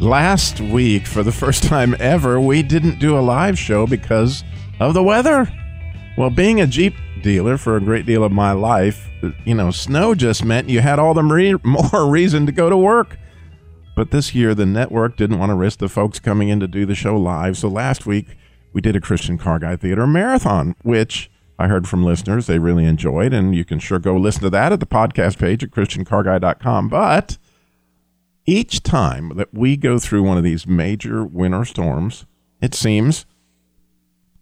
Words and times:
Last 0.00 0.60
week, 0.60 1.06
for 1.06 1.22
the 1.22 1.32
first 1.32 1.62
time 1.62 1.96
ever, 1.98 2.38
we 2.38 2.62
didn't 2.62 2.98
do 2.98 3.16
a 3.16 3.20
live 3.20 3.58
show 3.58 3.86
because 3.86 4.44
of 4.78 4.92
the 4.92 5.02
weather. 5.02 5.50
Well, 6.18 6.28
being 6.28 6.60
a 6.60 6.66
Jeep 6.66 6.94
dealer 7.22 7.56
for 7.56 7.76
a 7.76 7.80
great 7.80 8.04
deal 8.04 8.22
of 8.22 8.30
my 8.30 8.52
life, 8.52 9.08
you 9.46 9.54
know, 9.54 9.70
snow 9.70 10.14
just 10.14 10.44
meant 10.44 10.68
you 10.68 10.80
had 10.80 10.98
all 10.98 11.14
the 11.14 11.22
re- 11.22 11.56
more 11.64 12.10
reason 12.10 12.44
to 12.44 12.52
go 12.52 12.68
to 12.68 12.76
work. 12.76 13.18
But 13.96 14.10
this 14.10 14.34
year, 14.34 14.54
the 14.54 14.66
network 14.66 15.16
didn't 15.16 15.38
want 15.38 15.48
to 15.50 15.54
risk 15.54 15.78
the 15.78 15.88
folks 15.88 16.18
coming 16.18 16.50
in 16.50 16.60
to 16.60 16.68
do 16.68 16.84
the 16.84 16.94
show 16.94 17.16
live. 17.16 17.56
So 17.56 17.68
last 17.68 18.04
week, 18.04 18.36
we 18.74 18.82
did 18.82 18.96
a 18.96 19.00
Christian 19.00 19.38
Car 19.38 19.58
Guy 19.58 19.76
Theater 19.76 20.06
marathon, 20.06 20.76
which 20.82 21.30
I 21.58 21.68
heard 21.68 21.88
from 21.88 22.04
listeners 22.04 22.46
they 22.46 22.58
really 22.58 22.84
enjoyed. 22.84 23.32
And 23.32 23.56
you 23.56 23.64
can 23.64 23.78
sure 23.78 23.98
go 23.98 24.14
listen 24.16 24.42
to 24.42 24.50
that 24.50 24.72
at 24.72 24.80
the 24.80 24.86
podcast 24.86 25.38
page 25.38 25.64
at 25.64 25.70
ChristianCarGuy.com. 25.70 26.90
But 26.90 27.38
each 28.46 28.82
time 28.82 29.32
that 29.36 29.52
we 29.52 29.76
go 29.76 29.98
through 29.98 30.22
one 30.22 30.38
of 30.38 30.44
these 30.44 30.66
major 30.66 31.24
winter 31.24 31.64
storms, 31.64 32.24
it 32.60 32.74
seems 32.74 33.26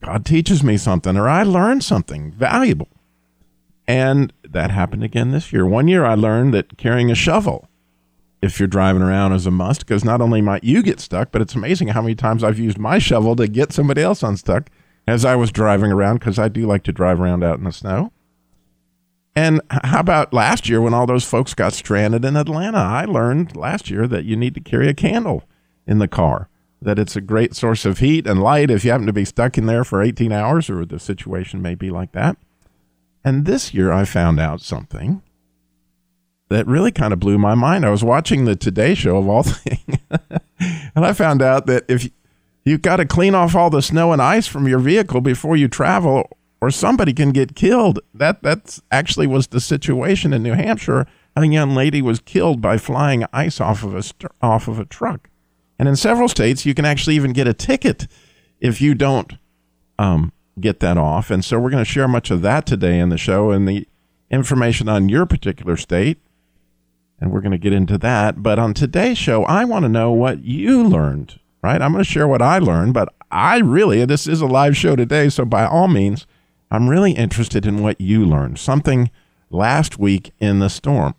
God 0.03 0.27
teaches 0.27 0.63
me 0.63 0.77
something 0.77 1.17
or 1.17 1.29
I 1.29 1.43
learn 1.43 1.81
something 1.81 2.31
valuable. 2.33 2.89
And 3.87 4.33
that 4.49 4.71
happened 4.71 5.03
again 5.03 5.31
this 5.31 5.53
year. 5.53 5.67
One 5.67 5.89
year 5.89 6.05
I 6.05 6.15
learned 6.15 6.53
that 6.55 6.77
carrying 6.77 7.11
a 7.11 7.15
shovel, 7.15 7.69
if 8.43 8.59
you're 8.59 8.69
driving 8.69 9.03
around, 9.03 9.33
is 9.33 9.47
a 9.47 9.51
must 9.51 9.81
because 9.81 10.05
not 10.05 10.21
only 10.21 10.43
might 10.43 10.65
you 10.65 10.83
get 10.83 11.01
stuck, 11.01 11.33
but 11.33 11.43
it's 11.43 11.55
amazing 11.55 11.89
how 11.89 12.03
many 12.03 12.15
times 12.15 12.45
I've 12.45 12.59
used 12.59 12.79
my 12.79 12.99
shovel 12.99 13.35
to 13.37 13.49
get 13.49 13.73
somebody 13.73 14.03
else 14.03 14.23
unstuck 14.23 14.71
as 15.07 15.25
I 15.25 15.37
was 15.37 15.51
driving 15.51 15.93
around 15.93 16.19
because 16.19 16.39
I 16.39 16.49
do 16.49 16.67
like 16.67 16.83
to 16.85 16.93
drive 16.93 17.21
around 17.21 17.43
out 17.43 17.59
in 17.59 17.65
the 17.65 17.73
snow. 17.73 18.13
And 19.37 19.61
how 19.71 20.01
about 20.01 20.33
last 20.33 20.69
year 20.69 20.81
when 20.81 20.95
all 20.95 21.07
those 21.07 21.25
folks 21.25 21.55
got 21.55 21.73
stranded 21.73 22.25
in 22.25 22.37
Atlanta? 22.37 22.79
I 22.79 23.05
learned 23.05 23.57
last 23.57 23.91
year 23.91 24.07
that 24.07 24.25
you 24.25 24.37
need 24.37 24.55
to 24.55 24.61
carry 24.61 24.89
a 24.89 24.95
candle 24.95 25.43
in 25.87 25.99
the 25.99 26.09
car, 26.09 26.49
that 26.81 26.99
it's 26.99 27.17
a 27.17 27.21
great 27.21 27.55
source 27.55 27.85
of 27.85 27.99
heat 27.99 28.27
and 28.27 28.43
light 28.43 28.71
if 28.71 28.85
you 28.85 28.93
happen 28.93 29.07
to 29.07 29.13
be 29.13 29.25
stuck 29.25 29.59
in 29.59 29.67
there 29.67 29.83
for 29.83 30.03
18 30.03 30.31
hours 30.31 30.71
or 30.71 30.85
the 30.85 31.01
situation 31.01 31.61
may 31.61 31.75
be 31.75 31.91
like 31.91 32.13
that. 32.13 32.37
And 33.25 33.45
this 33.45 33.75
year 33.75 33.91
I 33.91 34.05
found 34.05 34.39
out 34.39 34.61
something 34.61 35.23
that 36.49 36.67
really 36.67 36.93
kind 36.93 37.13
of 37.13 37.19
blew 37.19 37.39
my 37.39 37.55
mind. 37.55 37.85
I 37.85 37.91
was 37.91 38.05
watching 38.05 38.45
the 38.45 38.55
Today 38.55 38.95
Show 38.95 39.17
of 39.17 39.29
all 39.29 39.43
things, 39.43 39.99
and 40.95 41.05
I 41.05 41.13
found 41.13 41.43
out 41.43 41.67
that 41.67 41.85
if 41.89 42.09
you've 42.65 42.83
got 42.83 42.97
to 42.97 43.07
clean 43.07 43.35
off 43.35 43.57
all 43.57 43.71
the 43.71 43.83
snow 43.83 44.13
and 44.13 44.23
ice 44.23 44.47
from 44.47 44.69
your 44.69 44.79
vehicle 44.79 45.21
before 45.21 45.57
you 45.57 45.67
travel, 45.67 46.29
or 46.61 46.71
somebody 46.71 47.13
can 47.13 47.31
get 47.31 47.55
killed. 47.55 48.01
That 48.15 48.43
that's 48.43 48.81
actually 48.91 49.27
was 49.27 49.49
the 49.49 49.61
situation 49.61 50.33
in 50.33 50.43
New 50.43 50.55
Hampshire. 50.55 51.07
A 51.37 51.45
young 51.45 51.75
lady 51.75 52.01
was 52.01 52.21
killed 52.21 52.61
by 52.61 52.79
flying 52.79 53.25
ice 53.33 53.61
off 53.61 53.83
of 53.83 53.95
a 53.95 54.03
off 54.41 54.69
of 54.69 54.79
a 54.79 54.85
truck, 54.85 55.29
and 55.79 55.89
in 55.89 55.97
several 55.97 56.29
states 56.29 56.65
you 56.65 56.75
can 56.75 56.85
actually 56.85 57.17
even 57.17 57.33
get 57.33 57.49
a 57.49 57.55
ticket 57.55 58.07
if 58.61 58.81
you 58.81 58.95
don't 58.95 59.35
um, 59.99 60.33
get 60.61 60.81
that 60.81 60.97
off. 60.97 61.31
And 61.31 61.45
so 61.45 61.59
we're 61.59 61.71
going 61.71 61.85
to 61.85 61.91
share 61.91 62.09
much 62.09 62.31
of 62.31 62.43
that 62.43 62.67
today 62.67 62.99
in 62.99 63.09
the 63.09 63.19
show 63.19 63.51
and 63.51 63.69
the 63.69 63.87
information 64.31 64.89
on 64.89 65.09
your 65.09 65.27
particular 65.27 65.77
state, 65.77 66.19
and 67.21 67.31
we're 67.31 67.41
going 67.41 67.53
to 67.53 67.59
get 67.59 67.73
into 67.73 67.99
that. 67.99 68.43
But 68.43 68.59
on 68.59 68.75
today's 68.75 69.19
show, 69.19 69.45
I 69.45 69.65
want 69.65 69.85
to 69.85 69.89
know 69.89 70.13
what 70.13 70.45
you 70.45 70.83
learned. 70.85 71.41
Right, 71.63 71.81
I'm 71.81 71.93
going 71.93 72.05
to 72.05 72.11
share 72.11 72.29
what 72.29 72.43
I 72.43 72.59
learned, 72.59 72.93
but 72.93 73.09
I 73.31 73.59
really 73.59 74.05
this 74.05 74.27
is 74.27 74.43
a 74.43 74.47
live 74.47 74.77
show 74.77 74.97
today, 74.97 75.31
so 75.31 75.47
by 75.47 75.65
all 75.65 75.89
means 75.89 76.27
I'm 76.75 76.91
really 76.91 77.13
interested 77.13 77.67
in 77.67 77.85
what 77.85 78.01
you 78.01 78.25
learned, 78.25 78.59
something 78.59 79.09
last 79.49 79.97
week 79.97 80.33
in 80.41 80.59
the 80.59 80.69
storm. 80.69 81.15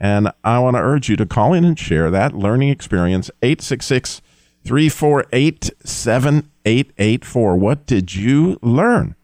And 0.00 0.32
I 0.42 0.58
want 0.58 0.74
to 0.74 0.82
urge 0.82 1.08
you 1.08 1.14
to 1.14 1.24
call 1.24 1.52
in 1.52 1.64
and 1.64 1.78
share 1.78 2.10
that 2.10 2.34
learning 2.34 2.70
experience 2.70 3.30
866 3.40 4.20
348 4.64 5.70
7884. 5.84 7.56
What 7.56 7.86
did 7.86 8.16
you 8.16 8.58
learn? 8.60 9.14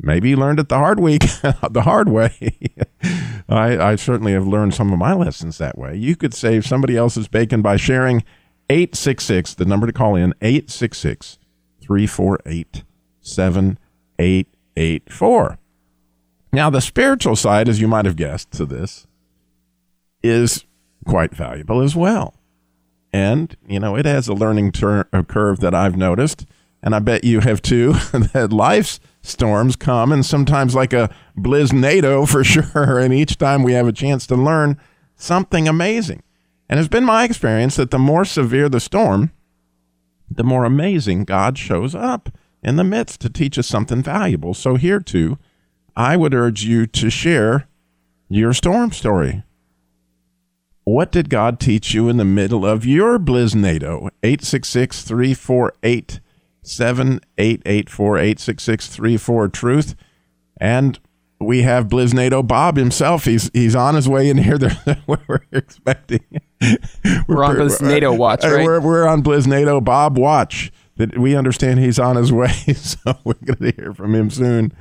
Maybe 0.00 0.30
you 0.30 0.36
learned 0.36 0.58
it 0.58 0.68
the 0.68 0.78
hard 0.78 0.98
week, 0.98 1.20
the 1.70 1.82
hard 1.84 2.08
way. 2.08 2.58
I, 3.48 3.78
I 3.78 3.94
certainly 3.94 4.32
have 4.32 4.48
learned 4.48 4.74
some 4.74 4.92
of 4.92 4.98
my 4.98 5.14
lessons 5.14 5.58
that 5.58 5.78
way. 5.78 5.94
You 5.94 6.16
could 6.16 6.34
save 6.34 6.66
somebody 6.66 6.96
else's 6.96 7.28
bacon 7.28 7.62
by 7.62 7.76
sharing 7.76 8.24
866, 8.70 9.54
the 9.54 9.66
number 9.66 9.86
to 9.86 9.92
call 9.92 10.16
in, 10.16 10.34
866 10.42 11.38
348 11.80 12.82
7884. 13.20 14.55
8 14.76 15.12
4. 15.12 15.58
Now, 16.52 16.70
the 16.70 16.80
spiritual 16.80 17.36
side, 17.36 17.68
as 17.68 17.80
you 17.80 17.88
might 17.88 18.04
have 18.04 18.16
guessed 18.16 18.50
to 18.52 18.64
this, 18.64 19.06
is 20.22 20.64
quite 21.06 21.34
valuable 21.34 21.80
as 21.80 21.94
well. 21.94 22.34
And, 23.12 23.56
you 23.66 23.80
know, 23.80 23.96
it 23.96 24.06
has 24.06 24.28
a 24.28 24.34
learning 24.34 24.72
ter- 24.72 25.08
a 25.12 25.22
curve 25.22 25.60
that 25.60 25.74
I've 25.74 25.96
noticed, 25.96 26.46
and 26.82 26.94
I 26.94 26.98
bet 26.98 27.24
you 27.24 27.40
have 27.40 27.62
too, 27.62 27.92
that 28.32 28.52
life's 28.52 29.00
storms 29.22 29.76
come, 29.76 30.12
and 30.12 30.24
sometimes 30.24 30.74
like 30.74 30.92
a 30.92 31.14
bliznado 31.36 32.28
for 32.30 32.44
sure. 32.44 32.98
And 32.98 33.12
each 33.12 33.38
time 33.38 33.62
we 33.62 33.72
have 33.72 33.88
a 33.88 33.92
chance 33.92 34.26
to 34.28 34.36
learn 34.36 34.78
something 35.14 35.68
amazing. 35.68 36.22
And 36.68 36.80
it's 36.80 36.88
been 36.88 37.04
my 37.04 37.24
experience 37.24 37.76
that 37.76 37.90
the 37.90 37.98
more 37.98 38.24
severe 38.24 38.68
the 38.68 38.80
storm, 38.80 39.30
the 40.28 40.44
more 40.44 40.64
amazing 40.64 41.24
God 41.24 41.56
shows 41.56 41.94
up 41.94 42.30
in 42.66 42.76
the 42.76 42.84
midst 42.84 43.20
to 43.20 43.30
teach 43.30 43.58
us 43.58 43.68
something 43.68 44.02
valuable. 44.02 44.52
So, 44.52 44.74
here 44.74 45.00
too, 45.00 45.38
I 45.94 46.16
would 46.16 46.34
urge 46.34 46.64
you 46.64 46.86
to 46.88 47.08
share 47.08 47.68
your 48.28 48.52
storm 48.52 48.90
story. 48.90 49.44
What 50.84 51.10
did 51.10 51.30
God 51.30 51.58
teach 51.58 51.94
you 51.94 52.08
in 52.08 52.16
the 52.16 52.24
middle 52.24 52.66
of 52.66 52.84
your 52.84 53.18
bliznado? 53.18 54.10
866 54.22 55.02
348 55.02 56.20
7884 56.62 58.18
866 58.18 58.88
34 58.88 59.48
Truth. 59.48 59.96
And 60.58 60.98
we 61.38 61.62
have 61.62 61.86
Bliznado 61.86 62.46
Bob 62.46 62.76
himself. 62.76 63.24
He's 63.24 63.50
he's 63.52 63.76
on 63.76 63.94
his 63.94 64.08
way 64.08 64.30
in 64.30 64.38
here. 64.38 64.58
we're 65.06 65.42
expecting. 65.52 66.24
We're, 67.28 67.36
we're 67.36 67.44
on 67.44 67.56
Bliznado 67.56 68.10
uh, 68.10 68.16
watch, 68.16 68.44
uh, 68.44 68.48
right? 68.48 68.64
We're, 68.64 68.80
we're 68.80 69.06
on 69.06 69.22
Bliznado 69.22 69.84
Bob 69.84 70.16
watch 70.16 70.72
that 70.96 71.18
we 71.18 71.36
understand 71.36 71.78
he's 71.78 71.98
on 71.98 72.16
his 72.16 72.32
way, 72.32 72.48
so 72.74 73.18
we're 73.24 73.34
going 73.34 73.72
to 73.72 73.80
hear 73.80 73.94
from 73.94 74.14
him 74.14 74.30
soon. 74.30 74.72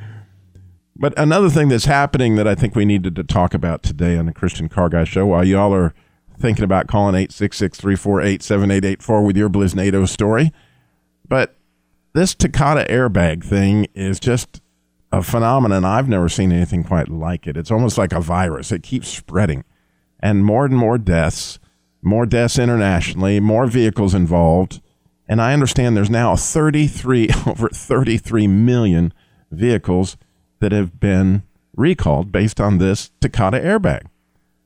But 0.95 1.17
another 1.19 1.49
thing 1.49 1.67
that's 1.67 1.85
happening 1.85 2.35
that 2.35 2.47
I 2.47 2.55
think 2.55 2.75
we 2.75 2.85
needed 2.85 3.15
to 3.15 3.23
talk 3.23 3.53
about 3.53 3.83
today 3.83 4.17
on 4.17 4.25
the 4.25 4.33
Christian 4.33 4.69
Car 4.69 4.89
Guy 4.89 5.03
Show, 5.03 5.25
while 5.25 5.43
y'all 5.43 5.73
are 5.73 5.93
thinking 6.39 6.63
about 6.63 6.87
calling 6.87 7.15
866 7.15 7.79
348 7.79 8.41
7884 8.41 9.23
with 9.23 9.37
your 9.37 9.49
Bliznado 9.49 10.07
story, 10.07 10.51
but 11.27 11.55
this 12.13 12.33
Takata 12.33 12.85
airbag 12.89 13.43
thing 13.43 13.87
is 13.93 14.19
just 14.21 14.61
a 15.11 15.21
phenomenon. 15.21 15.83
I've 15.83 16.07
never 16.07 16.29
seen 16.29 16.51
anything 16.51 16.83
quite 16.83 17.09
like 17.09 17.45
it. 17.45 17.57
It's 17.57 17.71
almost 17.71 17.97
like 17.97 18.13
a 18.13 18.21
virus, 18.21 18.71
it 18.71 18.83
keeps 18.83 19.09
spreading. 19.09 19.63
And 20.21 20.45
more 20.45 20.65
and 20.65 20.77
more 20.77 20.97
deaths, 20.97 21.59
more 22.01 22.25
deaths 22.25 22.57
internationally, 22.57 23.39
more 23.39 23.67
vehicles 23.67 24.13
involved. 24.13 24.81
And 25.27 25.41
I 25.41 25.53
understand 25.53 25.95
there's 25.95 26.09
now 26.09 26.35
33, 26.35 27.29
over 27.47 27.69
33 27.69 28.47
million 28.47 29.13
vehicles 29.51 30.17
that 30.59 30.71
have 30.71 30.99
been 30.99 31.43
recalled 31.75 32.31
based 32.31 32.59
on 32.61 32.77
this 32.77 33.11
Takata 33.21 33.59
airbag. 33.59 34.07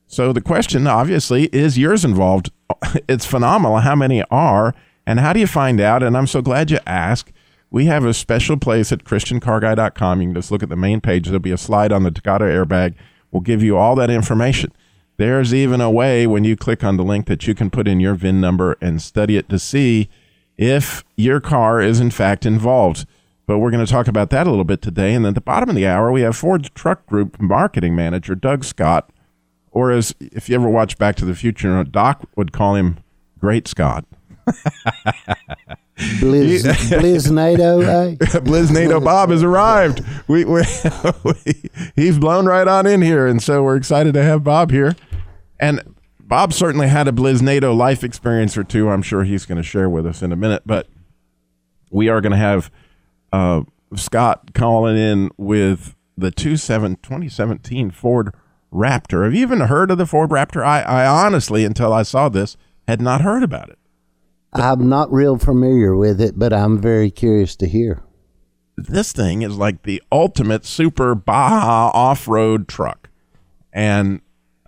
So 0.06 0.32
the 0.32 0.40
question, 0.40 0.86
obviously, 0.86 1.44
is 1.46 1.78
yours 1.78 2.04
involved? 2.04 2.50
It's 3.08 3.26
phenomenal 3.26 3.78
how 3.78 3.94
many 3.94 4.22
are, 4.30 4.74
and 5.06 5.20
how 5.20 5.32
do 5.32 5.40
you 5.40 5.46
find 5.46 5.80
out? 5.80 6.02
And 6.02 6.16
I'm 6.16 6.26
so 6.26 6.40
glad 6.40 6.70
you 6.70 6.78
asked. 6.86 7.32
We 7.70 7.86
have 7.86 8.04
a 8.04 8.14
special 8.14 8.56
place 8.56 8.90
at 8.90 9.04
ChristianCarGuy.com. 9.04 10.20
You 10.20 10.28
can 10.28 10.34
just 10.34 10.50
look 10.50 10.62
at 10.62 10.68
the 10.68 10.76
main 10.76 11.00
page. 11.00 11.26
There'll 11.26 11.40
be 11.40 11.52
a 11.52 11.58
slide 11.58 11.92
on 11.92 12.02
the 12.02 12.10
Takata 12.10 12.44
airbag. 12.44 12.94
We'll 13.30 13.42
give 13.42 13.62
you 13.62 13.76
all 13.76 13.94
that 13.96 14.10
information. 14.10 14.72
There's 15.16 15.52
even 15.54 15.80
a 15.80 15.90
way 15.90 16.26
when 16.26 16.44
you 16.44 16.56
click 16.56 16.82
on 16.82 16.96
the 16.96 17.04
link 17.04 17.26
that 17.26 17.46
you 17.46 17.54
can 17.54 17.70
put 17.70 17.86
in 17.86 18.00
your 18.00 18.14
VIN 18.14 18.40
number 18.40 18.76
and 18.80 19.02
study 19.02 19.36
it 19.36 19.48
to 19.50 19.58
see 19.58 20.08
if 20.60 21.02
your 21.16 21.40
car 21.40 21.80
is 21.80 21.98
in 22.00 22.10
fact 22.10 22.44
involved. 22.44 23.06
But 23.46 23.58
we're 23.58 23.70
going 23.70 23.84
to 23.84 23.90
talk 23.90 24.06
about 24.06 24.30
that 24.30 24.46
a 24.46 24.50
little 24.50 24.64
bit 24.64 24.82
today. 24.82 25.14
And 25.14 25.24
then 25.24 25.30
at 25.30 25.34
the 25.34 25.40
bottom 25.40 25.70
of 25.70 25.74
the 25.74 25.86
hour, 25.86 26.12
we 26.12 26.20
have 26.20 26.36
Ford 26.36 26.70
Truck 26.74 27.06
Group 27.06 27.40
marketing 27.40 27.96
manager 27.96 28.34
Doug 28.36 28.62
Scott, 28.62 29.10
or 29.72 29.90
as 29.90 30.14
if 30.20 30.48
you 30.48 30.54
ever 30.54 30.68
watch 30.68 30.98
Back 30.98 31.16
to 31.16 31.24
the 31.24 31.34
Future, 31.34 31.82
Doc 31.82 32.28
would 32.36 32.52
call 32.52 32.76
him 32.76 32.98
Great 33.40 33.66
Scott. 33.66 34.04
Blizz, 35.96 36.64
Bliznado, 37.00 37.82
eh? 38.12 38.16
Bliznado 38.40 39.02
Bob 39.02 39.30
has 39.30 39.42
arrived. 39.42 40.04
We, 40.28 40.44
we, 40.44 40.62
we, 41.24 41.70
he's 41.96 42.18
blown 42.18 42.46
right 42.46 42.68
on 42.68 42.86
in 42.86 43.02
here, 43.02 43.26
and 43.26 43.42
so 43.42 43.62
we're 43.62 43.76
excited 43.76 44.14
to 44.14 44.22
have 44.22 44.44
Bob 44.44 44.70
here. 44.70 44.94
And 45.58 45.82
Bob 46.30 46.52
certainly 46.52 46.86
had 46.86 47.08
a 47.08 47.12
Bliznado 47.12 47.76
life 47.76 48.04
experience 48.04 48.56
or 48.56 48.62
two. 48.62 48.88
I'm 48.88 49.02
sure 49.02 49.24
he's 49.24 49.44
going 49.46 49.56
to 49.56 49.64
share 49.64 49.90
with 49.90 50.06
us 50.06 50.22
in 50.22 50.30
a 50.30 50.36
minute. 50.36 50.62
But 50.64 50.86
we 51.90 52.08
are 52.08 52.20
going 52.20 52.30
to 52.30 52.38
have 52.38 52.70
uh, 53.32 53.62
Scott 53.96 54.54
calling 54.54 54.96
in 54.96 55.30
with 55.36 55.96
the 56.16 56.30
2017 56.30 57.90
Ford 57.90 58.32
Raptor. 58.72 59.24
Have 59.24 59.34
you 59.34 59.42
even 59.42 59.62
heard 59.62 59.90
of 59.90 59.98
the 59.98 60.06
Ford 60.06 60.30
Raptor? 60.30 60.64
I, 60.64 60.82
I 60.82 61.04
honestly, 61.04 61.64
until 61.64 61.92
I 61.92 62.04
saw 62.04 62.28
this, 62.28 62.56
had 62.86 63.00
not 63.00 63.22
heard 63.22 63.42
about 63.42 63.68
it. 63.68 63.78
I'm 64.52 64.88
not 64.88 65.12
real 65.12 65.36
familiar 65.36 65.96
with 65.96 66.20
it, 66.20 66.38
but 66.38 66.52
I'm 66.52 66.80
very 66.80 67.10
curious 67.10 67.56
to 67.56 67.66
hear. 67.66 68.04
This 68.76 69.12
thing 69.12 69.42
is 69.42 69.56
like 69.56 69.82
the 69.82 70.00
ultimate 70.12 70.64
super 70.64 71.16
Baja 71.16 71.90
off 71.92 72.28
road 72.28 72.68
truck. 72.68 73.10
And 73.72 74.20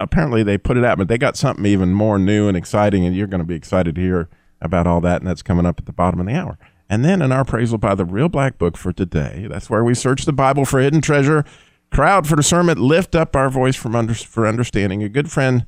apparently 0.02 0.42
they 0.42 0.58
put 0.58 0.76
it 0.76 0.84
out, 0.84 0.98
but 0.98 1.08
they 1.08 1.18
got 1.18 1.36
something 1.36 1.64
even 1.66 1.92
more 1.92 2.18
new 2.18 2.48
and 2.48 2.56
exciting, 2.56 3.04
and 3.04 3.16
you're 3.16 3.26
going 3.26 3.40
to 3.40 3.46
be 3.46 3.54
excited 3.54 3.94
to 3.94 4.00
hear 4.00 4.28
about 4.60 4.86
all 4.86 5.00
that, 5.00 5.20
and 5.20 5.26
that's 5.26 5.42
coming 5.42 5.66
up 5.66 5.78
at 5.78 5.86
the 5.86 5.92
bottom 5.92 6.20
of 6.20 6.26
the 6.26 6.34
hour. 6.34 6.58
And 6.88 7.04
then 7.04 7.22
in 7.22 7.32
our 7.32 7.40
appraisal 7.40 7.78
by 7.78 7.94
the 7.94 8.04
Real 8.04 8.28
Black 8.28 8.58
Book 8.58 8.76
for 8.76 8.92
today, 8.92 9.46
that's 9.48 9.70
where 9.70 9.82
we 9.82 9.94
search 9.94 10.24
the 10.24 10.32
Bible 10.32 10.64
for 10.64 10.80
hidden 10.80 11.00
treasure. 11.00 11.44
Crowd 11.90 12.26
for 12.26 12.36
discernment, 12.36 12.78
lift 12.78 13.14
up 13.14 13.34
our 13.34 13.48
voice 13.48 13.76
from 13.76 13.96
under, 13.96 14.14
for 14.14 14.46
understanding. 14.46 15.02
A 15.02 15.08
good 15.08 15.30
friend 15.30 15.66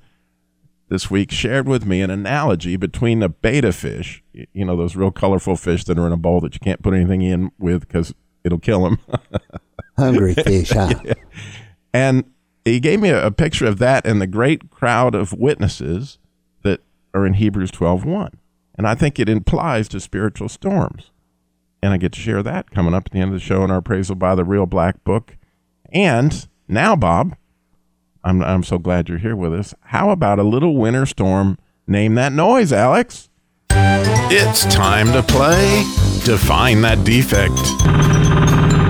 this 0.88 1.10
week 1.10 1.30
shared 1.30 1.66
with 1.66 1.86
me 1.86 2.02
an 2.02 2.10
analogy 2.10 2.76
between 2.76 3.22
a 3.22 3.28
betta 3.28 3.72
fish, 3.72 4.22
you 4.32 4.64
know, 4.64 4.76
those 4.76 4.96
real 4.96 5.10
colorful 5.10 5.56
fish 5.56 5.84
that 5.84 5.98
are 5.98 6.06
in 6.06 6.12
a 6.12 6.16
bowl 6.16 6.40
that 6.40 6.54
you 6.54 6.60
can't 6.60 6.82
put 6.82 6.94
anything 6.94 7.22
in 7.22 7.50
with 7.58 7.86
because 7.86 8.14
it'll 8.44 8.58
kill 8.58 8.84
them. 8.84 8.98
Hungry 9.96 10.34
fish, 10.34 10.70
huh? 10.70 10.94
yeah. 11.04 11.14
And 11.92 12.24
he 12.64 12.80
gave 12.80 13.00
me 13.00 13.10
a, 13.10 13.26
a, 13.26 13.30
picture 13.30 13.66
of 13.66 13.78
that 13.78 14.06
and 14.06 14.20
the 14.20 14.26
great 14.26 14.70
crowd 14.70 15.14
of 15.14 15.32
witnesses 15.32 16.18
that 16.62 16.80
are 17.12 17.26
in 17.26 17.34
Hebrews 17.34 17.70
12:1. 17.70 18.34
And 18.76 18.86
I 18.86 18.94
think 18.94 19.18
it 19.18 19.28
implies 19.28 19.88
to 19.88 20.00
spiritual 20.00 20.48
storms. 20.48 21.10
And 21.82 21.92
I 21.92 21.98
get 21.98 22.12
to 22.12 22.20
share 22.20 22.42
that 22.42 22.70
coming 22.70 22.94
up 22.94 23.06
at 23.06 23.12
the 23.12 23.18
end 23.18 23.28
of 23.28 23.34
the 23.34 23.44
show 23.44 23.62
in 23.62 23.70
our 23.70 23.78
appraisal 23.78 24.16
by 24.16 24.34
the 24.34 24.44
Real 24.44 24.66
Black 24.66 25.04
Book. 25.04 25.36
And 25.92 26.48
now, 26.66 26.96
Bob, 26.96 27.36
I'm, 28.24 28.42
I'm 28.42 28.62
so 28.62 28.78
glad 28.78 29.08
you're 29.08 29.18
here 29.18 29.36
with 29.36 29.52
us. 29.52 29.74
How 29.82 30.10
about 30.10 30.38
a 30.38 30.44
little 30.44 30.76
winter 30.76 31.04
storm? 31.04 31.58
Name 31.86 32.14
that 32.14 32.32
noise, 32.32 32.72
Alex. 32.72 33.28
It's 33.70 34.64
time 34.74 35.12
to 35.12 35.22
play. 35.22 35.84
Define 36.24 36.80
that 36.80 37.04
defect. 37.04 37.52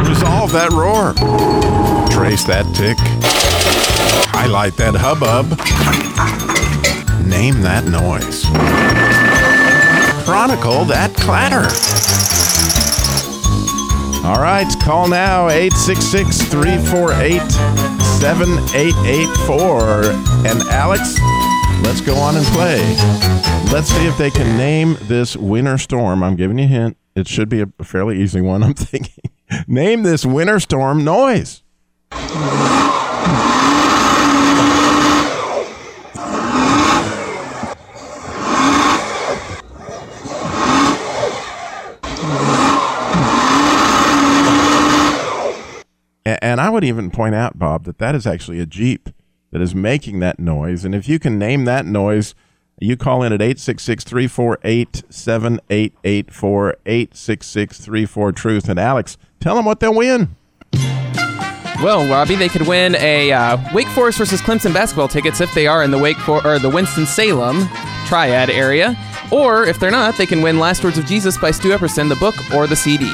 Resolve 0.09 0.53
that 0.53 0.71
roar. 0.71 1.15
Trace 2.11 2.45
that 2.45 2.65
tick. 2.77 3.44
Highlight 4.33 4.77
that 4.77 4.95
hubbub. 4.97 5.51
Name 7.27 7.61
that 7.63 7.85
noise. 7.87 8.45
Chronicle 10.25 10.85
that 10.87 11.15
clatter. 11.15 11.69
All 14.27 14.41
right, 14.41 14.67
call 14.81 15.09
now 15.09 15.49
866 15.49 16.43
348 16.45 17.41
7884. 18.21 20.05
And 20.47 20.63
Alex, 20.71 21.19
let's 21.83 22.01
go 22.01 22.17
on 22.17 22.37
and 22.37 22.47
play. 22.47 22.81
Let's 23.73 23.89
see 23.89 24.07
if 24.07 24.17
they 24.17 24.31
can 24.31 24.57
name 24.57 24.97
this 25.03 25.37
winter 25.37 25.77
storm. 25.77 26.23
I'm 26.23 26.37
giving 26.37 26.59
you 26.59 26.65
a 26.65 26.69
hint. 26.69 26.97
It 27.15 27.29
should 27.29 27.49
be 27.49 27.61
a 27.61 27.67
fairly 27.83 28.21
easy 28.23 28.41
one, 28.41 28.63
I'm 28.63 28.75
thinking. 28.79 29.31
name 29.67 30.03
this 30.05 30.25
winter 30.25 30.59
storm 30.59 31.05
noise. 31.05 31.63
And 46.27 46.61
I 46.61 46.71
would 46.71 46.85
even 46.85 47.11
point 47.11 47.35
out, 47.35 47.59
Bob, 47.59 47.85
that 47.85 47.99
that 47.99 48.15
is 48.15 48.27
actually 48.27 48.61
a 48.61 48.67
Jeep 48.67 49.11
that 49.51 49.61
is 49.61 49.75
making 49.75 50.21
that 50.21 50.39
noise. 50.39 50.85
And 50.85 50.95
if 50.95 51.09
you 51.09 51.19
can 51.19 51.39
name 51.39 51.65
that 51.67 51.85
noise, 51.85 52.35
you 52.81 52.97
call 52.97 53.23
in 53.23 53.33
at 53.33 53.43
866 53.43 54.05
348 54.05 55.05
7884 55.09 56.77
866 56.87 57.79
34 57.85 58.33
Truth. 58.33 58.69
And 58.69 58.79
Alex, 58.81 59.17
tell 59.39 59.55
them 59.55 59.65
what 59.65 59.81
they'll 59.81 59.95
win. 59.95 60.35
Well, 61.83 62.09
Robbie, 62.09 62.37
they 62.37 62.49
could 62.49 62.67
win 62.67 62.95
a 62.97 63.33
uh, 63.33 63.59
Wake 63.75 63.89
Forest 63.89 64.19
versus 64.19 64.41
Clemson 64.41 64.73
basketball 64.73 65.09
tickets 65.09 65.41
if 65.41 65.53
they 65.55 65.67
are 65.67 65.83
in 65.83 65.91
the 65.91 65.99
Wake 65.99 66.17
For- 66.19 66.45
or 66.47 66.59
the 66.59 66.71
Winston 66.71 67.05
Salem 67.05 67.69
Triad 68.07 68.49
area, 68.49 68.97
or 69.31 69.65
if 69.65 69.79
they're 69.79 69.91
not, 69.91 70.17
they 70.17 70.27
can 70.27 70.41
win 70.41 70.59
Last 70.59 70.85
Words 70.85 70.99
of 70.99 71.05
Jesus 71.05 71.37
by 71.37 71.51
Stu 71.51 71.71
Epperson, 71.71 72.09
the 72.09 72.17
book 72.17 72.35
or 72.55 72.67
the 72.67 72.77
CD. 72.77 73.13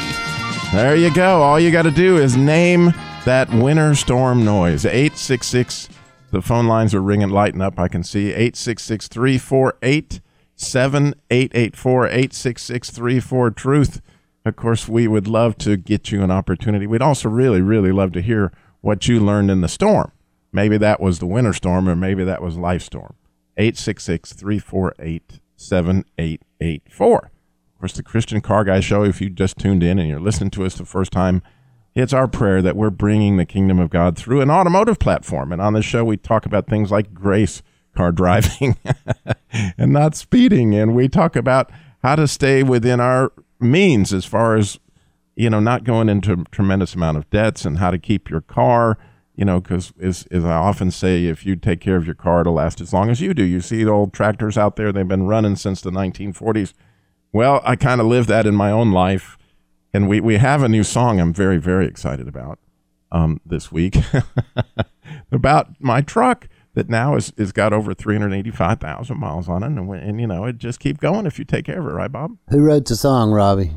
There 0.73 0.95
you 0.95 1.13
go. 1.13 1.43
All 1.43 1.59
you 1.59 1.73
got 1.73 1.83
to 1.83 1.91
do 1.91 2.17
is 2.17 2.37
name 2.37 2.95
that 3.25 3.53
winter 3.53 3.93
storm 3.97 4.45
noise. 4.45 4.87
866. 4.87 5.89
The 6.31 6.41
phone 6.41 6.69
lines 6.69 6.95
are 6.95 7.03
ringing, 7.03 7.31
lighting 7.31 7.61
up. 7.61 7.77
I 7.77 7.89
can 7.89 8.05
see 8.05 8.29
866 8.29 9.09
348 9.09 10.21
7884 10.55 12.07
866 12.07 12.91
34 12.91 13.51
Truth. 13.51 14.01
Of 14.45 14.55
course, 14.55 14.87
we 14.87 15.09
would 15.09 15.27
love 15.27 15.59
to 15.59 15.77
get 15.77 16.13
you 16.13 16.23
an 16.23 16.31
opportunity. 16.31 16.87
We'd 16.87 17.03
also 17.03 17.29
really, 17.29 17.61
really 17.61 17.91
love 17.91 18.13
to 18.13 18.23
hear 18.23 18.53
what 18.81 19.09
you 19.09 19.19
learned 19.19 19.51
in 19.51 19.63
the 19.63 19.69
storm. 19.69 20.13
Maybe 20.53 20.79
that 20.79 21.01
was 21.01 21.19
the 21.19 21.27
winter 21.27 21.53
storm, 21.53 21.89
or 21.89 21.97
maybe 21.97 22.23
that 22.23 22.43
was 22.43 22.57
life 22.57 22.83
storm. 22.83 23.17
866 23.57 24.35
348 24.35 25.41
7884 25.57 27.31
course, 27.81 27.93
the 27.93 28.03
Christian 28.03 28.41
Car 28.41 28.65
Guy 28.65 28.81
Show, 28.81 29.05
if 29.05 29.21
you 29.21 29.31
just 29.31 29.59
tuned 29.59 29.83
in 29.83 29.99
and 29.99 30.09
you're 30.09 30.21
listening 30.21 30.51
to 30.51 30.65
us 30.65 30.75
the 30.75 30.85
first 30.85 31.13
time, 31.13 31.43
it's 31.95 32.13
our 32.13 32.29
prayer 32.29 32.63
that 32.63 32.77
we're 32.77 32.91
bringing 32.91 33.37
the 33.37 33.47
kingdom 33.47 33.79
of 33.79 33.91
God 33.91 34.17
through 34.17 34.41
an 34.41 34.51
automotive 34.51 34.99
platform. 34.99 35.53
And 35.53 35.61
on 35.61 35.73
the 35.73 35.83
show, 35.83 36.05
we 36.05 36.17
talk 36.17 36.47
about 36.47 36.67
things 36.67 36.91
like 36.91 37.13
grace, 37.13 37.63
car 37.97 38.13
driving, 38.13 38.77
and 39.79 39.93
not 39.93 40.15
speeding. 40.15 40.75
And 40.75 40.95
we 40.95 41.09
talk 41.09 41.37
about 41.37 41.71
how 42.03 42.17
to 42.17 42.29
stay 42.29 42.63
within 42.63 43.01
our 43.01 43.33
means 43.59 44.13
as 44.13 44.25
far 44.25 44.57
as, 44.57 44.79
you 45.35 45.51
know, 45.51 45.61
not 45.61 45.85
going 45.85 46.09
into 46.09 46.33
a 46.33 46.45
tremendous 46.53 46.95
amount 46.95 47.17
of 47.17 47.29
debts 47.31 47.65
and 47.65 47.79
how 47.79 47.91
to 47.91 47.99
keep 47.99 48.31
your 48.31 48.43
car 48.43 48.99
you 49.41 49.47
know, 49.47 49.59
because 49.59 49.95
as, 49.99 50.27
as 50.31 50.45
I 50.45 50.53
often 50.53 50.91
say, 50.91 51.25
if 51.25 51.47
you 51.47 51.57
take 51.57 51.81
care 51.81 51.97
of 51.97 52.05
your 52.05 52.15
car, 52.15 52.43
it'll 52.43 52.53
last 52.53 52.79
as 52.83 52.93
long 52.93 53.09
as 53.09 53.23
you 53.23 53.33
do. 53.33 53.43
You 53.43 53.63
see 53.63 53.85
the 53.85 53.91
old 53.91 54.13
tractors 54.13 54.59
out 54.59 54.77
there, 54.77 54.93
they've 54.93 55.09
been 55.09 55.27
running 55.27 55.57
since 55.57 55.81
the 55.81 55.91
1940s. 55.91 56.75
Well, 57.33 57.61
I 57.65 57.77
kind 57.77 58.01
of 58.01 58.07
live 58.07 58.27
that 58.27 58.47
in 58.47 58.55
my 58.55 58.71
own 58.71 58.93
life. 58.93 59.37
And 59.93 60.09
we, 60.09 60.21
we 60.21 60.37
have 60.37 60.63
a 60.63 60.69
new 60.69 60.85
song 60.85 61.21
I'm 61.21 61.33
very, 61.33 61.59
very 61.59 61.87
excited 61.87 62.29
about 62.29 62.59
um, 63.11 63.41
this 63.45 63.73
week 63.73 63.97
about 65.33 65.81
my 65.81 66.01
truck 66.01 66.49
that 66.75 66.89
now 66.89 67.17
is, 67.17 67.33
is 67.37 67.51
got 67.51 67.73
over 67.73 67.93
385,000 67.93 69.19
miles 69.19 69.49
on 69.49 69.63
it. 69.65 69.67
And, 69.67 69.91
and, 69.91 70.21
you 70.21 70.27
know, 70.27 70.45
it 70.45 70.59
just 70.59 70.79
keep 70.79 71.01
going 71.01 71.27
if 71.27 71.39
you 71.39 71.45
take 71.45 71.65
care 71.65 71.81
of 71.81 71.87
it, 71.87 71.91
right, 71.91 72.11
Bob? 72.11 72.37
Who 72.49 72.61
wrote 72.61 72.87
the 72.87 72.95
song, 72.95 73.33
Robbie? 73.33 73.73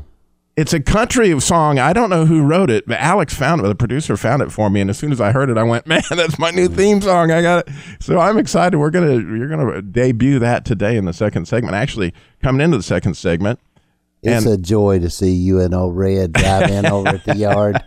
It's 0.56 0.72
a 0.72 0.78
country 0.78 1.38
song. 1.40 1.80
I 1.80 1.92
don't 1.92 2.10
know 2.10 2.26
who 2.26 2.42
wrote 2.42 2.70
it, 2.70 2.86
but 2.86 3.00
Alex 3.00 3.34
found 3.34 3.60
it. 3.60 3.64
The 3.64 3.74
producer 3.74 4.16
found 4.16 4.40
it 4.40 4.52
for 4.52 4.70
me, 4.70 4.80
and 4.80 4.88
as 4.88 4.96
soon 4.96 5.10
as 5.10 5.20
I 5.20 5.32
heard 5.32 5.50
it, 5.50 5.58
I 5.58 5.64
went, 5.64 5.86
"Man, 5.88 6.02
that's 6.10 6.38
my 6.38 6.50
new 6.50 6.68
theme 6.68 7.00
song! 7.00 7.32
I 7.32 7.42
got 7.42 7.66
it!" 7.66 7.74
So 7.98 8.20
I'm 8.20 8.38
excited. 8.38 8.78
We're 8.78 8.90
gonna 8.90 9.14
you're 9.14 9.48
gonna 9.48 9.82
debut 9.82 10.38
that 10.38 10.64
today 10.64 10.96
in 10.96 11.06
the 11.06 11.12
second 11.12 11.46
segment. 11.46 11.74
Actually, 11.74 12.14
coming 12.40 12.60
into 12.60 12.76
the 12.76 12.84
second 12.84 13.14
segment, 13.14 13.58
it's 14.22 14.46
and, 14.46 14.54
a 14.54 14.56
joy 14.56 15.00
to 15.00 15.10
see 15.10 15.32
you 15.32 15.60
and 15.60 15.74
old 15.74 15.96
Red 15.96 16.32
drive 16.32 16.70
in 16.70 16.86
over 16.86 17.08
at 17.08 17.24
the 17.24 17.36
yard. 17.36 17.82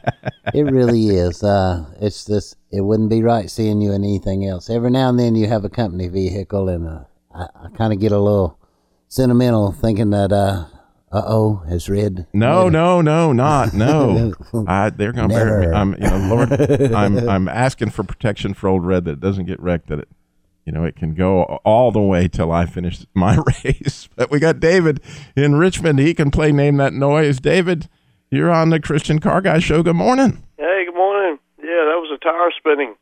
It 0.54 0.64
really 0.64 1.08
is. 1.08 1.44
Uh, 1.44 1.86
it's 2.02 2.26
just 2.26 2.58
it 2.70 2.82
wouldn't 2.82 3.10
be 3.10 3.24
right 3.24 3.50
seeing 3.50 3.82
you 3.82 3.94
in 3.94 4.04
anything 4.04 4.46
else. 4.46 4.70
Every 4.70 4.92
now 4.92 5.08
and 5.10 5.18
then 5.18 5.36
you 5.36 5.48
have 5.48 5.64
a 5.64 5.70
company 5.70 6.10
vehicle, 6.10 6.68
and 6.68 6.86
uh, 6.86 7.00
I, 7.34 7.44
I 7.44 7.70
kind 7.78 7.94
of 7.94 8.00
get 8.00 8.12
a 8.12 8.20
little 8.20 8.60
sentimental 9.08 9.72
thinking 9.72 10.10
that 10.10 10.34
uh, 10.34 10.66
uh 11.10 11.22
oh, 11.26 11.64
has 11.70 11.90
Red? 11.90 12.28
No, 12.34 12.66
red. 12.66 12.74
no, 12.74 13.02
no, 13.02 13.32
not 13.32 13.74
no. 13.74 14.34
I, 14.68 14.90
they're 14.90 15.14
going 15.14 15.30
to 15.30 15.36
bury 15.36 15.68
me. 15.68 15.74
I'm, 15.74 15.94
you 15.94 16.00
know, 16.00 16.36
Lord, 16.36 16.52
I'm, 16.94 17.30
I'm 17.30 17.48
asking 17.48 17.92
for 17.92 18.04
protection 18.04 18.54
for 18.54 18.68
old 18.68 18.86
Red 18.86 19.06
that 19.06 19.12
it 19.12 19.20
doesn't 19.22 19.46
get 19.46 19.60
wrecked. 19.62 19.88
That 19.88 20.00
it, 20.00 20.10
you 20.66 20.74
know, 20.74 20.84
it 20.84 20.98
can 20.98 21.14
go 21.14 21.44
all 21.64 21.94
the 21.94 22.02
way 22.02 22.28
till 22.28 22.52
I 22.52 22.66
finish 22.66 23.06
my 23.14 23.38
race. 23.64 24.10
But 24.18 24.30
we 24.30 24.40
got 24.40 24.60
David 24.60 25.00
in 25.34 25.56
Richmond. 25.56 26.00
He 26.00 26.14
can 26.14 26.30
play 26.30 26.52
name 26.52 26.76
that 26.78 26.92
noise. 26.92 27.40
David, 27.40 27.88
you're 28.30 28.52
on 28.52 28.70
the 28.70 28.80
Christian 28.82 29.20
Car 29.20 29.40
Guy 29.40 29.60
Show. 29.60 29.84
Good 29.84 29.96
morning. 29.96 30.44
Hey, 30.58 30.84
good 30.86 30.96
morning. 30.96 31.40
Yeah, 31.58 31.86
that 31.86 32.02
was 32.02 32.12
a 32.12 32.18
tire 32.20 32.52
spinning. 32.58 32.96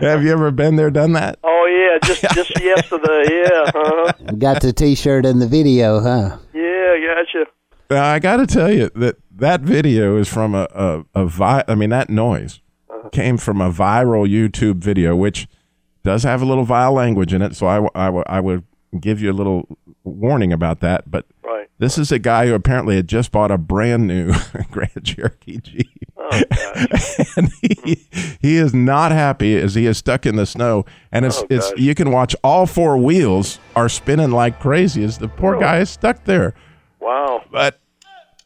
Have 0.00 0.22
you 0.22 0.30
ever 0.30 0.50
been 0.50 0.76
there, 0.76 0.90
done 0.90 1.12
that? 1.12 1.38
Oh 1.42 1.55
yeah, 2.02 2.08
just 2.08 2.22
just 2.34 2.60
yesterday. 2.62 3.24
Yeah. 3.30 3.70
Uh-huh. 3.74 4.12
Got 4.38 4.62
the 4.62 4.72
T-shirt 4.72 5.26
in 5.26 5.38
the 5.38 5.46
video, 5.46 6.00
huh? 6.00 6.38
Yeah, 6.54 6.96
gotcha. 7.14 7.46
Now, 7.90 8.04
I 8.04 8.18
got 8.18 8.38
to 8.38 8.46
tell 8.46 8.72
you 8.72 8.90
that 8.96 9.16
that 9.36 9.60
video 9.60 10.16
is 10.16 10.28
from 10.28 10.54
a 10.54 10.66
a, 10.74 11.04
a 11.14 11.26
vi- 11.26 11.64
I 11.68 11.74
mean 11.74 11.90
that 11.90 12.10
noise 12.10 12.60
came 13.12 13.36
from 13.36 13.60
a 13.60 13.70
viral 13.70 14.28
YouTube 14.28 14.76
video, 14.78 15.14
which 15.14 15.46
does 16.02 16.22
have 16.24 16.42
a 16.42 16.44
little 16.44 16.64
vile 16.64 16.92
language 16.92 17.32
in 17.32 17.42
it. 17.42 17.54
So 17.54 17.66
I 17.66 18.08
I 18.26 18.40
would 18.40 18.64
give 19.00 19.20
you 19.20 19.30
a 19.30 19.34
little 19.34 19.68
warning 20.06 20.52
about 20.52 20.80
that. 20.80 21.10
But 21.10 21.26
Right. 21.44 21.68
this 21.78 21.98
is 21.98 22.10
a 22.12 22.18
guy 22.18 22.46
who 22.46 22.54
apparently 22.54 22.96
had 22.96 23.08
just 23.08 23.30
bought 23.32 23.50
a 23.50 23.58
brand 23.58 24.06
new 24.06 24.32
Grand 24.70 25.04
Cherokee 25.04 25.58
Jeep. 25.58 25.88
Oh, 26.18 26.28
and 27.36 27.50
he, 27.62 28.06
he 28.40 28.56
is 28.56 28.74
not 28.74 29.12
happy 29.12 29.56
as 29.56 29.74
he 29.76 29.86
is 29.86 29.98
stuck 29.98 30.26
in 30.26 30.34
the 30.36 30.46
snow. 30.46 30.84
And 31.12 31.24
it's, 31.24 31.38
Oh, 31.42 31.46
it's 31.50 31.72
you 31.76 31.94
can 31.94 32.10
watch 32.10 32.34
all 32.42 32.66
four 32.66 32.98
wheels 32.98 33.58
are 33.76 33.88
spinning 33.88 34.32
like 34.32 34.58
crazy 34.58 35.04
as 35.04 35.18
the 35.18 35.28
poor 35.28 35.58
guy 35.60 35.78
is 35.80 35.90
stuck 35.90 36.24
there. 36.24 36.54
wow. 37.00 37.42
But 37.52 37.78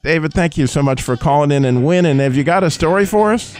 David, 0.03 0.33
thank 0.35 0.57
you 0.59 0.67
so 0.67 0.83
much 0.83 1.01
for 1.03 1.17
calling 1.17 1.51
in 1.51 1.65
and 1.65 1.85
winning. 1.87 2.19
Have 2.19 2.35
you 2.37 2.45
got 2.45 2.63
a 2.65 2.71
story 2.71 3.05
for 3.07 3.33
us? 3.33 3.55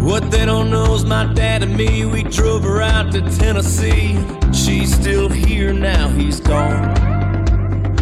What 0.00 0.30
they 0.30 0.44
don't 0.44 0.70
know 0.70 0.94
is 0.94 1.04
my 1.04 1.24
dad 1.34 1.64
and 1.64 1.76
me, 1.76 2.06
we 2.06 2.22
drove 2.22 2.62
her 2.62 2.80
out 2.82 3.10
to 3.14 3.20
Tennessee. 3.36 4.16
She's 4.52 4.94
still 4.94 5.28
here 5.28 5.72
now, 5.72 6.06
he's 6.10 6.38
gone. 6.38 6.94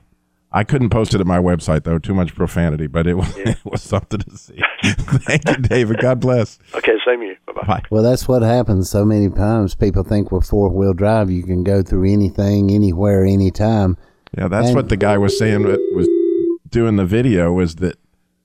I 0.54 0.64
couldn't 0.66 0.90
post 0.90 1.14
it 1.14 1.22
at 1.22 1.28
my 1.28 1.38
website 1.40 1.84
though. 1.84 1.98
Too 1.98 2.14
much 2.14 2.36
profanity, 2.36 2.88
but 2.88 3.08
it 3.08 3.14
was 3.16 3.36
it 3.38 3.58
was 3.64 3.82
something 3.82 4.20
to 4.20 4.38
see. 4.38 4.60
Thank 4.84 5.48
you, 5.48 5.56
David. 5.58 6.00
God 6.00 6.20
bless. 6.20 6.60
okay, 6.76 6.94
same 7.06 7.22
here. 7.22 7.38
Bye 7.48 7.54
bye. 7.54 7.64
Bye. 7.68 7.82
Well, 7.90 8.04
that's 8.04 8.28
what 8.28 8.42
happens 8.42 8.90
so 8.90 9.06
many 9.06 9.30
times. 9.30 9.76
People 9.76 10.04
think 10.04 10.32
with 10.32 10.46
four 10.46 10.70
wheel 10.70 10.94
drive 10.94 11.30
you 11.32 11.44
can 11.44 11.64
go 11.64 11.82
through 11.84 12.12
anything, 12.12 12.72
anywhere, 12.72 13.24
anytime. 13.26 13.98
Yeah, 14.38 14.48
that's 14.48 14.68
And- 14.68 14.76
what 14.76 14.90
the 14.90 14.98
guy 14.98 15.18
was 15.18 15.38
saying. 15.38 15.64
That 15.64 15.80
was 15.96 16.08
doing 16.70 16.96
the 16.96 17.06
video 17.06 17.52
was 17.54 17.76
that 17.76 17.96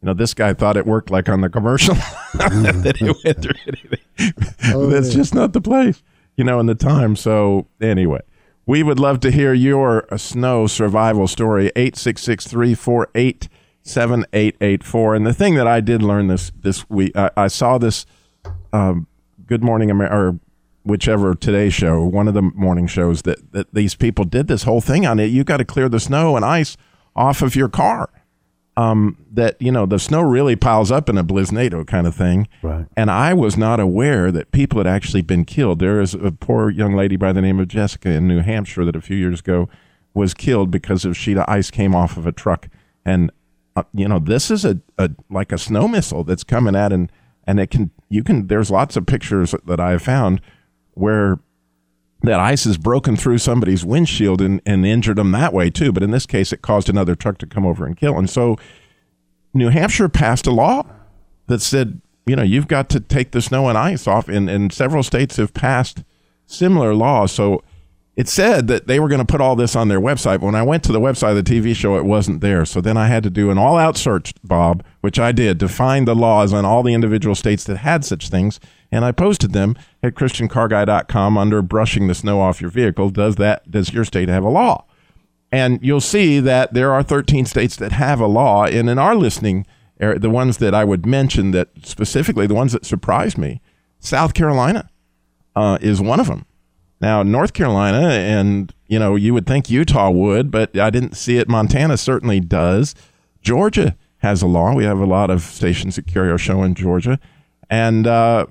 you 0.02 0.06
know 0.06 0.14
this 0.14 0.34
guy 0.34 0.52
thought 0.52 0.76
it 0.76 0.86
worked 0.86 1.10
like 1.10 1.28
on 1.28 1.40
the 1.40 1.48
commercial 1.48 1.94
that 2.34 2.96
it 3.00 3.16
went 3.24 3.42
through 3.42 3.54
anything. 3.66 4.74
Oh, 4.74 4.86
that's 4.88 5.12
just 5.14 5.34
not 5.34 5.52
the 5.52 5.60
place, 5.60 6.02
you 6.36 6.44
know, 6.44 6.60
in 6.60 6.66
the 6.66 6.74
time. 6.74 7.16
So 7.16 7.66
anyway, 7.80 8.20
we 8.66 8.82
would 8.82 8.98
love 8.98 9.20
to 9.20 9.30
hear 9.30 9.54
your 9.54 10.06
snow 10.16 10.66
survival 10.66 11.26
story. 11.28 11.70
Eight 11.76 11.96
six 11.96 12.22
six 12.22 12.46
three 12.46 12.74
four 12.74 13.08
eight 13.14 13.48
seven 13.82 14.26
eight 14.32 14.56
eight 14.60 14.82
four. 14.82 15.14
And 15.14 15.24
the 15.26 15.32
thing 15.34 15.54
that 15.54 15.66
I 15.66 15.80
did 15.80 16.02
learn 16.02 16.26
this 16.26 16.52
this 16.60 16.88
week, 16.90 17.16
I, 17.16 17.30
I 17.36 17.46
saw 17.48 17.78
this. 17.78 18.04
Um, 18.72 19.06
Good 19.46 19.62
Morning 19.62 19.92
America, 19.92 20.16
or 20.16 20.40
whichever 20.82 21.36
Today 21.36 21.70
Show, 21.70 22.04
one 22.04 22.26
of 22.26 22.34
the 22.34 22.42
morning 22.42 22.88
shows 22.88 23.22
that, 23.22 23.52
that 23.52 23.72
these 23.72 23.94
people 23.94 24.24
did 24.24 24.48
this 24.48 24.64
whole 24.64 24.80
thing 24.80 25.06
on 25.06 25.20
it. 25.20 25.26
You 25.26 25.44
got 25.44 25.58
to 25.58 25.64
clear 25.64 25.88
the 25.88 26.00
snow 26.00 26.34
and 26.34 26.44
ice 26.44 26.76
off 27.14 27.42
of 27.42 27.54
your 27.54 27.68
car. 27.68 28.10
Um, 28.78 29.16
that 29.32 29.56
you 29.58 29.72
know 29.72 29.86
the 29.86 29.98
snow 29.98 30.20
really 30.20 30.54
piles 30.54 30.90
up 30.90 31.08
in 31.08 31.16
a 31.16 31.24
bliznado 31.24 31.86
kind 31.86 32.06
of 32.06 32.14
thing. 32.14 32.46
Right. 32.62 32.86
And 32.96 33.10
I 33.10 33.32
was 33.32 33.56
not 33.56 33.80
aware 33.80 34.30
that 34.30 34.52
people 34.52 34.78
had 34.78 34.86
actually 34.86 35.22
been 35.22 35.46
killed. 35.46 35.78
There 35.78 36.00
is 36.00 36.12
a 36.12 36.30
poor 36.30 36.68
young 36.68 36.94
lady 36.94 37.16
by 37.16 37.32
the 37.32 37.40
name 37.40 37.58
of 37.58 37.68
Jessica 37.68 38.10
in 38.10 38.28
New 38.28 38.40
Hampshire 38.40 38.84
that 38.84 38.94
a 38.94 39.00
few 39.00 39.16
years 39.16 39.40
ago 39.40 39.68
was 40.12 40.34
killed 40.34 40.70
because 40.70 41.04
of 41.04 41.16
sheet 41.16 41.38
of 41.38 41.44
ice 41.48 41.70
came 41.70 41.94
off 41.94 42.16
of 42.16 42.26
a 42.26 42.32
truck. 42.32 42.68
And 43.04 43.30
uh, 43.76 43.84
you 43.94 44.08
know 44.08 44.18
this 44.18 44.50
is 44.50 44.64
a, 44.64 44.80
a 44.98 45.10
like 45.30 45.52
a 45.52 45.58
snow 45.58 45.86
missile 45.86 46.24
that's 46.24 46.44
coming 46.44 46.74
at 46.74 46.92
and 46.92 47.10
and 47.46 47.60
it 47.60 47.70
can 47.70 47.90
you 48.08 48.24
can 48.24 48.46
there's 48.48 48.70
lots 48.70 48.96
of 48.96 49.06
pictures 49.06 49.54
that 49.66 49.80
I 49.80 49.92
have 49.92 50.02
found 50.02 50.40
where 50.94 51.38
that 52.22 52.40
ice 52.40 52.64
has 52.64 52.78
broken 52.78 53.16
through 53.16 53.38
somebody's 53.38 53.84
windshield 53.84 54.40
and, 54.40 54.60
and 54.66 54.86
injured 54.86 55.16
them 55.16 55.32
that 55.32 55.52
way 55.52 55.70
too. 55.70 55.92
But 55.92 56.02
in 56.02 56.10
this 56.10 56.26
case, 56.26 56.52
it 56.52 56.62
caused 56.62 56.88
another 56.88 57.14
truck 57.14 57.38
to 57.38 57.46
come 57.46 57.66
over 57.66 57.86
and 57.86 57.96
kill. 57.96 58.18
And 58.18 58.28
so 58.28 58.56
New 59.54 59.68
Hampshire 59.68 60.08
passed 60.08 60.46
a 60.46 60.50
law 60.50 60.84
that 61.46 61.60
said, 61.60 62.00
you 62.26 62.34
know, 62.34 62.42
you've 62.42 62.68
got 62.68 62.88
to 62.90 63.00
take 63.00 63.30
the 63.30 63.42
snow 63.42 63.68
and 63.68 63.78
ice 63.78 64.06
off. 64.06 64.28
And, 64.28 64.50
and 64.50 64.72
several 64.72 65.02
states 65.02 65.36
have 65.36 65.54
passed 65.54 66.02
similar 66.46 66.94
laws. 66.94 67.32
So 67.32 67.62
it 68.16 68.28
said 68.28 68.66
that 68.68 68.86
they 68.86 68.98
were 68.98 69.08
going 69.08 69.24
to 69.24 69.30
put 69.30 69.42
all 69.42 69.54
this 69.54 69.76
on 69.76 69.88
their 69.88 70.00
website. 70.00 70.40
But 70.40 70.46
when 70.46 70.54
I 70.54 70.62
went 70.62 70.82
to 70.84 70.92
the 70.92 71.00
website 71.00 71.36
of 71.36 71.44
the 71.44 71.60
TV 71.60 71.76
show, 71.76 71.98
it 71.98 72.06
wasn't 72.06 72.40
there. 72.40 72.64
So 72.64 72.80
then 72.80 72.96
I 72.96 73.08
had 73.08 73.22
to 73.24 73.30
do 73.30 73.50
an 73.50 73.58
all 73.58 73.76
out 73.76 73.98
search, 73.98 74.32
Bob, 74.42 74.82
which 75.02 75.18
I 75.18 75.32
did 75.32 75.60
to 75.60 75.68
find 75.68 76.08
the 76.08 76.14
laws 76.14 76.54
on 76.54 76.64
all 76.64 76.82
the 76.82 76.94
individual 76.94 77.34
states 77.34 77.64
that 77.64 77.78
had 77.78 78.06
such 78.06 78.30
things. 78.30 78.58
And 78.90 79.04
I 79.04 79.12
posted 79.12 79.52
them 79.52 79.76
at 80.02 80.14
ChristianCarGuy.com 80.14 81.36
under 81.36 81.60
brushing 81.60 82.06
the 82.06 82.14
snow 82.14 82.40
off 82.40 82.60
your 82.60 82.70
vehicle. 82.70 83.10
Does 83.10 83.36
that, 83.36 83.70
does 83.70 83.92
your 83.92 84.04
state 84.06 84.30
have 84.30 84.44
a 84.44 84.48
law? 84.48 84.86
And 85.52 85.78
you'll 85.82 86.00
see 86.00 86.40
that 86.40 86.72
there 86.72 86.92
are 86.92 87.02
13 87.02 87.44
states 87.44 87.76
that 87.76 87.92
have 87.92 88.18
a 88.20 88.26
law. 88.26 88.64
And 88.64 88.88
in 88.88 88.98
our 88.98 89.14
listening, 89.14 89.66
the 89.98 90.30
ones 90.30 90.56
that 90.58 90.74
I 90.74 90.84
would 90.84 91.04
mention 91.04 91.50
that 91.50 91.68
specifically, 91.82 92.46
the 92.46 92.54
ones 92.54 92.72
that 92.72 92.86
surprised 92.86 93.36
me, 93.36 93.60
South 94.00 94.32
Carolina 94.32 94.88
uh, 95.54 95.76
is 95.82 96.00
one 96.00 96.20
of 96.20 96.28
them. 96.28 96.46
Now, 97.00 97.22
North 97.22 97.52
Carolina, 97.52 98.08
and 98.08 98.72
you 98.86 98.98
know, 98.98 99.16
you 99.16 99.34
would 99.34 99.46
think 99.46 99.68
Utah 99.68 100.10
would, 100.10 100.50
but 100.50 100.76
I 100.78 100.90
didn't 100.90 101.16
see 101.16 101.36
it. 101.36 101.48
Montana 101.48 101.96
certainly 101.96 102.40
does. 102.40 102.94
Georgia 103.42 103.96
has 104.18 104.42
a 104.42 104.46
law. 104.46 104.74
We 104.74 104.84
have 104.84 104.98
a 104.98 105.06
lot 105.06 105.30
of 105.30 105.42
stations 105.42 105.96
that 105.96 106.06
carry 106.06 106.30
our 106.30 106.38
show 106.38 106.62
in 106.62 106.74
Georgia, 106.74 107.18
and 107.68 108.06
uh, 108.06 108.46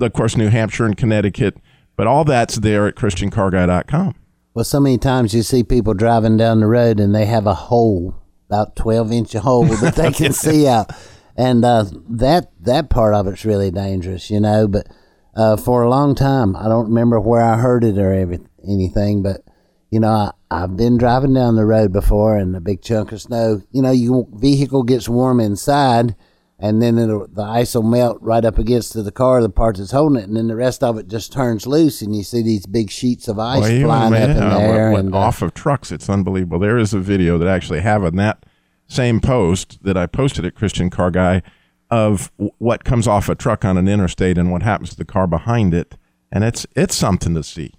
of 0.00 0.12
course, 0.12 0.36
New 0.36 0.48
Hampshire 0.48 0.86
and 0.86 0.96
Connecticut. 0.96 1.56
But 1.96 2.08
all 2.08 2.24
that's 2.24 2.56
there 2.56 2.88
at 2.88 2.96
ChristianCarGuy.com. 2.96 4.16
Well, 4.52 4.64
so 4.64 4.80
many 4.80 4.98
times 4.98 5.32
you 5.32 5.42
see 5.42 5.62
people 5.62 5.94
driving 5.94 6.36
down 6.36 6.58
the 6.58 6.66
road 6.66 6.98
and 6.98 7.14
they 7.14 7.26
have 7.26 7.46
a 7.46 7.54
hole, 7.54 8.16
about 8.48 8.74
twelve 8.74 9.12
inch 9.12 9.32
hole 9.34 9.64
that 9.64 9.94
they 9.94 10.10
can 10.12 10.32
see 10.32 10.66
out, 10.66 10.90
and 11.36 11.64
uh, 11.64 11.84
that 12.08 12.50
that 12.60 12.90
part 12.90 13.14
of 13.14 13.28
it's 13.28 13.44
really 13.44 13.70
dangerous, 13.70 14.28
you 14.28 14.40
know. 14.40 14.66
But 14.66 14.88
uh, 15.36 15.56
for 15.56 15.82
a 15.82 15.90
long 15.90 16.14
time, 16.14 16.56
I 16.56 16.68
don't 16.68 16.88
remember 16.88 17.20
where 17.20 17.42
I 17.42 17.56
heard 17.56 17.84
it 17.84 17.98
or 17.98 18.12
every, 18.12 18.40
anything, 18.66 19.22
but 19.22 19.42
you 19.90 20.00
know, 20.00 20.08
I, 20.08 20.32
I've 20.50 20.76
been 20.76 20.96
driving 20.96 21.34
down 21.34 21.56
the 21.56 21.64
road 21.64 21.92
before, 21.92 22.36
and 22.36 22.56
a 22.56 22.60
big 22.60 22.82
chunk 22.82 23.12
of 23.12 23.20
snow. 23.20 23.62
You 23.70 23.82
know, 23.82 23.92
your 23.92 24.26
vehicle 24.32 24.82
gets 24.82 25.08
warm 25.08 25.40
inside, 25.40 26.16
and 26.58 26.82
then 26.82 26.98
it'll, 26.98 27.28
the 27.28 27.42
ice 27.42 27.74
will 27.74 27.82
melt 27.82 28.18
right 28.20 28.44
up 28.44 28.58
against 28.58 28.92
to 28.92 29.02
the 29.02 29.12
car, 29.12 29.40
the 29.40 29.48
part 29.48 29.76
that's 29.76 29.92
holding 29.92 30.20
it, 30.20 30.26
and 30.26 30.36
then 30.36 30.48
the 30.48 30.56
rest 30.56 30.82
of 30.82 30.98
it 30.98 31.08
just 31.08 31.32
turns 31.32 31.66
loose, 31.66 32.02
and 32.02 32.14
you 32.14 32.24
see 32.24 32.42
these 32.42 32.66
big 32.66 32.90
sheets 32.90 33.28
of 33.28 33.38
ice 33.38 33.62
Well, 33.62 33.82
flying 33.82 34.12
man, 34.12 34.30
up 34.30 34.36
in 34.36 34.42
uh, 34.42 34.58
the 34.58 34.90
what 34.90 35.00
and, 35.00 35.14
uh, 35.14 35.18
off 35.18 35.42
of 35.42 35.54
trucks. 35.54 35.92
It's 35.92 36.08
unbelievable. 36.08 36.58
There 36.58 36.78
is 36.78 36.94
a 36.94 37.00
video 37.00 37.38
that 37.38 37.48
I 37.48 37.54
actually 37.54 37.80
have 37.80 38.04
on 38.04 38.16
that 38.16 38.46
same 38.86 39.20
post 39.20 39.82
that 39.82 39.96
I 39.96 40.06
posted 40.06 40.44
at 40.44 40.54
Christian 40.54 40.90
Car 40.90 41.10
Guy 41.10 41.42
of 41.90 42.32
what 42.58 42.84
comes 42.84 43.06
off 43.06 43.28
a 43.28 43.34
truck 43.34 43.64
on 43.64 43.76
an 43.76 43.88
interstate 43.88 44.38
and 44.38 44.50
what 44.50 44.62
happens 44.62 44.90
to 44.90 44.96
the 44.96 45.04
car 45.04 45.26
behind 45.26 45.74
it, 45.74 45.96
and 46.32 46.44
it's 46.44 46.66
it's 46.74 46.94
something 46.94 47.34
to 47.34 47.42
see 47.42 47.72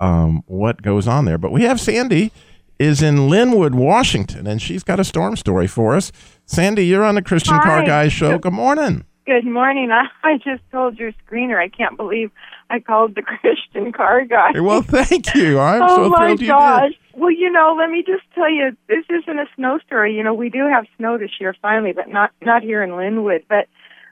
um, 0.00 0.42
what 0.46 0.82
goes 0.82 1.08
on 1.08 1.24
there. 1.24 1.38
But 1.38 1.52
we 1.52 1.62
have 1.62 1.80
Sandy 1.80 2.32
is 2.78 3.02
in 3.02 3.16
Lynnwood, 3.16 3.74
Washington, 3.74 4.46
and 4.46 4.60
she's 4.60 4.82
got 4.82 4.98
a 4.98 5.04
storm 5.04 5.36
story 5.36 5.66
for 5.66 5.94
us. 5.94 6.10
Sandy, 6.46 6.86
you're 6.86 7.04
on 7.04 7.14
the 7.14 7.22
Christian 7.22 7.58
Car 7.60 7.80
Hi. 7.80 7.86
Guy 7.86 8.08
show. 8.08 8.38
Good 8.38 8.52
morning. 8.52 9.04
Good 9.26 9.46
morning. 9.46 9.90
I, 9.90 10.06
I 10.22 10.36
just 10.36 10.62
told 10.70 10.98
your 10.98 11.12
screener 11.12 11.56
I 11.58 11.68
can't 11.68 11.96
believe 11.96 12.30
I 12.70 12.80
called 12.80 13.14
the 13.14 13.22
Christian 13.40 13.92
car 13.92 14.24
guy. 14.24 14.58
Well, 14.60 14.82
thank 14.82 15.34
you. 15.34 15.58
I'm 15.58 15.82
oh 15.82 15.96
so 15.96 16.08
my 16.10 16.34
gosh. 16.36 16.92
Well, 17.14 17.30
you 17.30 17.50
know, 17.50 17.76
let 17.78 17.90
me 17.90 18.02
just 18.04 18.24
tell 18.34 18.50
you, 18.50 18.76
this 18.88 19.04
isn't 19.08 19.38
a 19.38 19.46
snow 19.56 19.78
story. 19.86 20.16
You 20.16 20.24
know, 20.24 20.34
we 20.34 20.50
do 20.50 20.66
have 20.66 20.86
snow 20.96 21.18
this 21.18 21.30
year 21.40 21.54
finally, 21.62 21.92
but 21.92 22.08
not 22.08 22.32
not 22.42 22.62
here 22.62 22.82
in 22.82 22.90
Lynnwood. 22.90 23.44
But 23.48 23.68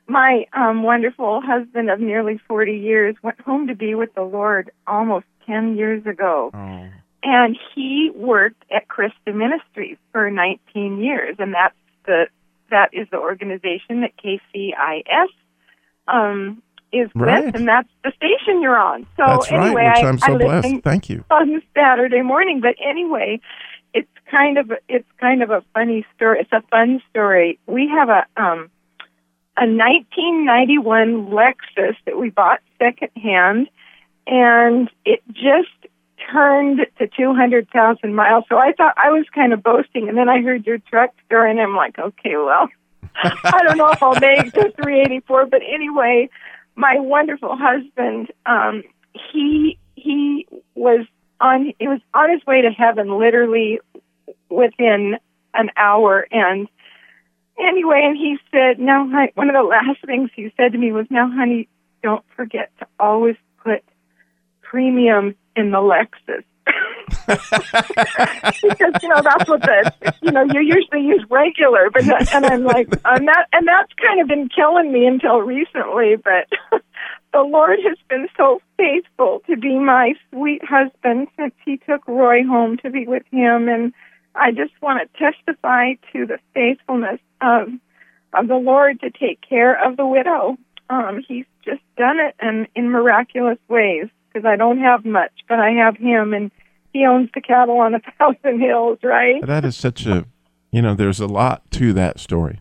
my 0.07 0.47
um 0.53 0.83
wonderful 0.83 1.41
husband 1.45 1.91
of 1.91 2.01
nearly 2.01 2.41
40 2.49 2.77
years 2.77 3.17
went 3.23 3.41
home 3.41 3.67
to 3.69 3.75
be 3.75 3.95
with 3.95 4.15
the 4.15 4.23
Lord 4.23 4.71
almost 4.87 5.27
10 5.47 5.77
years 5.77 6.07
ago. 6.07 6.51
Oh. 6.55 6.89
and 7.23 7.57
he 7.75 8.11
worked 8.15 8.65
at 8.71 8.89
Christa 8.89 9.35
Ministries 9.35 9.97
for 10.13 10.31
19 10.31 11.01
years, 11.01 11.37
and 11.39 11.55
that's 11.55 11.75
the 12.07 12.27
that 12.71 12.91
is 12.93 13.07
the 13.11 13.19
organization 13.19 14.01
that 14.01 14.13
KCIS 14.17 15.29
um, 16.09 16.63
is 16.93 17.11
Right. 17.15 17.45
with, 17.47 17.55
and 17.57 17.67
that's 17.67 17.89
the 18.05 18.13
station 18.17 18.61
you're 18.63 18.79
on. 18.79 19.07
So 19.17 19.25
That's 19.27 19.51
anyway, 19.51 19.75
right, 19.85 19.97
which 19.97 20.05
I, 20.05 20.09
I'm 20.09 20.19
so 20.19 20.35
I 20.35 20.39
blessed. 20.39 20.83
Thank 20.85 21.09
you. 21.11 21.25
on 21.31 21.63
Saturday 21.75 22.23
morning. 22.23 22.61
But 22.61 22.77
anyway, 22.85 23.41
it's 23.95 24.09
kind 24.31 24.59
of 24.59 24.73
it's 24.89 25.09
kind 25.19 25.43
of 25.43 25.51
a 25.51 25.63
funny 25.75 26.05
story. 26.17 26.41
It's 26.41 26.53
a 26.53 26.63
fun 26.71 27.03
story. 27.11 27.59
We 27.67 27.89
have 27.89 28.09
a 28.09 28.27
um, 28.37 28.71
a 29.57 29.67
1991 29.67 31.29
Lexus 31.31 31.97
that 32.07 32.19
we 32.19 32.31
bought 32.31 32.61
secondhand, 32.79 33.69
and 34.27 34.91
it 35.05 35.21
just 35.33 35.69
turned 36.33 36.81
to 36.99 37.07
200,000 37.09 38.15
miles. 38.15 38.45
So 38.49 38.57
I 38.57 38.73
thought 38.73 38.95
I 38.97 39.11
was 39.11 39.27
kind 39.35 39.53
of 39.53 39.63
boasting, 39.63 40.09
and 40.09 40.17
then 40.17 40.29
I 40.29 40.41
heard 40.41 40.65
your 40.67 40.79
truck 40.79 41.11
story, 41.27 41.51
and 41.51 41.61
I'm 41.61 41.75
like, 41.77 41.99
okay, 41.99 42.37
well, 42.37 42.69
I 43.23 43.63
don't 43.65 43.77
know 43.77 43.91
if 43.91 44.03
I'll 44.03 44.19
make 44.21 44.53
the 44.53 44.73
384, 44.83 45.47
but 45.47 45.61
anyway, 45.63 46.31
my 46.75 46.97
wonderful 46.99 47.57
husband, 47.57 48.33
um, 48.47 48.83
he 49.13 49.79
he 49.95 50.47
was 50.75 51.07
on 51.41 51.73
he 51.79 51.89
was 51.89 52.01
on 52.15 52.31
his 52.31 52.45
way 52.47 52.63
to 52.63 52.71
heaven 52.71 53.19
literally 53.19 53.81
within 54.49 55.19
an 55.55 55.71
hour. 55.77 56.27
And 56.31 56.69
anyway 57.59 58.03
and 58.05 58.17
he 58.17 58.39
said 58.51 58.79
now 58.79 59.07
one 59.35 59.49
of 59.49 59.55
the 59.55 59.63
last 59.63 60.05
things 60.07 60.31
he 60.35 60.53
said 60.57 60.73
to 60.73 60.79
me 60.79 60.93
was 60.93 61.07
now 61.11 61.31
honey 61.31 61.69
don't 62.03 62.25
forget 62.35 62.71
to 62.79 62.87
always 62.99 63.37
put 63.63 63.85
premium 64.63 65.35
in 65.55 65.71
the 65.71 65.79
lexus 65.79 66.45
because 67.27 68.95
you 69.03 69.09
know 69.09 69.23
that's 69.23 69.49
what 69.49 69.61
the 69.63 70.15
you 70.23 70.31
know 70.31 70.45
you 70.45 70.61
usually 70.61 71.07
use 71.07 71.25
regular 71.31 71.91
but 71.91 72.03
and 72.35 72.47
i'm 72.47 72.65
like 72.65 72.89
and 73.05 73.29
that 73.29 73.47
and 73.53 73.67
that's 73.67 73.93
kind 73.95 74.21
of 74.21 74.29
been 74.29 74.49
killing 74.49 74.93
me 74.93 75.07
until 75.07 75.39
recently 75.39 76.17
but 76.17 76.49
the 77.33 77.41
lord 77.41 77.79
has 77.87 77.97
been 78.09 78.29
so 78.37 78.61
faithful 78.77 79.43
to 79.47 79.57
be 79.57 79.79
my 79.79 80.15
sweet 80.31 80.63
husband 80.65 81.29
since 81.37 81.55
he 81.65 81.77
took 81.79 82.07
roy 82.07 82.45
home 82.45 82.77
to 82.79 82.91
be 82.91 83.07
with 83.07 83.25
him 83.31 83.69
and 83.69 83.93
i 84.35 84.51
just 84.51 84.73
want 84.81 85.01
to 85.01 85.19
testify 85.19 85.95
to 86.13 86.27
the 86.27 86.39
faithfulness 86.55 87.21
of 87.41 87.69
of 88.35 88.49
the 88.49 88.57
lord 88.57 89.01
to 89.01 89.11
take 89.11 89.41
care 89.47 89.75
of 89.87 89.97
the 89.97 90.07
widow. 90.07 90.57
Um 90.89 91.23
he's 91.27 91.45
just 91.65 91.83
done 91.97 92.19
it 92.19 92.35
and 92.41 92.67
in 92.75 92.91
miraculous 92.91 93.59
ways 93.69 94.09
because 94.29 94.45
i 94.47 94.57
don't 94.57 94.81
have 94.81 95.05
much 95.05 95.33
but 95.49 95.61
i 95.61 95.71
have 95.71 95.97
him 95.97 96.33
and 96.35 96.51
he 96.93 97.05
owns 97.07 97.31
the 97.35 97.41
cattle 97.41 97.79
on 97.79 97.95
a 97.95 98.01
thousand 98.19 98.61
hills, 98.61 98.99
right? 99.03 99.45
That 99.47 99.65
is 99.65 99.77
such 99.77 100.07
a, 100.07 100.25
you 100.71 100.83
know, 100.83 100.95
there's 100.95 101.21
a 101.21 101.27
lot 101.27 101.71
to 101.73 101.93
that 101.95 102.19
story. 102.21 102.61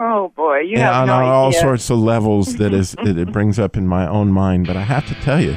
Oh 0.00 0.32
boy, 0.36 0.58
you 0.60 0.78
yeah, 0.78 0.92
have 0.92 1.02
on, 1.02 1.06
no 1.06 1.14
on 1.14 1.22
all 1.24 1.48
idea. 1.48 1.60
sorts 1.60 1.88
of 1.90 1.98
levels 1.98 2.56
that 2.56 2.74
is 2.74 2.92
that 3.04 3.16
it 3.16 3.32
brings 3.32 3.58
up 3.58 3.76
in 3.76 3.86
my 3.86 4.06
own 4.08 4.32
mind. 4.32 4.66
But 4.66 4.76
I 4.76 4.82
have 4.82 5.06
to 5.06 5.14
tell 5.16 5.40
you 5.40 5.56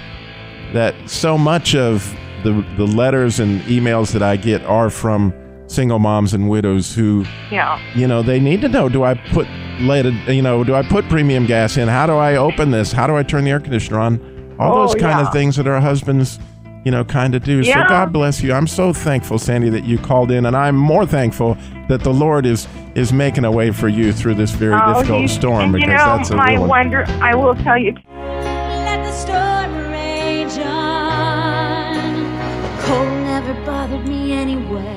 that 0.73 0.93
so 1.09 1.37
much 1.37 1.75
of 1.75 2.13
the 2.43 2.63
the 2.77 2.85
letters 2.85 3.39
and 3.39 3.61
emails 3.61 4.11
that 4.13 4.21
I 4.21 4.37
get 4.37 4.63
are 4.65 4.89
from 4.91 5.33
single 5.65 5.99
moms 5.99 6.33
and 6.33 6.47
widows 6.49 6.93
who, 6.95 7.25
Yeah. 7.51 7.77
you 7.95 8.07
know, 8.07 8.21
they 8.21 8.39
need 8.39 8.61
to 8.61 8.69
know: 8.69 8.89
Do 8.89 9.03
I 9.03 9.15
put 9.15 9.47
later, 9.81 10.11
you 10.31 10.41
know, 10.43 10.63
do 10.63 10.75
I 10.75 10.83
put 10.83 11.09
premium 11.09 11.45
gas 11.47 11.75
in? 11.75 11.87
How 11.87 12.05
do 12.05 12.13
I 12.13 12.35
open 12.35 12.69
this? 12.71 12.91
How 12.91 13.07
do 13.07 13.15
I 13.17 13.23
turn 13.23 13.43
the 13.43 13.49
air 13.51 13.59
conditioner 13.59 13.99
on? 13.99 14.55
All 14.59 14.73
Oh, 14.77 14.81
those 14.87 14.93
kind 14.95 15.19
yeah. 15.19 15.27
of 15.27 15.33
things 15.33 15.55
that 15.57 15.67
our 15.67 15.81
husbands. 15.81 16.39
You 16.87 16.91
know, 16.91 17.03
kind 17.03 17.35
of 17.35 17.43
do. 17.43 17.65
So 17.65 17.73
God 17.89 18.13
bless 18.13 18.41
you. 18.41 18.53
I'm 18.53 18.65
so 18.65 18.93
thankful, 18.93 19.37
Sandy, 19.39 19.67
that 19.71 19.83
you 19.83 19.97
called 19.97 20.31
in, 20.31 20.45
and 20.45 20.55
I'm 20.55 20.77
more 20.77 21.05
thankful 21.05 21.57
that 21.89 22.01
the 22.01 22.13
Lord 22.13 22.45
is 22.45 22.65
is 22.95 23.11
making 23.11 23.43
a 23.43 23.51
way 23.51 23.71
for 23.71 23.89
you 23.89 24.13
through 24.13 24.35
this 24.35 24.51
very 24.51 24.73
oh, 24.73 24.93
difficult 24.93 25.19
he's- 25.19 25.33
storm 25.33 25.63
and, 25.63 25.73
because 25.73 25.87
you 25.89 25.97
know, 25.97 26.17
that's 26.17 26.29
a 26.29 26.35
my 26.37 26.53
real 26.53 26.65
wonder. 26.65 27.03
I 27.21 27.35
will 27.35 27.55
tell 27.55 27.77
you. 27.77 27.91
Let 28.15 29.03
the 29.03 29.11
storm 29.11 29.91
rage 29.91 30.57
on. 30.59 31.99
Cold 32.83 33.09
never 33.25 33.53
bothered 33.65 34.07
me 34.07 34.31
anyway. 34.31 34.93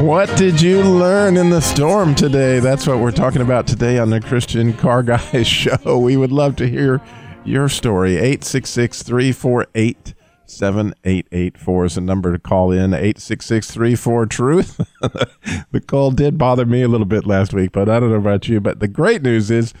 What 0.00 0.36
did 0.36 0.60
you 0.60 0.82
learn 0.82 1.36
in 1.36 1.50
the 1.50 1.60
storm 1.60 2.14
today? 2.14 2.60
That's 2.60 2.86
what 2.86 3.00
we're 3.00 3.10
talking 3.10 3.42
about 3.42 3.66
today 3.66 3.98
on 3.98 4.10
the 4.10 4.20
Christian 4.20 4.72
Car 4.72 5.02
Guys 5.02 5.46
show. 5.48 5.98
We 5.98 6.16
would 6.16 6.30
love 6.30 6.54
to 6.56 6.68
hear 6.68 7.00
your 7.44 7.68
story. 7.68 8.16
866 8.16 9.02
348 9.02 10.14
7884 10.46 11.84
is 11.84 11.94
the 11.94 12.00
number 12.00 12.32
to 12.32 12.38
call 12.38 12.70
in. 12.70 12.92
866 12.92 13.70
34 13.70 14.26
Truth. 14.26 14.80
The 15.72 15.80
call 15.80 16.10
did 16.10 16.36
bother 16.36 16.66
me 16.66 16.82
a 16.82 16.88
little 16.88 17.06
bit 17.06 17.26
last 17.26 17.54
week, 17.54 17.72
but 17.72 17.88
I 17.88 17.98
don't 17.98 18.10
know 18.10 18.16
about 18.16 18.46
you. 18.48 18.60
But 18.60 18.80
the 18.80 18.88
great 18.88 19.22
news 19.22 19.50
is 19.50 19.72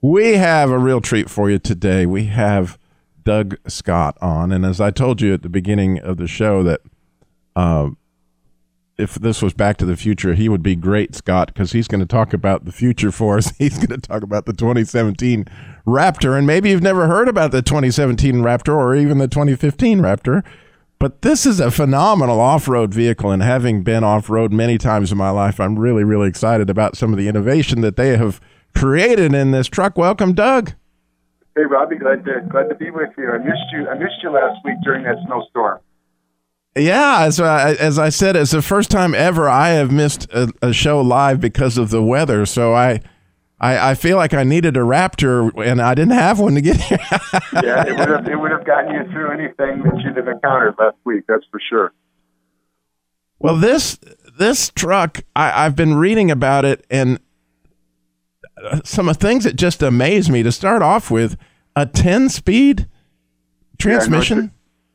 we 0.00 0.36
have 0.36 0.70
a 0.70 0.78
real 0.78 1.00
treat 1.00 1.28
for 1.28 1.50
you 1.50 1.58
today. 1.58 2.06
We 2.06 2.26
have 2.26 2.78
Doug 3.24 3.56
Scott 3.68 4.16
on. 4.20 4.52
And 4.52 4.64
as 4.64 4.80
I 4.80 4.90
told 4.90 5.20
you 5.20 5.34
at 5.34 5.42
the 5.42 5.48
beginning 5.48 5.98
of 6.00 6.16
the 6.16 6.26
show, 6.26 6.62
that 6.62 6.80
uh, 7.54 7.90
if 8.96 9.14
this 9.14 9.42
was 9.42 9.52
Back 9.52 9.76
to 9.78 9.84
the 9.84 9.96
Future, 9.96 10.34
he 10.34 10.48
would 10.48 10.62
be 10.62 10.76
great, 10.76 11.14
Scott, 11.14 11.48
because 11.48 11.72
he's 11.72 11.88
going 11.88 12.00
to 12.00 12.06
talk 12.06 12.32
about 12.32 12.64
the 12.64 12.72
future 12.72 13.10
for 13.10 13.36
us. 13.38 13.52
He's 13.58 13.76
going 13.76 14.00
to 14.00 14.08
talk 14.08 14.22
about 14.22 14.46
the 14.46 14.52
2017 14.52 15.46
Raptor, 15.86 16.38
and 16.38 16.46
maybe 16.46 16.70
you've 16.70 16.82
never 16.82 17.06
heard 17.06 17.28
about 17.28 17.50
the 17.50 17.62
2017 17.62 18.36
Raptor 18.36 18.74
or 18.74 18.94
even 18.94 19.18
the 19.18 19.28
2015 19.28 19.98
Raptor. 20.00 20.44
But 21.00 21.22
this 21.22 21.44
is 21.44 21.60
a 21.60 21.70
phenomenal 21.70 22.40
off-road 22.40 22.94
vehicle, 22.94 23.30
and 23.30 23.42
having 23.42 23.82
been 23.82 24.04
off-road 24.04 24.52
many 24.52 24.78
times 24.78 25.10
in 25.10 25.18
my 25.18 25.30
life, 25.30 25.58
I'm 25.58 25.78
really, 25.78 26.04
really 26.04 26.28
excited 26.28 26.70
about 26.70 26.96
some 26.96 27.12
of 27.12 27.18
the 27.18 27.28
innovation 27.28 27.80
that 27.80 27.96
they 27.96 28.16
have 28.16 28.40
created 28.74 29.34
in 29.34 29.50
this 29.50 29.66
truck. 29.66 29.98
Welcome, 29.98 30.34
Doug. 30.34 30.72
Hey, 31.56 31.64
Robbie, 31.64 31.96
glad 31.96 32.24
to 32.24 32.40
glad 32.48 32.68
to 32.68 32.74
be 32.74 32.90
with 32.90 33.10
you. 33.16 33.30
I 33.30 33.38
missed 33.38 33.70
you. 33.72 33.88
I 33.88 33.94
missed 33.94 34.22
you 34.22 34.30
last 34.30 34.58
week 34.64 34.76
during 34.82 35.04
that 35.04 35.16
snowstorm. 35.24 35.80
Yeah, 36.76 37.20
as 37.22 37.38
I, 37.38 37.74
as 37.74 37.98
I 38.00 38.08
said, 38.08 38.34
it's 38.34 38.50
the 38.50 38.60
first 38.62 38.90
time 38.90 39.14
ever 39.14 39.48
I 39.48 39.70
have 39.70 39.92
missed 39.92 40.28
a, 40.32 40.52
a 40.60 40.72
show 40.72 41.00
live 41.00 41.40
because 41.40 41.78
of 41.78 41.90
the 41.90 42.02
weather. 42.02 42.44
So 42.46 42.74
I, 42.74 43.00
I, 43.60 43.90
I 43.90 43.94
feel 43.94 44.16
like 44.16 44.34
I 44.34 44.42
needed 44.42 44.76
a 44.76 44.80
Raptor, 44.80 45.52
and 45.64 45.80
I 45.80 45.94
didn't 45.94 46.14
have 46.14 46.40
one 46.40 46.54
to 46.56 46.60
get 46.60 46.76
here. 46.80 46.98
yeah, 47.62 47.86
it 47.86 47.96
would 47.96 48.08
have 48.08 48.28
it 48.28 48.34
would 48.36 48.50
have 48.50 48.64
gotten 48.66 48.92
you 48.92 49.10
through 49.12 49.30
anything 49.30 49.84
that 49.84 50.00
you'd 50.04 50.16
have 50.16 50.26
encountered 50.26 50.74
last 50.78 50.96
week. 51.04 51.22
That's 51.28 51.44
for 51.50 51.60
sure. 51.70 51.92
well, 53.38 53.56
this 53.56 53.98
this 54.36 54.70
truck, 54.70 55.22
I, 55.36 55.64
I've 55.66 55.76
been 55.76 55.94
reading 55.94 56.32
about 56.32 56.64
it, 56.64 56.84
and 56.90 57.20
uh, 58.64 58.80
some 58.84 59.08
of 59.08 59.18
the 59.18 59.26
things 59.28 59.44
that 59.44 59.54
just 59.54 59.80
amaze 59.80 60.28
me. 60.28 60.42
To 60.42 60.50
start 60.50 60.82
off 60.82 61.08
with, 61.08 61.36
a 61.76 61.86
ten 61.86 62.28
speed 62.28 62.88
transmission. 63.78 64.38
it's- 64.38 64.50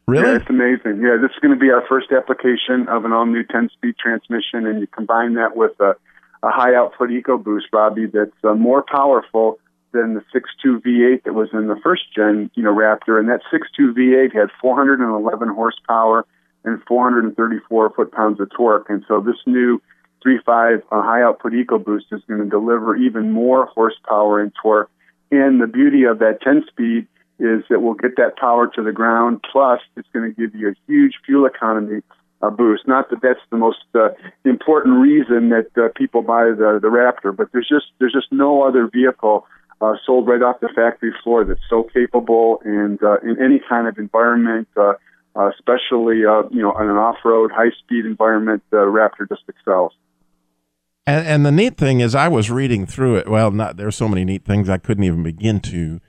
really? 0.09 0.27
Yeah, 0.27 0.35
it's 0.35 0.49
amazing. 0.49 1.01
Yeah, 1.01 1.17
this 1.21 1.31
is 1.31 1.39
going 1.41 1.53
to 1.53 1.59
be 1.59 1.71
our 1.71 1.85
first 1.87 2.11
application 2.11 2.87
of 2.87 3.05
an 3.05 3.13
all-new 3.13 3.43
10-speed 3.43 3.95
transmission, 3.97 4.65
and 4.65 4.79
you 4.81 4.87
combine 4.87 5.35
that 5.35 5.55
with 5.55 5.79
a, 5.79 5.95
a 6.43 6.49
high-output 6.49 7.09
EcoBoost, 7.09 7.71
Robbie, 7.71 8.07
that's 8.07 8.31
uh, 8.43 8.53
more 8.53 8.83
powerful 8.83 9.59
than 9.91 10.13
the 10.13 10.21
6.2 10.33 10.81
V8 10.81 11.23
that 11.23 11.33
was 11.33 11.49
in 11.53 11.67
the 11.67 11.79
first-gen, 11.83 12.51
you 12.53 12.63
know, 12.63 12.73
Raptor. 12.73 13.19
And 13.19 13.29
that 13.29 13.41
6.2 13.51 13.93
V8 13.93 14.35
had 14.35 14.49
411 14.61 15.49
horsepower 15.49 16.25
and 16.63 16.81
434 16.87 17.89
foot-pounds 17.91 18.39
of 18.39 18.49
torque. 18.55 18.89
And 18.89 19.03
so 19.07 19.19
this 19.19 19.37
new 19.45 19.81
3.5 20.25 20.83
uh, 20.91 21.01
high-output 21.01 21.53
EcoBoost 21.53 22.11
is 22.11 22.21
going 22.27 22.43
to 22.43 22.49
deliver 22.49 22.95
even 22.95 23.31
more 23.31 23.65
horsepower 23.67 24.41
and 24.41 24.51
torque. 24.61 24.91
And 25.31 25.61
the 25.61 25.67
beauty 25.67 26.03
of 26.03 26.19
that 26.19 26.41
10-speed 26.41 27.07
is 27.39 27.63
that 27.69 27.82
we'll 27.82 27.93
get 27.93 28.15
that 28.17 28.38
power 28.38 28.67
to 28.75 28.84
the 28.84 28.91
ground. 28.91 29.43
Plus, 29.52 29.80
it's 29.95 30.08
going 30.13 30.34
to 30.34 30.36
give 30.39 30.54
you 30.54 30.69
a 30.69 30.73
huge 30.88 31.13
fuel 31.25 31.45
economy 31.45 32.02
uh, 32.41 32.49
boost. 32.49 32.88
Not 32.88 33.10
that 33.10 33.21
that's 33.21 33.39
the 33.49 33.58
most 33.58 33.84
uh, 33.95 34.10
important 34.45 34.99
reason 34.99 35.49
that 35.49 35.69
uh, 35.78 35.89
people 35.95 36.21
buy 36.21 36.45
the 36.45 36.80
the 36.82 36.88
Raptor, 36.88 37.36
but 37.36 37.52
there's 37.52 37.67
just 37.67 37.88
there's 37.99 38.13
just 38.13 38.32
no 38.32 38.63
other 38.63 38.89
vehicle 38.91 39.45
uh, 39.82 39.93
sold 40.06 40.28
right 40.28 40.41
off 40.41 40.60
the 40.60 40.69
factory 40.75 41.13
floor 41.23 41.45
that's 41.45 41.62
so 41.69 41.84
capable 41.84 42.62
and 42.63 43.02
uh, 43.04 43.17
in 43.23 43.41
any 43.41 43.62
kind 43.67 43.88
of 43.88 43.97
environment, 43.97 44.67
uh, 44.78 44.93
uh, 45.36 45.49
especially 45.49 46.25
uh, 46.25 46.43
you 46.52 46.62
know 46.62 46.78
in 46.80 46.89
an 46.89 46.97
off-road, 46.97 47.52
high-speed 47.52 48.06
environment. 48.06 48.63
The 48.69 48.78
Raptor 48.78 49.28
just 49.28 49.43
excels. 49.47 49.93
And, 51.08 51.28
and 51.28 51.45
the 51.45 51.52
neat 51.52 51.78
thing 51.78 52.02
is, 52.02 52.13
I 52.13 52.28
was 52.28 52.52
reading 52.52 52.86
through 52.86 53.15
it. 53.15 53.28
Well, 53.28 53.52
not 53.52 53.78
there's 53.78 53.95
so 53.95 54.08
many 54.08 54.25
neat 54.25 54.45
things 54.45 54.69
I 54.69 54.78
couldn't 54.78 55.04
even 55.04 55.23
begin 55.23 55.60
to. 55.62 55.99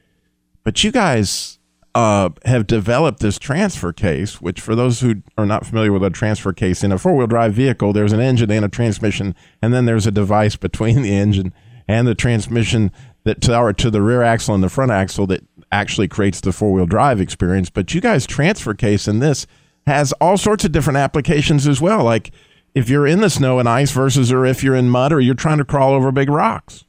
But 0.62 0.84
you 0.84 0.92
guys 0.92 1.58
uh, 1.94 2.30
have 2.44 2.66
developed 2.66 3.20
this 3.20 3.38
transfer 3.38 3.92
case, 3.92 4.40
which 4.40 4.60
for 4.60 4.74
those 4.74 5.00
who 5.00 5.16
are 5.36 5.46
not 5.46 5.66
familiar 5.66 5.92
with 5.92 6.04
a 6.04 6.10
transfer 6.10 6.52
case 6.52 6.84
in 6.84 6.92
a 6.92 6.98
four 6.98 7.16
wheel 7.16 7.26
drive 7.26 7.54
vehicle, 7.54 7.92
there's 7.92 8.12
an 8.12 8.20
engine 8.20 8.50
and 8.50 8.64
a 8.64 8.68
transmission, 8.68 9.34
and 9.62 9.72
then 9.74 9.86
there's 9.86 10.06
a 10.06 10.12
device 10.12 10.56
between 10.56 11.02
the 11.02 11.14
engine 11.14 11.52
and 11.88 12.06
the 12.06 12.14
transmission 12.14 12.92
that 13.24 13.40
to, 13.42 13.58
or 13.58 13.72
to 13.72 13.90
the 13.90 14.02
rear 14.02 14.22
axle 14.22 14.54
and 14.54 14.62
the 14.62 14.68
front 14.68 14.92
axle 14.92 15.26
that 15.26 15.44
actually 15.72 16.08
creates 16.08 16.40
the 16.40 16.52
four 16.52 16.72
wheel 16.72 16.86
drive 16.86 17.20
experience. 17.20 17.70
But 17.70 17.94
you 17.94 18.00
guys 18.00 18.26
transfer 18.26 18.74
case 18.74 19.08
in 19.08 19.18
this 19.18 19.46
has 19.86 20.12
all 20.14 20.36
sorts 20.36 20.64
of 20.64 20.72
different 20.72 20.98
applications 20.98 21.66
as 21.66 21.80
well. 21.80 22.04
Like 22.04 22.30
if 22.74 22.88
you're 22.88 23.06
in 23.06 23.20
the 23.20 23.30
snow 23.30 23.58
and 23.58 23.68
ice 23.68 23.90
versus 23.90 24.32
or 24.32 24.46
if 24.46 24.62
you're 24.62 24.76
in 24.76 24.88
mud 24.88 25.12
or 25.12 25.20
you're 25.20 25.34
trying 25.34 25.58
to 25.58 25.64
crawl 25.64 25.92
over 25.92 26.12
big 26.12 26.30
rocks. 26.30 26.84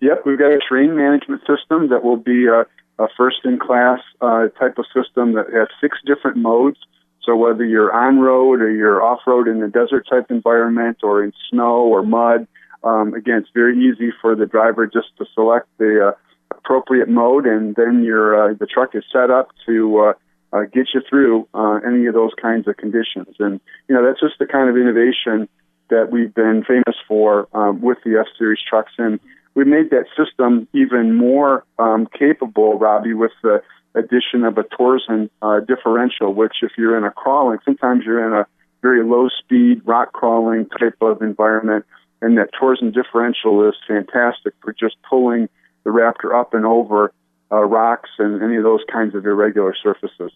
Yep, 0.00 0.22
we've 0.24 0.38
got 0.38 0.50
a 0.50 0.58
terrain 0.66 0.96
management 0.96 1.42
system 1.42 1.90
that 1.90 2.02
will 2.02 2.16
be 2.16 2.46
a, 2.46 2.64
a 3.00 3.08
first-in-class 3.16 4.00
uh, 4.20 4.48
type 4.60 4.76
of 4.78 4.84
system 4.94 5.32
that 5.32 5.46
has 5.52 5.68
six 5.80 5.98
different 6.06 6.36
modes. 6.36 6.78
So 7.24 7.34
whether 7.36 7.64
you're 7.64 7.92
on 7.92 8.18
road 8.18 8.60
or 8.60 8.70
you're 8.70 9.02
off 9.02 9.20
road 9.26 9.48
in 9.48 9.62
a 9.62 9.68
desert 9.68 10.06
type 10.08 10.26
environment 10.30 10.98
or 11.02 11.24
in 11.24 11.32
snow 11.48 11.82
or 11.94 12.02
mud, 12.02 12.46
um, 12.82 13.14
again, 13.14 13.38
it's 13.38 13.50
very 13.54 13.76
easy 13.78 14.10
for 14.20 14.34
the 14.34 14.46
driver 14.46 14.86
just 14.86 15.08
to 15.18 15.26
select 15.34 15.66
the 15.78 16.08
uh, 16.08 16.56
appropriate 16.56 17.08
mode, 17.08 17.46
and 17.46 17.74
then 17.76 18.02
your 18.04 18.50
uh, 18.50 18.54
the 18.54 18.66
truck 18.66 18.94
is 18.94 19.04
set 19.12 19.30
up 19.30 19.48
to 19.66 19.98
uh, 19.98 20.12
uh, 20.52 20.62
get 20.72 20.88
you 20.94 21.02
through 21.08 21.46
uh, 21.54 21.78
any 21.86 22.06
of 22.06 22.14
those 22.14 22.32
kinds 22.40 22.66
of 22.68 22.76
conditions. 22.76 23.36
And 23.38 23.60
you 23.88 23.94
know 23.94 24.04
that's 24.04 24.20
just 24.20 24.38
the 24.38 24.46
kind 24.46 24.70
of 24.70 24.76
innovation 24.76 25.48
that 25.90 26.10
we've 26.10 26.34
been 26.34 26.64
famous 26.66 26.96
for 27.06 27.48
um, 27.52 27.80
with 27.82 27.98
the 28.04 28.18
F 28.18 28.26
Series 28.38 28.60
trucks, 28.68 28.92
and 28.96 29.20
we 29.54 29.64
made 29.64 29.90
that 29.90 30.06
system 30.16 30.68
even 30.72 31.16
more 31.16 31.64
um, 31.78 32.08
capable, 32.18 32.78
Robbie, 32.78 33.14
with 33.14 33.32
the 33.42 33.62
addition 33.94 34.44
of 34.44 34.58
a 34.58 34.62
Torsen 34.62 35.28
uh, 35.42 35.60
differential. 35.60 36.32
Which, 36.32 36.56
if 36.62 36.72
you're 36.78 36.96
in 36.96 37.04
a 37.04 37.10
crawling, 37.10 37.58
sometimes 37.64 38.04
you're 38.04 38.26
in 38.26 38.32
a 38.32 38.46
very 38.82 39.04
low 39.04 39.28
speed 39.28 39.82
rock 39.84 40.12
crawling 40.12 40.66
type 40.78 40.96
of 41.00 41.22
environment, 41.22 41.84
and 42.22 42.38
that 42.38 42.50
Torsen 42.60 42.92
differential 42.92 43.68
is 43.68 43.74
fantastic 43.86 44.54
for 44.62 44.72
just 44.72 44.96
pulling 45.08 45.48
the 45.84 45.90
Raptor 45.90 46.38
up 46.38 46.54
and 46.54 46.64
over 46.64 47.12
uh, 47.50 47.64
rocks 47.64 48.10
and 48.18 48.42
any 48.42 48.56
of 48.56 48.62
those 48.62 48.80
kinds 48.90 49.14
of 49.14 49.26
irregular 49.26 49.74
surfaces. 49.82 50.32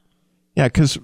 Yeah, 0.57 0.68
because 0.68 0.98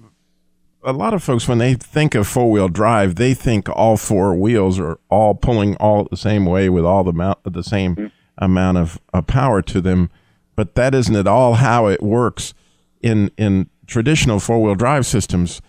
a 0.83 0.93
lot 0.93 1.13
of 1.13 1.23
folks, 1.23 1.47
when 1.47 1.57
they 1.57 1.73
think 1.73 2.15
of 2.15 2.27
four 2.27 2.49
wheel 2.49 2.69
drive, 2.69 3.15
they 3.15 3.33
think 3.33 3.69
all 3.69 3.97
four 3.97 4.35
wheels 4.35 4.79
are 4.79 4.99
all 5.09 5.35
pulling 5.35 5.75
all 5.77 6.07
the 6.09 6.17
same 6.17 6.45
way 6.45 6.69
with 6.69 6.85
all 6.85 7.03
the 7.03 7.11
amount 7.11 7.39
the 7.43 7.63
same 7.63 8.11
amount 8.37 8.77
of 8.77 8.99
uh, 9.13 9.21
power 9.21 9.61
to 9.61 9.81
them. 9.81 10.09
But 10.55 10.75
that 10.75 10.95
isn't 10.95 11.15
at 11.15 11.27
all 11.27 11.55
how 11.55 11.87
it 11.87 12.01
works 12.01 12.53
in 13.01 13.31
in 13.37 13.69
traditional 13.87 14.39
four 14.39 14.61
wheel 14.61 14.75
drive 14.75 15.05
systems. 15.05 15.61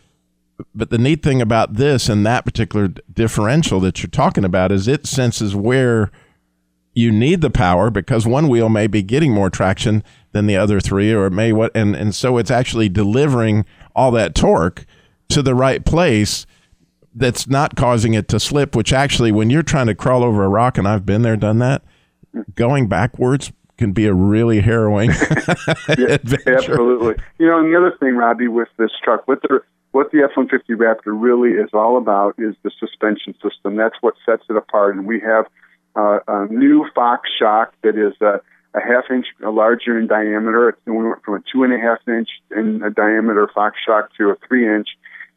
But 0.74 0.90
the 0.90 0.98
neat 0.98 1.22
thing 1.22 1.42
about 1.42 1.74
this 1.74 2.08
and 2.08 2.24
that 2.24 2.44
particular 2.44 2.88
differential 2.88 3.80
that 3.80 4.02
you're 4.02 4.10
talking 4.10 4.44
about 4.44 4.70
is 4.70 4.86
it 4.86 5.06
senses 5.06 5.56
where 5.56 6.10
you 6.94 7.10
need 7.10 7.40
the 7.40 7.50
power 7.50 7.90
because 7.90 8.26
one 8.26 8.48
wheel 8.48 8.68
may 8.68 8.86
be 8.86 9.02
getting 9.02 9.32
more 9.32 9.50
traction 9.50 10.04
than 10.32 10.46
the 10.46 10.56
other 10.56 10.78
three, 10.78 11.12
or 11.12 11.26
it 11.26 11.32
may 11.32 11.52
what, 11.52 11.72
and 11.74 11.96
and 11.96 12.14
so 12.14 12.38
it's 12.38 12.50
actually 12.50 12.88
delivering 12.88 13.64
all 13.94 14.10
that 14.10 14.34
torque 14.34 14.86
to 15.28 15.42
the 15.42 15.54
right 15.54 15.84
place 15.84 16.46
that's 17.14 17.46
not 17.46 17.76
causing 17.76 18.14
it 18.14 18.28
to 18.28 18.40
slip. 18.40 18.74
Which 18.76 18.92
actually, 18.92 19.32
when 19.32 19.50
you're 19.50 19.62
trying 19.62 19.86
to 19.86 19.94
crawl 19.94 20.22
over 20.24 20.44
a 20.44 20.48
rock, 20.48 20.78
and 20.78 20.86
I've 20.88 21.06
been 21.06 21.22
there, 21.22 21.36
done 21.36 21.58
that, 21.58 21.82
going 22.54 22.88
backwards 22.88 23.52
can 23.78 23.92
be 23.92 24.06
a 24.06 24.14
really 24.14 24.60
harrowing 24.60 25.10
Yeah, 25.98 26.06
adventure. 26.08 26.54
absolutely. 26.56 27.14
You 27.38 27.46
know, 27.46 27.58
and 27.58 27.72
the 27.72 27.76
other 27.76 27.96
thing, 27.98 28.16
Robbie, 28.16 28.48
with 28.48 28.68
this 28.78 28.90
truck, 29.02 29.26
what 29.26 29.42
the 29.42 29.60
what 29.92 30.10
the 30.10 30.22
F-150 30.22 30.74
Raptor 30.76 31.12
really 31.14 31.50
is 31.50 31.68
all 31.74 31.98
about 31.98 32.34
is 32.38 32.54
the 32.62 32.70
suspension 32.80 33.34
system. 33.42 33.76
That's 33.76 33.96
what 34.00 34.14
sets 34.24 34.42
it 34.48 34.56
apart. 34.56 34.96
And 34.96 35.06
we 35.06 35.20
have 35.20 35.46
uh, 35.94 36.20
a 36.26 36.46
new 36.46 36.86
Fox 36.94 37.28
shock 37.38 37.74
that 37.82 37.98
is 37.98 38.14
a, 38.22 38.40
a 38.74 38.80
half 38.80 39.04
inch 39.10 39.26
larger 39.40 39.98
in 39.98 40.06
diameter. 40.06 40.70
It's, 40.70 40.78
we 40.86 40.92
went 40.96 41.22
from 41.22 41.34
a 41.34 41.42
two 41.52 41.62
and 41.64 41.74
a 41.74 41.78
half 41.78 41.98
inch 42.08 42.30
in 42.56 42.82
a 42.82 42.90
diameter 42.90 43.50
Fox 43.54 43.76
shock 43.84 44.08
to 44.16 44.30
a 44.30 44.36
three 44.48 44.66
inch, 44.66 44.88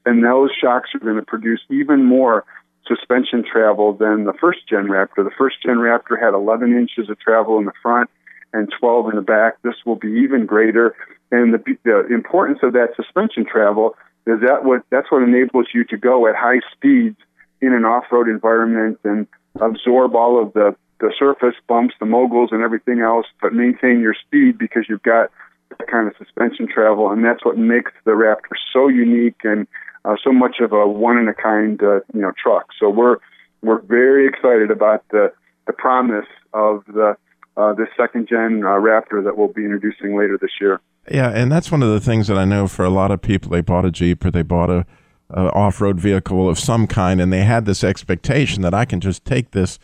and 0.05 0.23
those 0.23 0.51
shocks 0.59 0.89
are 0.93 0.99
going 0.99 1.15
to 1.15 1.25
produce 1.25 1.61
even 1.69 2.03
more 2.03 2.45
suspension 2.87 3.43
travel 3.43 3.93
than 3.93 4.25
the 4.25 4.33
first 4.33 4.59
gen 4.69 4.87
Raptor. 4.87 5.23
The 5.23 5.31
first 5.37 5.57
gen 5.63 5.77
Raptor 5.77 6.21
had 6.21 6.33
11 6.33 6.77
inches 6.77 7.09
of 7.09 7.19
travel 7.19 7.57
in 7.57 7.65
the 7.65 7.73
front 7.81 8.09
and 8.53 8.71
12 8.79 9.09
in 9.09 9.15
the 9.15 9.21
back. 9.21 9.61
This 9.63 9.75
will 9.85 9.95
be 9.95 10.21
even 10.23 10.45
greater. 10.45 10.95
And 11.31 11.53
the, 11.53 11.77
the 11.83 12.13
importance 12.13 12.59
of 12.61 12.73
that 12.73 12.89
suspension 12.95 13.45
travel 13.45 13.95
is 14.27 14.39
that 14.41 14.63
what 14.63 14.83
that's 14.89 15.11
what 15.11 15.23
enables 15.23 15.67
you 15.73 15.83
to 15.85 15.97
go 15.97 16.27
at 16.27 16.35
high 16.35 16.61
speeds 16.71 17.17
in 17.61 17.73
an 17.73 17.85
off-road 17.85 18.27
environment 18.27 18.99
and 19.03 19.27
absorb 19.59 20.15
all 20.15 20.41
of 20.41 20.53
the 20.53 20.75
the 20.99 21.11
surface 21.19 21.55
bumps, 21.67 21.93
the 21.99 22.05
moguls, 22.05 22.49
and 22.51 22.63
everything 22.63 23.01
else, 23.01 23.25
but 23.41 23.53
maintain 23.53 23.99
your 23.99 24.13
speed 24.13 24.57
because 24.57 24.85
you've 24.87 25.03
got 25.03 25.29
that 25.69 25.87
kind 25.87 26.07
of 26.07 26.13
suspension 26.17 26.67
travel, 26.67 27.11
and 27.11 27.23
that's 27.23 27.43
what 27.43 27.57
makes 27.57 27.91
the 28.05 28.11
Raptor 28.11 28.55
so 28.71 28.87
unique 28.87 29.41
and 29.43 29.67
uh, 30.05 30.15
so 30.23 30.31
much 30.31 30.57
of 30.61 30.71
a 30.71 30.87
one 30.87 31.17
in 31.17 31.27
a 31.27 31.33
kind, 31.33 31.81
uh, 31.81 31.99
you 32.13 32.21
know, 32.21 32.31
truck. 32.41 32.67
So 32.79 32.89
we're 32.89 33.17
we're 33.61 33.81
very 33.81 34.27
excited 34.27 34.71
about 34.71 35.03
the 35.11 35.33
the 35.67 35.73
promise 35.73 36.27
of 36.53 36.83
the 36.85 37.17
uh, 37.57 37.73
this 37.73 37.87
second 37.97 38.27
gen 38.27 38.63
uh, 38.63 38.77
Raptor 38.79 39.23
that 39.23 39.37
we'll 39.37 39.47
be 39.47 39.63
introducing 39.63 40.17
later 40.17 40.37
this 40.39 40.51
year. 40.61 40.79
Yeah, 41.09 41.29
and 41.29 41.51
that's 41.51 41.71
one 41.71 41.83
of 41.83 41.89
the 41.89 41.99
things 41.99 42.27
that 42.27 42.37
I 42.37 42.45
know 42.45 42.67
for 42.67 42.83
a 42.83 42.89
lot 42.89 43.11
of 43.11 43.21
people. 43.21 43.51
They 43.51 43.61
bought 43.61 43.85
a 43.85 43.91
Jeep 43.91 44.25
or 44.25 44.31
they 44.31 44.41
bought 44.41 44.69
a, 44.69 44.85
a 45.29 45.51
off-road 45.51 45.99
vehicle 45.99 46.49
of 46.49 46.59
some 46.59 46.87
kind, 46.87 47.21
and 47.21 47.31
they 47.31 47.43
had 47.43 47.65
this 47.65 47.83
expectation 47.83 48.61
that 48.63 48.73
I 48.73 48.85
can 48.85 48.99
just 48.99 49.23
take 49.23 49.51
this 49.51 49.79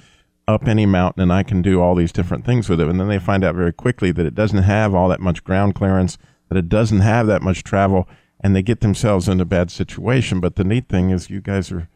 up 0.47 0.67
any 0.67 0.85
mountain 0.85 1.21
and 1.21 1.31
I 1.31 1.43
can 1.43 1.61
do 1.61 1.79
all 1.79 1.93
these 1.95 2.11
different 2.11 2.45
things 2.45 2.67
with 2.67 2.81
it. 2.81 2.87
And 2.87 2.99
then 2.99 3.07
they 3.07 3.19
find 3.19 3.43
out 3.43 3.55
very 3.55 3.71
quickly 3.71 4.11
that 4.11 4.25
it 4.25 4.35
doesn't 4.35 4.63
have 4.63 4.95
all 4.95 5.07
that 5.09 5.19
much 5.19 5.43
ground 5.43 5.75
clearance, 5.75 6.17
that 6.49 6.57
it 6.57 6.67
doesn't 6.67 6.99
have 6.99 7.27
that 7.27 7.43
much 7.43 7.63
travel, 7.63 8.09
and 8.41 8.55
they 8.55 8.61
get 8.61 8.81
themselves 8.81 9.27
in 9.27 9.39
a 9.39 9.45
bad 9.45 9.71
situation. 9.71 10.39
But 10.39 10.55
the 10.55 10.63
neat 10.63 10.89
thing 10.89 11.11
is, 11.11 11.29
you 11.29 11.41
guys 11.41 11.71
are 11.71 11.87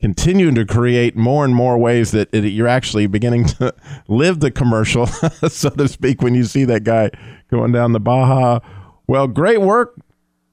continuing 0.00 0.54
to 0.54 0.66
create 0.66 1.16
more 1.16 1.44
and 1.44 1.54
more 1.54 1.78
ways 1.78 2.10
that 2.10 2.28
it, 2.32 2.44
you're 2.44 2.68
actually 2.68 3.06
beginning 3.06 3.46
to 3.46 3.74
live 4.08 4.40
the 4.40 4.50
commercial, 4.50 5.06
so 5.48 5.70
to 5.70 5.88
speak, 5.88 6.22
when 6.22 6.34
you 6.34 6.44
see 6.44 6.64
that 6.64 6.84
guy 6.84 7.10
going 7.50 7.72
down 7.72 7.92
the 7.92 8.00
Baja. 8.00 8.60
Well, 9.06 9.26
great 9.26 9.60
work, 9.60 9.98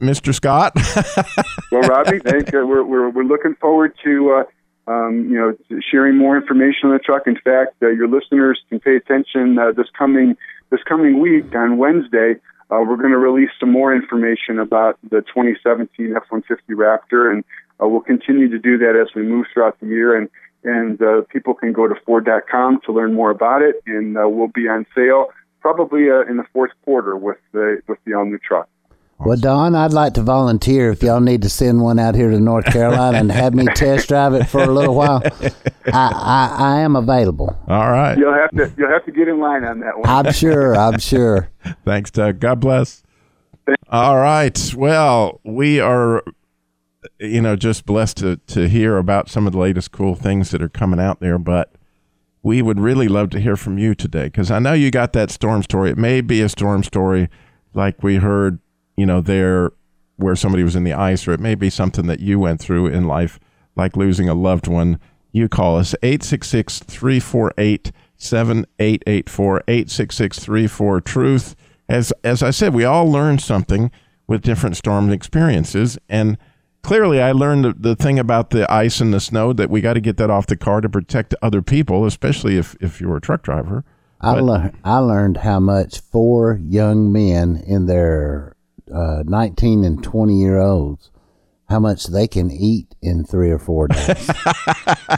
Mr. 0.01 0.33
Scott. 0.33 0.73
well, 1.71 1.81
Robbie, 1.81 2.19
thank 2.19 2.51
you. 2.51 2.65
We're, 2.65 2.83
we're, 2.83 3.09
we're 3.09 3.23
looking 3.23 3.55
forward 3.55 3.93
to 4.03 4.43
uh, 4.87 4.91
um, 4.91 5.27
you 5.29 5.37
know 5.37 5.79
sharing 5.91 6.17
more 6.17 6.37
information 6.37 6.89
on 6.89 6.93
the 6.93 6.99
truck. 6.99 7.27
In 7.27 7.35
fact, 7.35 7.75
uh, 7.81 7.89
your 7.89 8.07
listeners 8.07 8.59
can 8.69 8.79
pay 8.79 8.95
attention 8.95 9.57
uh, 9.57 9.71
this 9.71 9.87
coming 9.97 10.35
this 10.69 10.81
coming 10.87 11.19
week 11.19 11.53
on 11.55 11.77
Wednesday. 11.77 12.35
Uh, 12.71 12.79
we're 12.87 12.95
going 12.95 13.11
to 13.11 13.17
release 13.17 13.49
some 13.59 13.71
more 13.71 13.93
information 13.93 14.57
about 14.57 14.97
the 15.03 15.21
2017 15.21 16.15
F-150 16.15 16.57
Raptor, 16.69 17.29
and 17.29 17.43
uh, 17.81 17.87
we'll 17.87 17.99
continue 17.99 18.49
to 18.49 18.57
do 18.57 18.77
that 18.77 18.95
as 18.95 19.13
we 19.13 19.23
move 19.23 19.45
throughout 19.53 19.79
the 19.79 19.87
year. 19.87 20.15
And 20.15 20.29
and 20.63 21.01
uh, 21.01 21.21
people 21.29 21.55
can 21.55 21.73
go 21.73 21.87
to 21.87 21.95
Ford.com 22.05 22.81
to 22.85 22.91
learn 22.91 23.13
more 23.13 23.31
about 23.31 23.63
it, 23.63 23.81
and 23.87 24.15
uh, 24.15 24.29
we'll 24.29 24.47
be 24.47 24.67
on 24.67 24.85
sale 24.93 25.27
probably 25.59 26.09
uh, 26.09 26.21
in 26.29 26.37
the 26.37 26.45
fourth 26.53 26.71
quarter 26.85 27.17
with 27.17 27.37
the 27.51 27.81
with 27.87 27.97
the 28.05 28.13
all 28.13 28.25
new 28.25 28.37
truck. 28.37 28.69
Well, 29.23 29.37
Don, 29.37 29.75
I'd 29.75 29.93
like 29.93 30.15
to 30.15 30.23
volunteer 30.23 30.89
if 30.89 31.03
y'all 31.03 31.19
need 31.19 31.43
to 31.43 31.49
send 31.49 31.81
one 31.81 31.99
out 31.99 32.15
here 32.15 32.31
to 32.31 32.39
North 32.39 32.65
Carolina 32.65 33.19
and 33.19 33.31
have 33.31 33.53
me 33.53 33.65
test 33.75 34.07
drive 34.07 34.33
it 34.33 34.45
for 34.45 34.63
a 34.63 34.67
little 34.67 34.95
while. 34.95 35.21
I, 35.85 35.91
I, 35.93 36.55
I 36.57 36.79
am 36.79 36.95
available. 36.95 37.55
All 37.67 37.91
right. 37.91 38.17
You'll 38.17 38.33
have 38.33 38.49
to 38.51 38.73
you'll 38.77 38.89
have 38.89 39.05
to 39.05 39.11
get 39.11 39.27
in 39.27 39.39
line 39.39 39.63
on 39.63 39.79
that 39.81 39.99
one. 39.99 40.09
I'm 40.09 40.33
sure. 40.33 40.75
I'm 40.75 40.97
sure. 40.97 41.51
Thanks, 41.85 42.09
Doug. 42.09 42.39
God 42.39 42.59
bless. 42.59 43.03
All 43.89 44.17
right. 44.17 44.73
Well, 44.75 45.39
we 45.43 45.79
are, 45.79 46.23
you 47.19 47.41
know, 47.41 47.55
just 47.55 47.85
blessed 47.85 48.17
to, 48.17 48.37
to 48.47 48.67
hear 48.67 48.97
about 48.97 49.29
some 49.29 49.45
of 49.45 49.53
the 49.53 49.59
latest 49.59 49.91
cool 49.91 50.15
things 50.15 50.49
that 50.49 50.63
are 50.63 50.69
coming 50.69 50.99
out 50.99 51.19
there. 51.19 51.37
But 51.37 51.71
we 52.41 52.63
would 52.63 52.79
really 52.79 53.07
love 53.07 53.29
to 53.31 53.39
hear 53.39 53.55
from 53.55 53.77
you 53.77 53.93
today 53.93 54.25
because 54.25 54.49
I 54.49 54.57
know 54.57 54.73
you 54.73 54.89
got 54.89 55.13
that 55.13 55.29
storm 55.29 55.61
story. 55.61 55.91
It 55.91 55.97
may 55.97 56.21
be 56.21 56.41
a 56.41 56.49
storm 56.49 56.83
story 56.83 57.29
like 57.73 58.01
we 58.01 58.15
heard, 58.15 58.59
you 58.97 59.05
know, 59.05 59.21
there 59.21 59.71
where 60.17 60.35
somebody 60.35 60.63
was 60.63 60.75
in 60.75 60.83
the 60.83 60.93
ice, 60.93 61.27
or 61.27 61.33
it 61.33 61.39
may 61.39 61.55
be 61.55 61.69
something 61.69 62.05
that 62.07 62.19
you 62.19 62.39
went 62.39 62.59
through 62.59 62.87
in 62.87 63.07
life, 63.07 63.39
like 63.75 63.95
losing 63.97 64.29
a 64.29 64.33
loved 64.35 64.67
one. 64.67 64.99
You 65.31 65.47
call 65.49 65.77
us 65.77 65.95
866 66.03 66.79
348 66.79 67.91
7884 68.17 69.63
866 69.67 70.39
34 70.39 71.01
Truth. 71.01 71.55
As, 71.89 72.13
as 72.23 72.43
I 72.43 72.51
said, 72.51 72.73
we 72.73 72.85
all 72.85 73.09
learn 73.09 73.39
something 73.39 73.91
with 74.27 74.41
different 74.43 74.77
storm 74.77 75.09
experiences. 75.11 75.97
And 76.07 76.37
clearly 76.83 77.21
I 77.21 77.31
learned 77.31 77.65
the, 77.65 77.73
the 77.77 77.95
thing 77.95 78.19
about 78.19 78.51
the 78.51 78.71
ice 78.71 79.01
and 79.01 79.13
the 79.13 79.19
snow 79.19 79.53
that 79.53 79.69
we 79.69 79.81
got 79.81 79.93
to 79.93 80.01
get 80.01 80.17
that 80.17 80.29
off 80.29 80.47
the 80.47 80.55
car 80.55 80.81
to 80.81 80.89
protect 80.89 81.35
other 81.41 81.61
people, 81.61 82.05
especially 82.05 82.57
if, 82.57 82.75
if 82.79 83.01
you're 83.01 83.17
a 83.17 83.21
truck 83.21 83.41
driver. 83.41 83.83
I, 84.21 84.35
But- 84.35 84.43
lear- 84.43 84.71
I 84.83 84.97
learned 84.99 85.37
how 85.37 85.59
much 85.59 85.99
four 85.99 86.59
young 86.63 87.11
men 87.11 87.61
in 87.65 87.87
their 87.87 88.55
uh, 88.93 89.23
19 89.25 89.83
and 89.83 90.03
20 90.03 90.39
year 90.39 90.59
olds, 90.59 91.09
how 91.69 91.79
much 91.79 92.07
they 92.07 92.27
can 92.27 92.51
eat 92.51 92.93
in 93.01 93.23
three 93.23 93.49
or 93.49 93.59
four 93.59 93.87
days. 93.87 94.29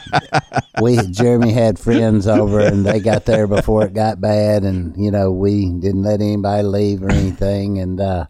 we 0.81 0.97
Jeremy 1.07 1.51
had 1.51 1.79
friends 1.79 2.27
over 2.27 2.59
and 2.59 2.85
they 2.85 2.99
got 2.99 3.25
there 3.25 3.47
before 3.47 3.85
it 3.85 3.93
got 3.93 4.21
bad, 4.21 4.63
and 4.63 4.95
you 4.97 5.11
know 5.11 5.31
we 5.31 5.71
didn't 5.71 6.03
let 6.03 6.21
anybody 6.21 6.63
leave 6.63 7.03
or 7.03 7.11
anything, 7.11 7.79
and 7.79 7.99
uh, 7.99 8.25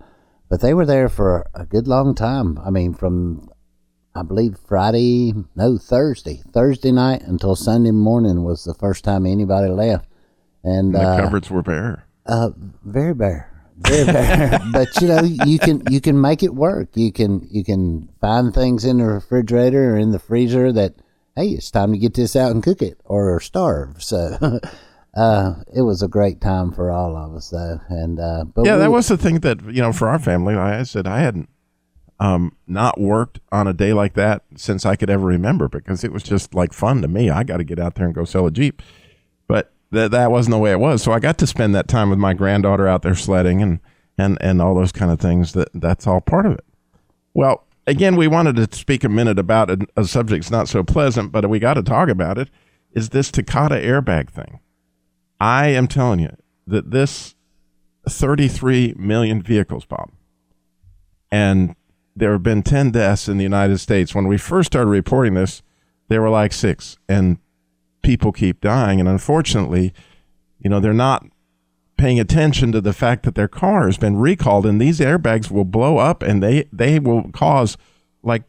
but 0.49 0.61
they 0.61 0.73
were 0.73 0.85
there 0.85 1.09
for 1.09 1.45
a 1.53 1.65
good 1.65 1.87
long 1.87 2.15
time. 2.15 2.57
I 2.65 2.69
mean, 2.69 2.93
from 2.93 3.49
I 4.15 4.23
believe 4.23 4.57
Friday, 4.67 5.33
no 5.55 5.77
Thursday, 5.77 6.41
Thursday 6.53 6.91
night 6.91 7.23
until 7.23 7.55
Sunday 7.55 7.91
morning 7.91 8.43
was 8.43 8.63
the 8.63 8.73
first 8.75 9.03
time 9.03 9.25
anybody 9.25 9.69
left, 9.69 10.07
and 10.63 10.95
And 10.95 10.95
the 10.95 11.01
uh, 11.01 11.21
cupboards 11.21 11.49
were 11.49 11.63
bare. 11.63 12.05
uh, 12.25 12.51
very 12.83 13.13
bare, 13.13 13.13
very 13.13 13.13
bare. 13.13 13.52
but 14.71 15.01
you 15.01 15.07
know, 15.07 15.21
you 15.21 15.59
can 15.59 15.83
you 15.89 15.99
can 16.01 16.19
make 16.19 16.43
it 16.43 16.53
work. 16.53 16.89
You 16.95 17.11
can 17.11 17.47
you 17.49 17.63
can 17.63 18.09
find 18.21 18.53
things 18.53 18.85
in 18.85 18.97
the 18.99 19.05
refrigerator 19.05 19.95
or 19.95 19.97
in 19.97 20.11
the 20.11 20.19
freezer 20.19 20.71
that 20.73 20.95
hey, 21.35 21.49
it's 21.49 21.71
time 21.71 21.91
to 21.91 21.97
get 21.97 22.13
this 22.13 22.35
out 22.35 22.51
and 22.51 22.63
cook 22.63 22.81
it 22.81 22.99
or 23.05 23.39
starve. 23.39 24.03
So. 24.03 24.59
Uh, 25.15 25.61
it 25.75 25.83
was 25.83 26.01
a 26.01 26.07
great 26.07 26.41
time 26.41 26.71
for 26.71 26.89
all 26.89 27.15
of 27.15 27.35
us, 27.35 27.51
though, 27.51 27.79
and 27.87 28.19
uh, 28.19 28.43
but 28.45 28.65
yeah, 28.65 28.73
we- 28.73 28.79
that 28.79 28.89
was 28.91 29.07
the 29.07 29.15
thing 29.15 29.41
that 29.41 29.61
you 29.65 29.79
know 29.79 29.93
for 29.93 30.07
our 30.09 30.17
family. 30.17 30.55
I 30.55 30.81
said, 30.81 31.05
I 31.05 31.19
hadn't 31.19 31.49
um, 32.19 32.55
not 32.65 32.99
worked 32.99 33.39
on 33.51 33.67
a 33.67 33.73
day 33.73 33.93
like 33.93 34.15
that 34.15 34.41
since 34.55 34.87
I 34.87 34.95
could 34.95 35.11
ever 35.11 35.27
remember 35.27 35.67
because 35.67 36.03
it 36.03 36.11
was 36.11 36.23
just 36.23 36.55
like 36.55 36.73
fun 36.73 37.03
to 37.03 37.07
me. 37.07 37.29
I 37.29 37.43
got 37.43 37.57
to 37.57 37.63
get 37.63 37.77
out 37.77 37.93
there 37.93 38.07
and 38.07 38.15
go 38.15 38.25
sell 38.25 38.47
a 38.47 38.51
jeep, 38.51 38.81
but 39.47 39.71
that 39.93 40.11
that 40.11 40.31
wasn't 40.31 40.51
the 40.51 40.59
way 40.59 40.71
it 40.71 40.79
was. 40.79 41.01
So 41.01 41.11
I 41.11 41.19
got 41.19 41.37
to 41.39 41.47
spend 41.47 41.73
that 41.75 41.87
time 41.87 42.09
with 42.09 42.19
my 42.19 42.33
granddaughter 42.33 42.87
out 42.87 43.01
there 43.01 43.15
sledding 43.15 43.61
and 43.61 43.79
and 44.17 44.37
and 44.41 44.61
all 44.61 44.75
those 44.75 44.91
kind 44.91 45.11
of 45.11 45.19
things. 45.19 45.53
That 45.53 45.69
that's 45.73 46.05
all 46.05 46.21
part 46.21 46.45
of 46.45 46.53
it. 46.53 46.65
Well, 47.33 47.65
again, 47.87 48.15
we 48.15 48.27
wanted 48.27 48.55
to 48.57 48.77
speak 48.77 49.03
a 49.03 49.09
minute 49.09 49.39
about 49.39 49.69
a, 49.69 49.87
a 49.95 50.49
not 50.51 50.67
so 50.67 50.83
pleasant, 50.83 51.31
but 51.31 51.49
we 51.49 51.59
got 51.59 51.75
to 51.75 51.83
talk 51.83 52.09
about 52.09 52.37
it. 52.37 52.49
Is 52.91 53.09
this 53.09 53.31
Takata 53.31 53.75
airbag 53.75 54.29
thing? 54.29 54.59
I 55.39 55.69
am 55.69 55.87
telling 55.87 56.19
you 56.19 56.35
that 56.67 56.91
this 56.91 57.35
33 58.07 58.93
million 58.97 59.41
vehicles, 59.41 59.85
Bob, 59.85 60.11
and 61.31 61.75
there 62.15 62.31
have 62.33 62.43
been 62.43 62.61
10 62.61 62.91
deaths 62.91 63.27
in 63.27 63.37
the 63.37 63.43
United 63.43 63.79
States. 63.79 64.13
When 64.13 64.27
we 64.27 64.37
first 64.37 64.67
started 64.67 64.89
reporting 64.89 65.33
this, 65.33 65.63
there 66.07 66.21
were 66.21 66.29
like 66.29 66.53
six, 66.53 66.97
and 67.09 67.37
people 68.03 68.31
keep 68.31 68.61
dying. 68.61 68.99
And 68.99 69.09
unfortunately, 69.09 69.93
you 70.59 70.69
know, 70.69 70.79
they're 70.79 70.93
not 70.93 71.25
paying 71.97 72.19
attention 72.19 72.71
to 72.71 72.81
the 72.81 72.93
fact 72.93 73.23
that 73.23 73.35
their 73.35 73.47
car 73.47 73.85
has 73.85 73.97
been 73.97 74.17
recalled, 74.17 74.65
and 74.65 74.79
these 74.79 74.99
airbags 74.99 75.49
will 75.49 75.65
blow 75.65 75.97
up, 75.97 76.21
and 76.21 76.43
they 76.43 76.65
they 76.71 76.99
will 76.99 77.31
cause 77.31 77.77
like 78.21 78.43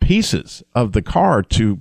pieces 0.00 0.62
of 0.74 0.92
the 0.92 1.02
car 1.02 1.42
to 1.42 1.80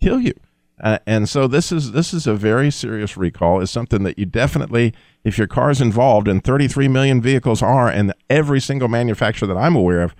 kill 0.00 0.20
you. 0.20 0.34
Uh, 0.82 0.98
and 1.06 1.28
so 1.28 1.46
this 1.46 1.72
is 1.72 1.92
this 1.92 2.12
is 2.12 2.26
a 2.26 2.34
very 2.34 2.70
serious 2.70 3.16
recall. 3.16 3.62
It's 3.62 3.72
something 3.72 4.02
that 4.02 4.18
you 4.18 4.26
definitely, 4.26 4.92
if 5.24 5.38
your 5.38 5.46
car's 5.46 5.80
involved, 5.80 6.28
and 6.28 6.44
33 6.44 6.88
million 6.88 7.22
vehicles 7.22 7.62
are, 7.62 7.88
and 7.88 8.12
every 8.28 8.60
single 8.60 8.88
manufacturer 8.88 9.48
that 9.48 9.56
I'm 9.56 9.74
aware 9.74 10.02
of 10.02 10.14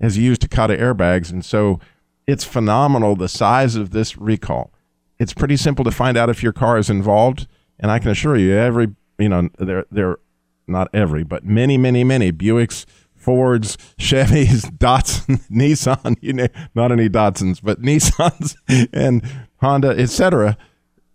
has 0.00 0.18
used 0.18 0.42
Takata 0.42 0.76
airbags, 0.76 1.30
and 1.30 1.44
so 1.44 1.80
it's 2.26 2.44
phenomenal 2.44 3.16
the 3.16 3.28
size 3.28 3.76
of 3.76 3.90
this 3.90 4.16
recall. 4.18 4.73
It's 5.18 5.34
pretty 5.34 5.56
simple 5.56 5.84
to 5.84 5.90
find 5.90 6.16
out 6.16 6.28
if 6.28 6.42
your 6.42 6.52
car 6.52 6.78
is 6.78 6.90
involved, 6.90 7.46
and 7.78 7.90
I 7.90 7.98
can 7.98 8.10
assure 8.10 8.36
you, 8.36 8.54
every 8.54 8.94
you 9.18 9.28
know 9.28 9.48
there 9.58 9.86
there 9.90 10.18
not 10.66 10.88
every, 10.92 11.24
but 11.24 11.44
many 11.44 11.76
many 11.78 12.04
many 12.04 12.32
Buicks, 12.32 12.84
Fords, 13.14 13.76
Chevys, 13.98 14.70
Datsun, 14.76 15.40
Nissan, 15.50 16.16
you 16.20 16.32
know, 16.32 16.48
not 16.74 16.92
any 16.92 17.08
Datsuns, 17.08 17.60
but 17.62 17.80
Nissans 17.82 18.56
and 18.92 19.22
Honda, 19.60 19.88
etc. 19.88 20.56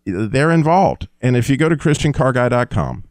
They're 0.05 0.51
involved. 0.51 1.07
And 1.21 1.37
if 1.37 1.49
you 1.49 1.57
go 1.57 1.69
to 1.69 1.75
christiancarguy.com, 1.75 3.03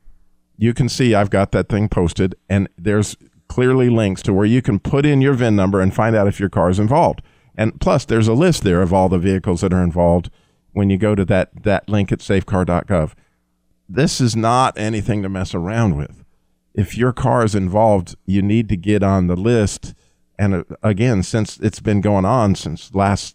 you 0.57 0.75
can 0.75 0.89
see 0.89 1.15
I've 1.15 1.31
got 1.31 1.53
that 1.53 1.69
thing 1.69 1.89
posted 1.89 2.35
and 2.49 2.69
there's 2.77 3.17
clearly 3.47 3.89
links 3.89 4.21
to 4.23 4.33
where 4.35 4.45
you 4.45 4.61
can 4.61 4.79
put 4.81 5.07
in 5.07 5.21
your 5.21 5.35
VIN 5.35 5.55
number 5.55 5.81
and 5.81 5.95
find 5.95 6.17
out 6.17 6.27
if 6.27 6.41
your 6.41 6.49
car 6.49 6.69
is 6.69 6.79
involved. 6.79 7.23
And 7.57 7.81
plus 7.81 8.05
there's 8.05 8.29
a 8.29 8.35
list 8.35 8.63
there 8.65 8.83
of 8.83 8.93
all 8.93 9.09
the 9.09 9.19
vehicles 9.19 9.61
that 9.61 9.73
are 9.73 9.83
involved 9.83 10.31
when 10.73 10.91
you 10.91 10.99
go 10.99 11.15
to 11.15 11.25
that 11.25 11.65
that 11.65 11.89
link 11.89 12.13
at 12.13 12.21
safecar.gov. 12.21 13.13
This 13.89 14.21
is 14.21 14.37
not 14.37 14.79
anything 14.79 15.23
to 15.23 15.29
mess 15.29 15.55
around 15.55 15.97
with 15.97 16.25
if 16.79 16.97
your 16.97 17.13
car 17.13 17.45
is 17.45 17.57
involved, 17.57 18.15
you 18.25 18.41
need 18.41 18.69
to 18.69 18.77
get 18.77 19.03
on 19.03 19.27
the 19.27 19.35
list. 19.35 19.95
And 20.39 20.55
uh, 20.55 20.65
again, 20.81 21.25
since 21.25 21.59
it's 21.59 21.81
been 21.81 22.01
going 22.01 22.25
on 22.25 22.55
since 22.55 22.95
last 22.95 23.35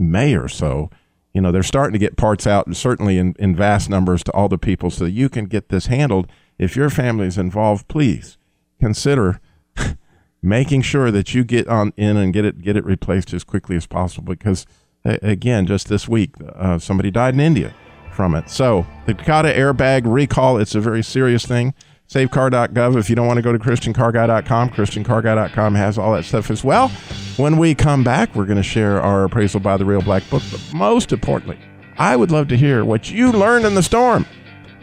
May 0.00 0.34
or 0.34 0.48
so, 0.48 0.90
you 1.32 1.40
know, 1.40 1.52
they're 1.52 1.62
starting 1.62 1.92
to 1.92 2.00
get 2.00 2.16
parts 2.16 2.48
out, 2.48 2.74
certainly 2.74 3.16
in, 3.16 3.36
in 3.38 3.54
vast 3.54 3.88
numbers 3.88 4.24
to 4.24 4.32
all 4.32 4.48
the 4.48 4.58
people 4.58 4.90
so 4.90 5.04
you 5.04 5.28
can 5.28 5.44
get 5.44 5.68
this 5.68 5.86
handled. 5.86 6.26
If 6.58 6.74
your 6.74 6.90
family 6.90 7.28
is 7.28 7.38
involved, 7.38 7.86
please 7.86 8.36
consider 8.80 9.40
making 10.42 10.82
sure 10.82 11.12
that 11.12 11.32
you 11.32 11.44
get 11.44 11.68
on 11.68 11.92
in 11.96 12.16
and 12.16 12.32
get 12.32 12.44
it 12.44 12.60
get 12.60 12.76
it 12.76 12.84
replaced 12.84 13.32
as 13.32 13.44
quickly 13.44 13.76
as 13.76 13.86
possible 13.86 14.34
because 14.34 14.66
again 15.04 15.66
just 15.66 15.88
this 15.88 16.08
week 16.08 16.34
uh, 16.54 16.78
somebody 16.78 17.10
died 17.10 17.34
in 17.34 17.40
india 17.40 17.74
from 18.12 18.34
it 18.34 18.48
so 18.50 18.86
the 19.06 19.14
takata 19.14 19.48
airbag 19.48 20.02
recall 20.04 20.58
it's 20.58 20.74
a 20.74 20.80
very 20.80 21.02
serious 21.02 21.46
thing 21.46 21.74
safecar.gov 22.08 22.98
if 22.98 23.08
you 23.08 23.16
don't 23.16 23.26
want 23.26 23.36
to 23.36 23.42
go 23.42 23.52
to 23.52 23.58
christiancarguy.com 23.58 24.68
christiancarguy.com 24.70 25.74
has 25.74 25.96
all 25.96 26.12
that 26.12 26.24
stuff 26.24 26.50
as 26.50 26.62
well 26.62 26.88
when 27.36 27.56
we 27.56 27.74
come 27.74 28.04
back 28.04 28.34
we're 28.34 28.46
going 28.46 28.56
to 28.56 28.62
share 28.62 29.00
our 29.00 29.24
appraisal 29.24 29.60
by 29.60 29.76
the 29.76 29.84
real 29.84 30.02
black 30.02 30.28
book 30.28 30.42
but 30.50 30.60
most 30.74 31.12
importantly 31.12 31.58
i 31.98 32.16
would 32.16 32.30
love 32.30 32.48
to 32.48 32.56
hear 32.56 32.84
what 32.84 33.10
you 33.10 33.32
learned 33.32 33.64
in 33.64 33.74
the 33.74 33.82
storm 33.82 34.26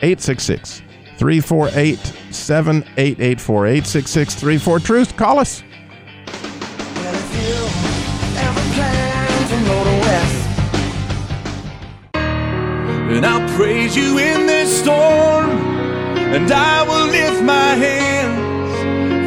866 0.01 0.82
348 1.17 1.97
7884 2.32 3.67
866 3.67 4.36
34 4.36 4.80
Truth. 4.80 5.17
Call 5.17 5.39
us. 5.39 5.63
And 13.10 13.26
I'll 13.26 13.48
praise 13.58 13.96
you 13.96 14.17
in 14.17 14.48
this 14.48 14.80
storm, 14.82 15.50
and 16.36 16.52
I 16.52 16.84
will 16.84 17.08
lift 17.08 17.41
my 17.41 17.74
hands. 17.74 18.78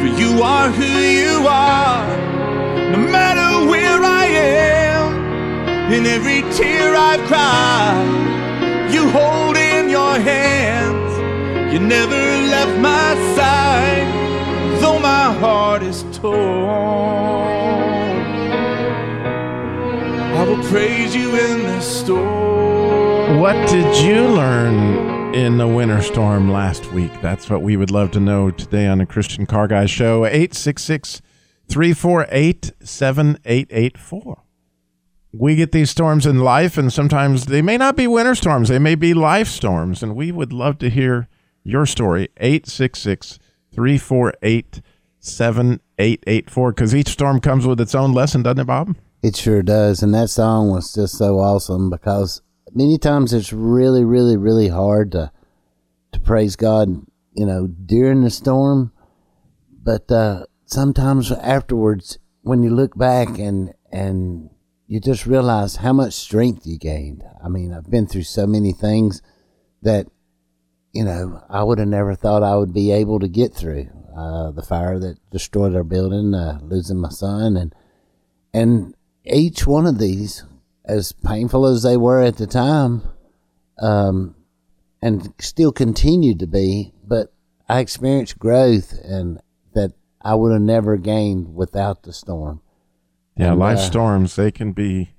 For 0.01 0.11
you 0.21 0.43
are 0.43 0.69
who 0.69 0.85
you 0.85 1.47
are, 1.47 2.07
no 2.91 2.99
matter 3.17 3.69
where 3.69 4.01
I 4.03 4.25
am. 4.27 5.91
In 5.91 6.05
every 6.05 6.41
tear 6.53 6.95
I've 6.95 7.21
cried, 7.27 8.93
you 8.93 9.09
hold 9.09 9.57
in 9.57 9.89
your 9.89 10.15
hands. 10.19 11.73
You 11.73 11.79
never 11.79 12.21
left 12.55 12.79
my 12.79 13.15
side, 13.35 14.07
though 14.79 14.99
my 14.99 15.33
heart 15.33 15.81
is 15.81 16.05
torn. 16.13 16.61
I 20.37 20.43
will 20.47 20.63
praise 20.65 21.15
you 21.15 21.35
in 21.35 21.63
this 21.63 21.99
storm. 21.99 22.70
What 23.39 23.55
did 23.69 24.03
you 24.05 24.27
learn 24.27 25.33
in 25.33 25.57
the 25.57 25.67
winter 25.67 26.01
storm 26.01 26.51
last 26.51 26.91
week? 26.91 27.13
That's 27.21 27.49
what 27.49 27.61
we 27.61 27.77
would 27.77 27.89
love 27.89 28.11
to 28.11 28.19
know 28.19 28.51
today 28.51 28.87
on 28.87 28.97
the 28.97 29.05
Christian 29.05 29.45
Car 29.45 29.69
Guy 29.69 29.85
Show. 29.85 30.25
866 30.25 31.21
348 31.69 32.73
7884. 32.83 34.43
We 35.31 35.55
get 35.55 35.71
these 35.71 35.89
storms 35.89 36.25
in 36.25 36.39
life, 36.39 36.77
and 36.77 36.91
sometimes 36.91 37.45
they 37.45 37.61
may 37.61 37.77
not 37.77 37.95
be 37.95 38.05
winter 38.05 38.35
storms, 38.35 38.67
they 38.67 38.79
may 38.79 38.95
be 38.95 39.13
life 39.13 39.47
storms. 39.47 40.03
And 40.03 40.13
we 40.13 40.33
would 40.33 40.51
love 40.51 40.77
to 40.79 40.89
hear 40.89 41.29
your 41.63 41.85
story. 41.85 42.29
866 42.35 43.39
348 43.73 44.81
7884. 45.19 46.71
Because 46.73 46.93
each 46.93 47.07
storm 47.07 47.39
comes 47.39 47.65
with 47.65 47.79
its 47.79 47.95
own 47.95 48.11
lesson, 48.11 48.43
doesn't 48.43 48.59
it, 48.59 48.67
Bob? 48.67 48.97
It 49.23 49.37
sure 49.37 49.63
does. 49.63 50.03
And 50.03 50.13
that 50.13 50.29
song 50.29 50.69
was 50.69 50.93
just 50.93 51.17
so 51.17 51.39
awesome 51.39 51.89
because 51.89 52.41
many 52.73 52.97
times 52.97 53.33
it's 53.33 53.53
really, 53.53 54.03
really, 54.03 54.37
really 54.37 54.69
hard 54.69 55.11
to 55.13 55.31
to 56.11 56.19
praise 56.19 56.55
God, 56.55 57.05
you 57.33 57.45
know, 57.45 57.67
during 57.67 58.21
the 58.21 58.29
storm. 58.29 58.91
But 59.83 60.11
uh, 60.11 60.45
sometimes 60.65 61.31
afterwards, 61.31 62.19
when 62.41 62.63
you 62.63 62.69
look 62.69 62.97
back 62.97 63.39
and 63.39 63.73
and 63.91 64.49
you 64.87 64.99
just 64.99 65.25
realize 65.25 65.77
how 65.77 65.93
much 65.93 66.13
strength 66.13 66.67
you 66.67 66.77
gained. 66.77 67.23
I 67.41 67.47
mean, 67.47 67.73
I've 67.73 67.89
been 67.89 68.07
through 68.07 68.23
so 68.23 68.45
many 68.45 68.73
things 68.73 69.21
that 69.81 70.07
you 70.91 71.05
know 71.05 71.43
I 71.49 71.63
would 71.63 71.79
have 71.79 71.87
never 71.87 72.13
thought 72.13 72.43
I 72.43 72.57
would 72.57 72.73
be 72.73 72.91
able 72.91 73.19
to 73.19 73.27
get 73.27 73.53
through. 73.53 73.87
Uh, 74.15 74.51
the 74.51 74.61
fire 74.61 74.99
that 74.99 75.17
destroyed 75.29 75.73
our 75.73 75.85
building, 75.85 76.33
uh, 76.33 76.59
losing 76.61 76.97
my 76.97 77.09
son, 77.09 77.55
and 77.55 77.73
and 78.53 78.93
each 79.23 79.65
one 79.65 79.87
of 79.87 79.97
these, 79.97 80.43
as 80.85 81.11
painful 81.11 81.65
as 81.65 81.83
they 81.83 81.97
were 81.97 82.21
at 82.21 82.37
the 82.37 82.47
time, 82.47 83.03
um, 83.79 84.35
and 85.01 85.33
still 85.39 85.71
continued 85.71 86.39
to 86.39 86.47
be, 86.47 86.93
but 87.05 87.33
I 87.67 87.79
experienced 87.79 88.39
growth 88.39 88.93
and 89.03 89.39
that 89.73 89.93
I 90.21 90.35
would 90.35 90.51
have 90.51 90.61
never 90.61 90.97
gained 90.97 91.55
without 91.55 92.03
the 92.03 92.13
storm. 92.13 92.61
Yeah, 93.35 93.51
And, 93.51 93.59
life 93.59 93.77
uh, 93.77 93.81
storms, 93.81 94.35
they 94.35 94.51
can 94.51 94.73
be 94.73 95.13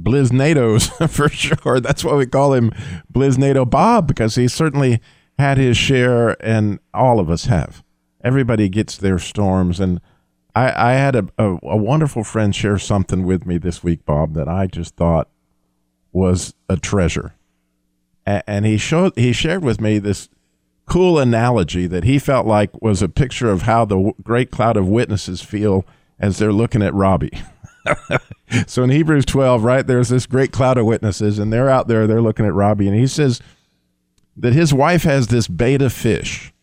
bliznados 0.00 0.90
for 1.10 1.28
sure. 1.28 1.80
That's 1.80 2.04
why 2.04 2.14
we 2.14 2.26
call 2.26 2.54
him 2.54 2.70
Bliznado 3.12 3.68
Bob, 3.68 4.06
because 4.06 4.34
he 4.34 4.48
certainly 4.48 5.00
had 5.38 5.58
his 5.58 5.76
share, 5.76 6.42
and 6.44 6.78
all 6.94 7.20
of 7.20 7.28
us 7.28 7.46
have. 7.46 7.82
Everybody 8.22 8.68
gets 8.68 8.96
their 8.96 9.18
storms. 9.18 9.80
And 9.80 10.00
I, 10.56 10.92
I 10.92 10.92
had 10.94 11.14
a, 11.14 11.28
a, 11.36 11.58
a 11.62 11.76
wonderful 11.76 12.24
friend 12.24 12.56
share 12.56 12.78
something 12.78 13.26
with 13.26 13.44
me 13.44 13.58
this 13.58 13.84
week, 13.84 14.06
Bob, 14.06 14.32
that 14.34 14.48
I 14.48 14.66
just 14.66 14.96
thought 14.96 15.28
was 16.12 16.54
a 16.66 16.78
treasure. 16.78 17.34
A- 18.26 18.48
and 18.48 18.64
he 18.64 18.78
showed 18.78 19.12
he 19.16 19.34
shared 19.34 19.62
with 19.62 19.82
me 19.82 19.98
this 19.98 20.30
cool 20.86 21.18
analogy 21.18 21.86
that 21.86 22.04
he 22.04 22.18
felt 22.18 22.46
like 22.46 22.70
was 22.80 23.02
a 23.02 23.08
picture 23.08 23.50
of 23.50 23.62
how 23.62 23.84
the 23.84 23.96
w- 23.96 24.14
great 24.22 24.50
cloud 24.50 24.78
of 24.78 24.88
witnesses 24.88 25.42
feel 25.42 25.84
as 26.18 26.38
they're 26.38 26.54
looking 26.54 26.82
at 26.82 26.94
Robbie. 26.94 27.38
so 28.66 28.82
in 28.82 28.88
Hebrews 28.88 29.26
12, 29.26 29.62
right, 29.62 29.86
there's 29.86 30.08
this 30.08 30.24
great 30.24 30.52
cloud 30.52 30.78
of 30.78 30.86
witnesses, 30.86 31.38
and 31.38 31.52
they're 31.52 31.68
out 31.68 31.86
there, 31.86 32.06
they're 32.06 32.22
looking 32.22 32.46
at 32.46 32.54
Robbie, 32.54 32.88
and 32.88 32.96
he 32.96 33.06
says 33.06 33.42
that 34.38 34.54
his 34.54 34.72
wife 34.72 35.02
has 35.02 35.26
this 35.26 35.48
betta 35.48 35.90
fish. 35.90 36.54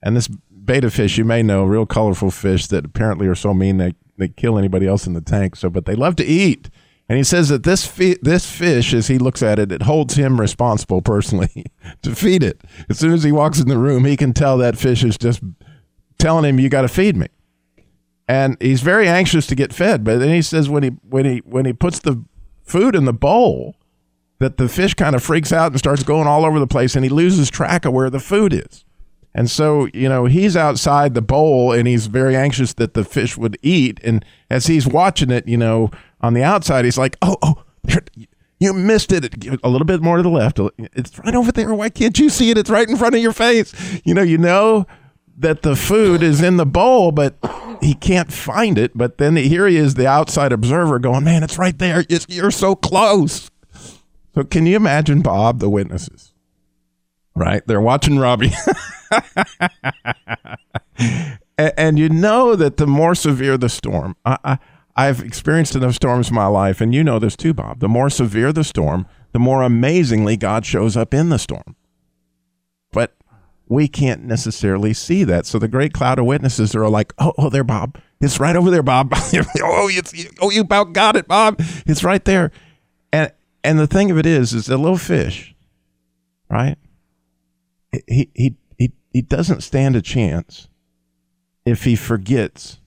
And 0.00 0.16
this 0.16 0.28
betta 0.68 0.90
fish, 0.90 1.16
you 1.16 1.24
may 1.24 1.42
know, 1.42 1.64
real 1.64 1.86
colorful 1.86 2.30
fish 2.30 2.66
that 2.68 2.84
apparently 2.84 3.26
are 3.26 3.34
so 3.34 3.54
mean 3.54 3.78
they, 3.78 3.94
they 4.18 4.28
kill 4.28 4.58
anybody 4.58 4.86
else 4.86 5.06
in 5.06 5.14
the 5.14 5.20
tank. 5.22 5.56
So, 5.56 5.70
but 5.70 5.86
they 5.86 5.96
love 5.96 6.14
to 6.16 6.24
eat. 6.24 6.68
And 7.08 7.16
he 7.16 7.24
says 7.24 7.48
that 7.48 7.62
this 7.62 7.86
fi- 7.86 8.18
this 8.20 8.48
fish, 8.48 8.92
as 8.92 9.08
he 9.08 9.16
looks 9.16 9.42
at 9.42 9.58
it, 9.58 9.72
it 9.72 9.82
holds 9.82 10.14
him 10.14 10.38
responsible 10.38 11.00
personally 11.00 11.64
to 12.02 12.14
feed 12.14 12.42
it. 12.42 12.60
As 12.90 12.98
soon 12.98 13.14
as 13.14 13.22
he 13.22 13.32
walks 13.32 13.58
in 13.58 13.68
the 13.68 13.78
room, 13.78 14.04
he 14.04 14.14
can 14.14 14.34
tell 14.34 14.58
that 14.58 14.76
fish 14.76 15.02
is 15.02 15.16
just 15.16 15.40
telling 16.18 16.44
him, 16.44 16.60
"You 16.60 16.68
got 16.68 16.82
to 16.82 16.88
feed 16.88 17.16
me." 17.16 17.28
And 18.28 18.58
he's 18.60 18.82
very 18.82 19.08
anxious 19.08 19.46
to 19.46 19.54
get 19.54 19.72
fed. 19.72 20.04
But 20.04 20.18
then 20.18 20.34
he 20.34 20.42
says 20.42 20.68
when 20.68 20.82
he 20.82 20.90
when 21.08 21.24
he 21.24 21.38
when 21.46 21.64
he 21.64 21.72
puts 21.72 21.98
the 21.98 22.22
food 22.62 22.94
in 22.94 23.06
the 23.06 23.14
bowl, 23.14 23.74
that 24.38 24.58
the 24.58 24.68
fish 24.68 24.92
kind 24.92 25.16
of 25.16 25.22
freaks 25.22 25.50
out 25.50 25.72
and 25.72 25.78
starts 25.78 26.02
going 26.02 26.26
all 26.26 26.44
over 26.44 26.58
the 26.60 26.66
place, 26.66 26.94
and 26.94 27.06
he 27.06 27.08
loses 27.08 27.50
track 27.50 27.86
of 27.86 27.94
where 27.94 28.10
the 28.10 28.20
food 28.20 28.52
is. 28.52 28.84
And 29.34 29.50
so, 29.50 29.88
you 29.94 30.08
know, 30.08 30.24
he's 30.24 30.56
outside 30.56 31.14
the 31.14 31.22
bowl 31.22 31.72
and 31.72 31.86
he's 31.86 32.06
very 32.06 32.34
anxious 32.34 32.72
that 32.74 32.94
the 32.94 33.04
fish 33.04 33.36
would 33.36 33.58
eat. 33.62 34.00
And 34.02 34.24
as 34.50 34.66
he's 34.66 34.86
watching 34.86 35.30
it, 35.30 35.46
you 35.46 35.56
know, 35.56 35.90
on 36.20 36.34
the 36.34 36.42
outside, 36.42 36.84
he's 36.84 36.98
like, 36.98 37.16
oh, 37.22 37.36
oh, 37.42 37.62
you 38.58 38.72
missed 38.72 39.12
it. 39.12 39.46
A 39.62 39.68
little 39.68 39.84
bit 39.84 40.02
more 40.02 40.16
to 40.16 40.22
the 40.22 40.28
left. 40.28 40.58
It's 40.78 41.18
right 41.20 41.34
over 41.34 41.52
there. 41.52 41.72
Why 41.74 41.90
can't 41.90 42.18
you 42.18 42.30
see 42.30 42.50
it? 42.50 42.58
It's 42.58 42.70
right 42.70 42.88
in 42.88 42.96
front 42.96 43.14
of 43.14 43.20
your 43.20 43.32
face. 43.32 44.00
You 44.04 44.14
know, 44.14 44.22
you 44.22 44.38
know 44.38 44.86
that 45.36 45.62
the 45.62 45.76
food 45.76 46.22
is 46.22 46.42
in 46.42 46.56
the 46.56 46.66
bowl, 46.66 47.12
but 47.12 47.36
he 47.80 47.94
can't 47.94 48.32
find 48.32 48.76
it. 48.76 48.90
But 48.96 49.18
then 49.18 49.36
here 49.36 49.68
he 49.68 49.76
is, 49.76 49.94
the 49.94 50.08
outside 50.08 50.50
observer, 50.50 50.98
going, 50.98 51.22
man, 51.22 51.44
it's 51.44 51.58
right 51.58 51.78
there. 51.78 52.04
You're 52.26 52.50
so 52.50 52.74
close. 52.74 53.48
So 54.34 54.42
can 54.42 54.66
you 54.66 54.74
imagine, 54.74 55.22
Bob, 55.22 55.60
the 55.60 55.70
witnesses? 55.70 56.27
Right? 57.38 57.62
They're 57.66 57.80
watching 57.80 58.18
Robbie. 58.18 58.52
and, 61.58 61.98
you 61.98 62.08
know 62.08 62.56
that 62.56 62.76
the 62.78 62.86
more 62.86 63.14
severe 63.14 63.56
the 63.56 63.68
storm, 63.68 64.16
I, 64.24 64.38
I, 64.44 64.58
I've 64.96 65.20
experienced 65.20 65.76
enough 65.76 65.94
storms 65.94 66.30
in 66.30 66.34
my 66.34 66.46
life, 66.46 66.80
and 66.80 66.92
you 66.92 67.04
know 67.04 67.20
this 67.20 67.36
too, 67.36 67.54
Bob. 67.54 67.78
The 67.78 67.88
more 67.88 68.10
severe 68.10 68.52
the 68.52 68.64
storm, 68.64 69.06
the 69.32 69.38
more 69.38 69.62
amazingly 69.62 70.36
God 70.36 70.66
shows 70.66 70.96
up 70.96 71.14
in 71.14 71.28
the 71.28 71.38
storm. 71.38 71.76
But 72.92 73.14
we 73.68 73.86
can't 73.86 74.24
necessarily 74.24 74.92
see 74.92 75.22
that. 75.24 75.46
So 75.46 75.60
the 75.60 75.68
great 75.68 75.92
cloud 75.92 76.18
of 76.18 76.24
witnesses 76.24 76.74
are 76.74 76.88
like, 76.88 77.12
oh, 77.18 77.32
oh, 77.38 77.50
there, 77.50 77.64
Bob. 77.64 77.98
It's 78.20 78.40
right 78.40 78.56
over 78.56 78.70
there, 78.70 78.82
Bob. 78.82 79.12
oh, 79.14 79.88
it's, 79.92 80.12
oh, 80.40 80.50
you 80.50 80.62
about 80.62 80.92
got 80.92 81.14
it, 81.14 81.28
Bob. 81.28 81.60
It's 81.86 82.02
right 82.02 82.24
there. 82.24 82.50
And 83.12 83.30
and 83.64 83.78
the 83.78 83.86
thing 83.86 84.10
of 84.10 84.18
it 84.18 84.26
is, 84.26 84.54
is 84.54 84.66
the 84.66 84.76
little 84.76 84.98
fish, 84.98 85.54
right? 86.50 86.76
He 87.92 88.30
he 88.34 88.56
he 88.76 88.92
he 89.12 89.22
doesn't 89.22 89.62
stand 89.62 89.96
a 89.96 90.02
chance 90.02 90.68
if 91.64 91.84
he 91.84 91.96
forgets 91.96 92.80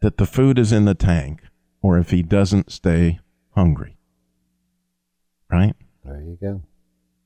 that 0.00 0.16
the 0.16 0.26
food 0.26 0.58
is 0.58 0.72
in 0.72 0.84
the 0.84 0.94
tank 0.94 1.42
or 1.82 1.98
if 1.98 2.10
he 2.10 2.22
doesn't 2.22 2.70
stay 2.70 3.20
hungry. 3.54 3.96
Right? 5.50 5.74
There 6.04 6.20
you 6.20 6.38
go. 6.40 6.62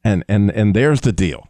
And 0.03 0.25
and 0.29 0.51
and 0.51 0.75
there's 0.75 1.01
the 1.01 1.13
deal. 1.13 1.49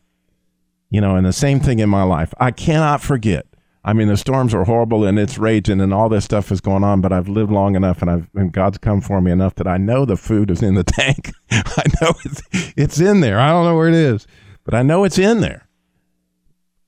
You 0.90 1.00
know, 1.00 1.16
and 1.16 1.26
the 1.26 1.32
same 1.32 1.58
thing 1.58 1.80
in 1.80 1.88
my 1.88 2.04
life. 2.04 2.32
I 2.38 2.50
cannot 2.52 3.00
forget. 3.00 3.46
I 3.86 3.92
mean, 3.92 4.08
the 4.08 4.16
storms 4.16 4.54
are 4.54 4.64
horrible 4.64 5.04
and 5.04 5.18
it's 5.18 5.36
raging 5.36 5.80
and 5.80 5.92
all 5.92 6.08
this 6.08 6.24
stuff 6.24 6.50
is 6.50 6.62
going 6.62 6.84
on, 6.84 7.02
but 7.02 7.12
I've 7.12 7.28
lived 7.28 7.52
long 7.52 7.76
enough 7.76 8.00
and 8.00 8.10
I've 8.10 8.30
and 8.34 8.50
God's 8.50 8.78
come 8.78 9.00
for 9.00 9.20
me 9.20 9.30
enough 9.30 9.56
that 9.56 9.66
I 9.66 9.76
know 9.76 10.04
the 10.04 10.16
food 10.16 10.50
is 10.50 10.62
in 10.62 10.74
the 10.74 10.84
tank. 10.84 11.32
I 11.50 11.84
know 12.00 12.14
it's 12.24 12.42
it's 12.76 13.00
in 13.00 13.20
there. 13.20 13.38
I 13.38 13.50
don't 13.50 13.64
know 13.64 13.76
where 13.76 13.88
it 13.88 13.94
is, 13.94 14.26
but 14.64 14.74
I 14.74 14.82
know 14.82 15.04
it's 15.04 15.18
in 15.18 15.40
there. 15.40 15.68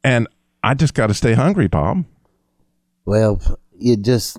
And 0.03 0.29
I 0.63 0.75
just 0.75 0.95
got 0.95 1.09
to 1.09 1.15
stay 1.15 1.35
hungry, 1.35 1.69
Bob. 1.69 2.05
Well, 3.05 3.41
you 3.79 3.97
just 3.97 4.39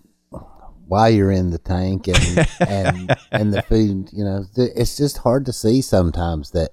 while 0.87 1.09
you're 1.09 1.31
in 1.31 1.49
the 1.51 1.57
tank 1.57 2.07
and 2.07 2.47
and 2.67 3.15
and 3.31 3.53
the 3.53 3.61
food, 3.61 4.09
you 4.11 4.23
know, 4.23 4.45
it's 4.55 4.97
just 4.97 5.19
hard 5.19 5.45
to 5.45 5.53
see 5.53 5.81
sometimes 5.81 6.51
that 6.51 6.71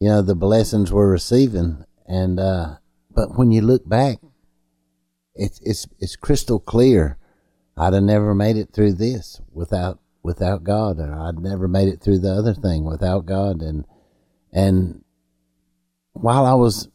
you 0.00 0.08
know 0.08 0.22
the 0.22 0.34
blessings 0.34 0.92
we're 0.92 1.10
receiving, 1.10 1.84
and 2.06 2.38
uh, 2.38 2.76
but 3.10 3.36
when 3.38 3.52
you 3.52 3.62
look 3.62 3.88
back, 3.88 4.18
it's 5.34 5.60
it's 5.62 5.86
it's 5.98 6.16
crystal 6.16 6.58
clear. 6.58 7.18
I'd 7.76 7.94
have 7.94 8.02
never 8.02 8.34
made 8.34 8.56
it 8.56 8.72
through 8.72 8.94
this 8.94 9.40
without 9.52 10.00
without 10.22 10.64
God, 10.64 10.98
or 10.98 11.14
I'd 11.14 11.38
never 11.38 11.68
made 11.68 11.88
it 11.88 12.00
through 12.00 12.18
the 12.18 12.32
other 12.32 12.54
thing 12.54 12.84
without 12.84 13.26
God, 13.26 13.62
and 13.62 13.84
and 14.52 15.03
while 16.14 16.46
I 16.46 16.54
was 16.54 16.88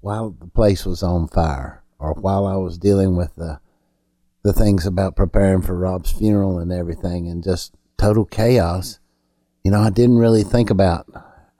while 0.00 0.30
the 0.30 0.46
place 0.46 0.84
was 0.84 1.02
on 1.02 1.26
fire, 1.26 1.82
or 1.98 2.12
while 2.14 2.46
I 2.46 2.56
was 2.56 2.78
dealing 2.78 3.16
with 3.16 3.34
the 3.36 3.60
the 4.42 4.52
things 4.52 4.86
about 4.86 5.16
preparing 5.16 5.62
for 5.62 5.76
Rob's 5.76 6.12
funeral 6.12 6.58
and 6.58 6.70
everything, 6.70 7.28
and 7.28 7.42
just 7.42 7.74
total 7.98 8.24
chaos, 8.24 9.00
you 9.64 9.70
know, 9.70 9.80
I 9.80 9.90
didn't 9.90 10.18
really 10.18 10.44
think 10.44 10.70
about 10.70 11.06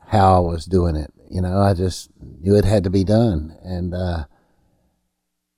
how 0.07 0.37
I 0.37 0.39
was 0.39 0.67
doing 0.67 0.95
it. 0.95 1.13
You 1.29 1.41
know, 1.41 1.61
I 1.61 1.75
just 1.75 2.11
knew 2.21 2.55
it 2.55 2.65
had 2.65 2.85
to 2.85 2.91
be 2.91 3.03
done, 3.03 3.57
and 3.65 3.95
uh, 3.95 4.27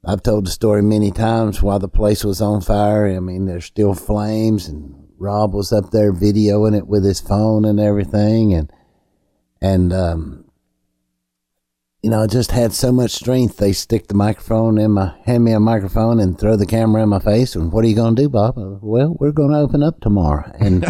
I've 0.07 0.23
told 0.23 0.47
the 0.47 0.51
story 0.51 0.83
many 0.83 1.11
times 1.11 1.63
while 1.63 1.79
the 1.79 1.89
place 1.89 2.25
was 2.25 2.41
on 2.41 2.63
fire. 2.63 3.15
I 3.15 3.21
mean, 3.21 3.45
there's 3.45 3.67
still 3.67 3.95
flames, 3.95 4.69
and 4.69 5.09
Rob 5.19 5.53
was 5.53 5.73
up 5.73 5.91
there 5.91 6.13
videoing 6.13 6.77
it 6.77 6.87
with 6.87 7.05
his 7.05 7.21
phone 7.21 7.67
and 7.67 7.79
everything, 7.79 8.55
and 8.55 8.73
and 9.61 9.93
um, 9.93 10.45
you 12.03 12.11
know, 12.11 12.23
I 12.23 12.27
just 12.29 12.53
had 12.53 12.73
so 12.73 12.93
much 12.93 13.11
strength. 13.11 13.57
They 13.57 13.73
stick 13.73 14.07
the 14.07 14.15
microphone 14.15 14.79
in 14.79 14.93
my, 14.93 15.15
hand 15.25 15.45
me 15.45 15.53
a 15.53 15.59
microphone, 15.61 16.21
and 16.21 16.39
throw 16.39 16.55
the 16.57 16.67
camera 16.67 17.03
in 17.03 17.09
my 17.09 17.19
face. 17.19 17.57
And 17.57 17.73
what 17.73 17.85
are 17.85 17.89
you 17.89 17.97
going 17.97 18.15
to 18.15 18.23
do, 18.23 18.29
Bob? 18.29 18.55
Well, 18.57 19.17
we're 19.19 19.33
going 19.33 19.51
to 19.51 19.59
open 19.59 19.83
up 19.83 20.01
tomorrow, 20.01 20.51
and 20.61 20.87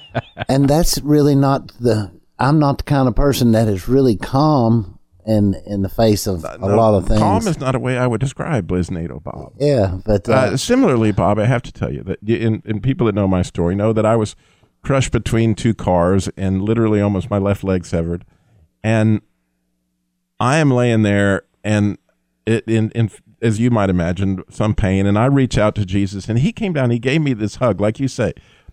and 0.48 0.68
that's 0.68 0.98
really 1.02 1.34
not 1.34 1.72
the. 1.80 2.12
I'm 2.38 2.58
not 2.58 2.78
the 2.78 2.84
kind 2.84 3.06
of 3.06 3.14
person 3.14 3.52
that 3.52 3.68
is 3.68 3.86
really 3.88 4.16
calm 4.16 4.98
in 5.26 5.54
in 5.66 5.82
the 5.82 5.88
face 5.90 6.26
of 6.26 6.42
a 6.44 6.56
No, 6.58 6.68
lot 6.74 6.94
of 6.94 7.06
things. 7.06 7.20
Calm 7.20 7.46
is 7.46 7.58
not 7.60 7.74
a 7.74 7.78
way 7.78 7.98
I 7.98 8.06
would 8.06 8.20
describe 8.20 8.66
Bliznado, 8.66 9.22
Bob. 9.22 9.52
yeah, 9.58 9.98
but 10.06 10.26
uh, 10.28 10.32
Uh, 10.32 10.56
similarly, 10.56 11.12
Bob, 11.12 11.38
I 11.38 11.44
have 11.44 11.60
to 11.62 11.72
tell 11.72 11.92
you 11.92 12.02
that, 12.04 12.18
and, 12.22 12.62
and 12.64 12.82
people 12.82 13.06
that 13.06 13.14
know 13.14 13.28
my 13.28 13.42
story 13.42 13.74
know 13.74 13.92
that 13.92 14.06
I 14.06 14.16
was 14.16 14.34
crushed 14.82 15.12
between 15.12 15.54
two 15.54 15.74
cars 15.74 16.28
and 16.36 16.62
literally 16.62 17.00
almost 17.00 17.30
my 17.30 17.38
left 17.38 17.62
leg 17.64 17.84
severed. 17.84 18.24
And 18.82 19.20
I 20.38 20.56
am 20.56 20.70
laying 20.70 21.02
there, 21.02 21.42
and 21.62 21.98
it, 22.46 22.66
in, 22.66 22.90
in 22.92 23.10
as 23.42 23.60
you 23.60 23.70
might 23.70 23.90
imagine, 23.90 24.42
some 24.50 24.74
pain. 24.74 25.06
And 25.06 25.18
I 25.18 25.26
reach 25.26 25.58
out 25.58 25.74
to 25.76 25.84
Jesus, 25.84 26.28
and 26.28 26.38
He 26.38 26.52
came 26.52 26.72
down. 26.72 26.90
He 26.90 26.98
gave 26.98 27.20
me 27.20 27.34
this 27.34 27.56
hug, 27.56 27.80
like 27.80 28.00
you 28.00 28.08
say. 28.08 28.32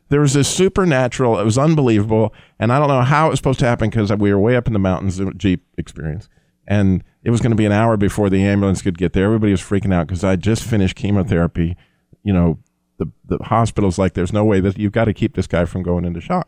There 0.09 0.21
was 0.21 0.33
this 0.33 0.47
supernatural. 0.47 1.37
It 1.37 1.43
was 1.43 1.57
unbelievable, 1.57 2.33
and 2.59 2.71
I 2.71 2.79
don't 2.79 2.87
know 2.87 3.01
how 3.01 3.27
it 3.27 3.31
was 3.31 3.39
supposed 3.39 3.59
to 3.59 3.65
happen 3.65 3.89
because 3.89 4.11
we 4.13 4.33
were 4.33 4.39
way 4.39 4.55
up 4.55 4.67
in 4.67 4.73
the 4.73 4.79
mountains. 4.79 5.17
the 5.17 5.31
Jeep 5.33 5.65
experience, 5.77 6.29
and 6.65 7.03
it 7.23 7.29
was 7.29 7.41
going 7.41 7.51
to 7.51 7.57
be 7.57 7.65
an 7.65 7.73
hour 7.73 7.97
before 7.97 8.29
the 8.29 8.43
ambulance 8.43 8.81
could 8.81 8.97
get 8.97 9.11
there. 9.11 9.25
Everybody 9.25 9.51
was 9.51 9.61
freaking 9.61 9.93
out 9.93 10.07
because 10.07 10.23
I 10.23 10.37
just 10.37 10.63
finished 10.63 10.95
chemotherapy. 10.95 11.75
You 12.23 12.31
know, 12.31 12.59
the 12.97 13.07
the 13.25 13.37
hospital's 13.43 13.97
like, 13.97 14.13
"There's 14.13 14.33
no 14.33 14.43
way 14.45 14.59
that 14.59 14.77
you've 14.77 14.91
got 14.91 15.05
to 15.05 15.13
keep 15.13 15.35
this 15.35 15.47
guy 15.47 15.65
from 15.65 15.83
going 15.83 16.05
into 16.05 16.21
shock." 16.21 16.47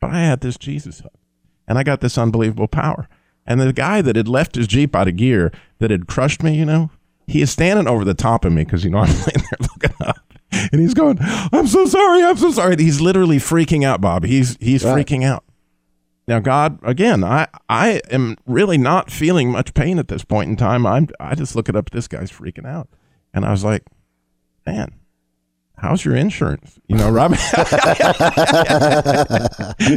But 0.00 0.10
I 0.10 0.20
had 0.20 0.40
this 0.40 0.56
Jesus 0.56 1.00
hug, 1.00 1.12
and 1.66 1.78
I 1.78 1.82
got 1.82 2.00
this 2.00 2.18
unbelievable 2.18 2.68
power. 2.68 3.08
And 3.46 3.60
the 3.60 3.72
guy 3.72 4.02
that 4.02 4.16
had 4.16 4.28
left 4.28 4.56
his 4.56 4.66
Jeep 4.66 4.94
out 4.96 5.08
of 5.08 5.16
gear, 5.16 5.52
that 5.78 5.90
had 5.90 6.06
crushed 6.08 6.42
me, 6.42 6.56
you 6.56 6.64
know, 6.64 6.90
he 7.26 7.40
is 7.42 7.50
standing 7.50 7.86
over 7.86 8.04
the 8.04 8.14
top 8.14 8.44
of 8.44 8.52
me 8.52 8.64
because 8.64 8.84
you 8.84 8.90
know 8.90 8.98
I'm 9.02 9.08
laying 9.08 9.22
there 9.50 9.58
looking 9.60 9.96
up, 10.00 10.16
and 10.72 10.80
he's 10.80 10.94
going, 10.94 11.18
"I'm 11.20 11.66
so 11.66 11.86
sorry, 11.86 12.22
I'm 12.22 12.36
so 12.36 12.50
sorry." 12.50 12.76
He's 12.76 13.00
literally 13.00 13.38
freaking 13.38 13.84
out, 13.84 14.00
Bob. 14.00 14.24
He's 14.24 14.56
he's 14.60 14.84
Right. 14.84 15.06
freaking 15.06 15.24
out. 15.24 15.44
Now, 16.28 16.40
God, 16.40 16.78
again, 16.82 17.22
I 17.24 17.46
I 17.68 18.00
am 18.10 18.36
really 18.46 18.78
not 18.78 19.10
feeling 19.10 19.50
much 19.52 19.74
pain 19.74 19.98
at 19.98 20.08
this 20.08 20.24
point 20.24 20.50
in 20.50 20.56
time. 20.56 20.84
I'm 20.84 21.08
I 21.20 21.34
just 21.36 21.54
look 21.56 21.68
it 21.68 21.76
up. 21.76 21.90
This 21.90 22.08
guy's 22.08 22.30
freaking 22.32 22.66
out, 22.66 22.88
and 23.32 23.44
I 23.44 23.50
was 23.52 23.62
like, 23.64 23.84
man. 24.66 24.92
How's 25.78 26.06
your 26.06 26.16
insurance? 26.16 26.78
You 26.88 26.96
know, 26.96 27.10
Robbie. 27.10 27.36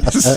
so, 0.09 0.36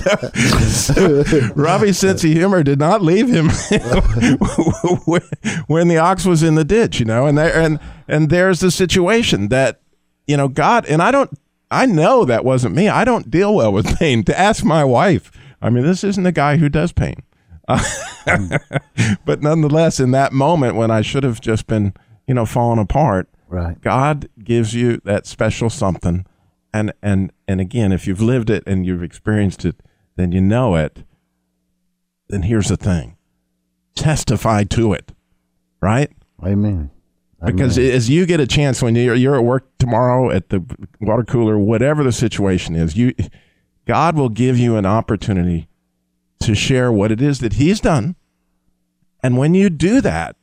so 0.70 1.24
Robbie's 1.56 1.98
sense 1.98 2.22
of 2.22 2.30
humor 2.30 2.62
did 2.62 2.78
not 2.78 3.02
leave 3.02 3.28
him 3.28 3.48
when, 5.04 5.22
when 5.66 5.88
the 5.88 5.98
ox 5.98 6.24
was 6.24 6.44
in 6.44 6.54
the 6.54 6.64
ditch. 6.64 7.00
You 7.00 7.06
know, 7.06 7.26
and 7.26 7.36
there 7.36 7.56
and 7.56 7.80
and 8.06 8.30
there's 8.30 8.60
the 8.60 8.70
situation 8.70 9.48
that 9.48 9.80
you 10.28 10.36
know 10.36 10.46
God 10.46 10.86
and 10.86 11.02
I 11.02 11.10
don't. 11.10 11.30
I 11.72 11.86
know 11.86 12.24
that 12.24 12.44
wasn't 12.44 12.76
me. 12.76 12.88
I 12.88 13.04
don't 13.04 13.30
deal 13.30 13.54
well 13.54 13.72
with 13.72 13.98
pain. 13.98 14.22
To 14.24 14.38
ask 14.38 14.64
my 14.64 14.84
wife. 14.84 15.32
I 15.60 15.70
mean, 15.70 15.84
this 15.84 16.04
isn't 16.04 16.26
a 16.26 16.32
guy 16.32 16.58
who 16.58 16.68
does 16.68 16.92
pain. 16.92 17.22
Mm. 17.68 19.18
but 19.24 19.42
nonetheless, 19.42 20.00
in 20.00 20.10
that 20.12 20.32
moment 20.32 20.76
when 20.76 20.90
I 20.90 21.02
should 21.02 21.24
have 21.24 21.40
just 21.40 21.66
been, 21.66 21.94
you 22.26 22.34
know, 22.34 22.46
falling 22.46 22.78
apart, 22.78 23.28
right. 23.52 23.80
God 23.80 24.28
gives 24.42 24.74
you 24.74 25.00
that 25.04 25.26
special 25.26 25.70
something, 25.70 26.26
and 26.72 26.92
and 27.02 27.32
and 27.46 27.60
again, 27.60 27.92
if 27.92 28.06
you've 28.06 28.22
lived 28.22 28.50
it 28.50 28.64
and 28.66 28.86
you've 28.86 29.02
experienced 29.02 29.64
it, 29.64 29.80
then 30.16 30.32
you 30.32 30.40
know 30.40 30.74
it. 30.74 31.04
Then 32.28 32.42
here's 32.42 32.68
the 32.68 32.76
thing: 32.76 33.16
testify 33.94 34.64
to 34.64 34.92
it, 34.92 35.12
right? 35.80 36.10
Amen. 36.42 36.90
Because 37.44 37.76
as 37.76 38.08
you 38.08 38.24
get 38.24 38.38
a 38.38 38.46
chance 38.46 38.80
when 38.82 38.94
you're 38.94 39.16
you're 39.16 39.34
at 39.36 39.44
work 39.44 39.66
tomorrow 39.78 40.30
at 40.30 40.50
the 40.50 40.64
water 41.00 41.24
cooler, 41.24 41.58
whatever 41.58 42.04
the 42.04 42.12
situation 42.12 42.76
is, 42.76 42.96
you 42.96 43.14
God 43.84 44.16
will 44.16 44.28
give 44.28 44.58
you 44.58 44.76
an 44.76 44.86
opportunity 44.86 45.68
to 46.40 46.54
share 46.54 46.92
what 46.92 47.10
it 47.10 47.20
is 47.20 47.40
that 47.40 47.54
He's 47.54 47.80
done, 47.80 48.14
and 49.22 49.36
when 49.36 49.54
you 49.54 49.70
do 49.70 50.00
that, 50.00 50.36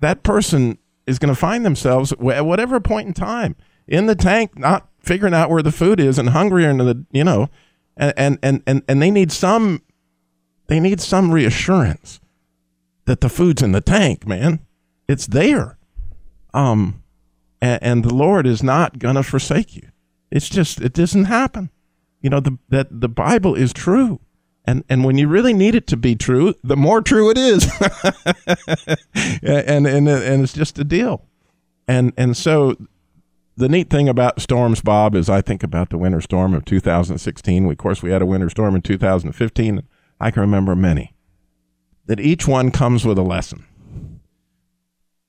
that 0.00 0.22
person 0.22 0.78
is 1.06 1.18
going 1.18 1.32
to 1.32 1.38
find 1.38 1.64
themselves 1.64 2.12
at 2.12 2.46
whatever 2.46 2.80
point 2.80 3.08
in 3.08 3.14
time 3.14 3.56
in 3.86 4.06
the 4.06 4.14
tank, 4.14 4.58
not 4.58 4.88
figuring 5.00 5.34
out 5.34 5.50
where 5.50 5.62
the 5.62 5.72
food 5.72 6.00
is 6.00 6.18
and 6.18 6.30
hungry 6.30 6.64
and 6.64 6.80
the 6.80 7.04
you 7.12 7.24
know, 7.24 7.48
and 7.96 8.38
and 8.42 8.62
and 8.66 8.82
and, 8.88 9.00
they 9.00 9.10
need 9.10 9.30
some 9.30 9.82
they 10.66 10.80
need 10.80 11.00
some 11.00 11.30
reassurance 11.30 12.20
that 13.04 13.20
the 13.20 13.28
food's 13.28 13.62
in 13.62 13.72
the 13.72 13.80
tank, 13.80 14.26
man. 14.26 14.60
It's 15.08 15.26
there. 15.28 15.78
Um, 16.52 17.02
and, 17.60 17.82
and 17.82 18.04
the 18.04 18.14
Lord 18.14 18.46
is 18.46 18.62
not 18.62 18.98
gonna 18.98 19.22
forsake 19.22 19.76
you. 19.76 19.88
It's 20.30 20.48
just 20.48 20.80
it 20.80 20.92
doesn't 20.92 21.24
happen. 21.24 21.70
You 22.20 22.30
know 22.30 22.40
the 22.40 22.58
that 22.68 23.00
the 23.00 23.08
Bible 23.08 23.54
is 23.54 23.72
true, 23.72 24.20
and 24.66 24.84
and 24.88 25.04
when 25.04 25.16
you 25.16 25.28
really 25.28 25.54
need 25.54 25.74
it 25.74 25.86
to 25.88 25.96
be 25.96 26.16
true, 26.16 26.54
the 26.62 26.76
more 26.76 27.00
true 27.00 27.30
it 27.30 27.38
is. 27.38 27.70
and 29.42 29.86
and 29.86 30.08
and 30.08 30.42
it's 30.42 30.52
just 30.52 30.78
a 30.78 30.84
deal. 30.84 31.24
And 31.86 32.12
and 32.16 32.36
so 32.36 32.76
the 33.56 33.68
neat 33.68 33.88
thing 33.88 34.08
about 34.08 34.40
storms, 34.40 34.80
Bob, 34.80 35.14
is 35.14 35.30
I 35.30 35.40
think 35.40 35.62
about 35.62 35.90
the 35.90 35.98
winter 35.98 36.20
storm 36.20 36.52
of 36.52 36.64
2016. 36.64 37.70
Of 37.70 37.78
course, 37.78 38.02
we 38.02 38.10
had 38.10 38.22
a 38.22 38.26
winter 38.26 38.50
storm 38.50 38.74
in 38.74 38.82
2015. 38.82 39.82
I 40.20 40.30
can 40.30 40.40
remember 40.40 40.74
many. 40.74 41.14
That 42.06 42.20
each 42.20 42.46
one 42.46 42.70
comes 42.70 43.04
with 43.04 43.18
a 43.18 43.22
lesson. 43.22 43.66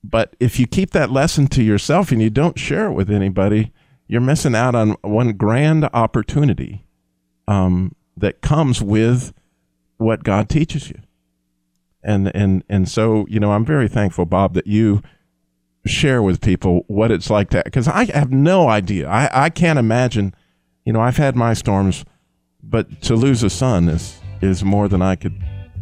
But 0.04 0.36
if 0.38 0.60
you 0.60 0.66
keep 0.66 0.90
that 0.90 1.10
lesson 1.10 1.48
to 1.48 1.62
yourself 1.62 2.12
and 2.12 2.22
you 2.22 2.30
don't 2.30 2.58
share 2.58 2.86
it 2.86 2.92
with 2.92 3.10
anybody, 3.10 3.72
you're 4.06 4.20
missing 4.20 4.54
out 4.54 4.74
on 4.74 4.92
one 5.02 5.32
grand 5.32 5.88
opportunity 5.92 6.86
um, 7.48 7.94
that 8.20 8.40
comes 8.40 8.82
with 8.82 9.32
what 9.96 10.24
God 10.24 10.48
teaches 10.48 10.88
you. 10.90 11.00
And 12.02 12.34
and 12.34 12.62
and 12.68 12.88
so 12.88 13.26
you 13.28 13.40
know, 13.40 13.52
I'm 13.52 13.64
very 13.64 13.88
thankful, 13.88 14.24
Bob, 14.24 14.54
that 14.54 14.66
you 14.66 15.02
share 15.86 16.22
with 16.22 16.40
people 16.40 16.84
what 16.86 17.10
it's 17.10 17.30
like 17.30 17.50
to 17.50 17.62
because 17.64 17.88
I 17.88 18.04
have 18.12 18.30
no 18.30 18.68
idea. 18.68 19.08
I 19.08 19.28
I 19.46 19.50
can't 19.50 19.78
imagine. 19.78 20.34
You 20.84 20.92
know, 20.92 21.00
I've 21.00 21.16
had 21.18 21.36
my 21.36 21.52
storms, 21.54 22.04
but 22.62 23.02
to 23.02 23.14
lose 23.14 23.42
a 23.42 23.50
son 23.50 23.88
is 23.88 24.20
is 24.40 24.64
more 24.64 24.88
than 24.88 25.02
I 25.02 25.16
could. 25.16 25.34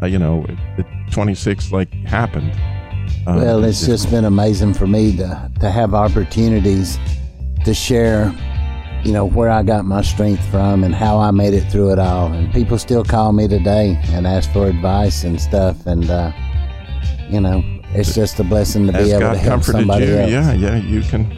Uh, 0.03 0.07
you 0.07 0.19
know, 0.19 0.45
at 0.77 0.87
26 1.13 1.73
like 1.73 1.91
happened. 2.05 2.53
Uh, 3.27 3.37
Well, 3.37 3.65
it's 3.65 3.87
just 3.87 4.11
been 4.11 4.27
amazing 4.27 4.75
for 4.75 4.87
me 4.87 5.17
to, 5.17 5.51
to 5.61 5.71
have 5.71 5.95
opportunities 5.95 6.99
to 7.65 7.73
share, 7.73 8.31
you 9.07 9.13
know, 9.13 9.25
where 9.25 9.51
I 9.51 9.63
got 9.63 9.85
my 9.85 10.03
strength 10.03 10.45
from 10.51 10.83
and 10.83 10.93
how 10.93 11.19
I 11.19 11.31
made 11.31 11.55
it 11.55 11.71
through 11.71 11.93
it 11.93 11.99
all. 12.01 12.33
And 12.33 12.53
people 12.53 12.77
still 12.77 13.05
call 13.05 13.33
me 13.33 13.47
today 13.47 14.01
and 14.07 14.27
ask 14.27 14.53
for 14.53 14.67
advice 14.67 15.23
and 15.23 15.41
stuff. 15.41 15.87
And, 15.87 16.11
uh, 16.11 16.33
you 17.29 17.41
know, 17.41 17.63
it's 17.95 18.15
just 18.17 18.41
a 18.41 18.45
blessing 18.45 18.87
to 18.87 18.93
be 18.93 18.99
As 18.99 19.11
able 19.11 19.21
God 19.21 19.33
to 19.35 19.39
help 19.39 19.63
somebody 19.63 20.07
you, 20.07 20.17
else. 20.17 20.31
yeah, 20.31 20.53
yeah, 20.55 20.77
you 20.77 21.03
can 21.03 21.31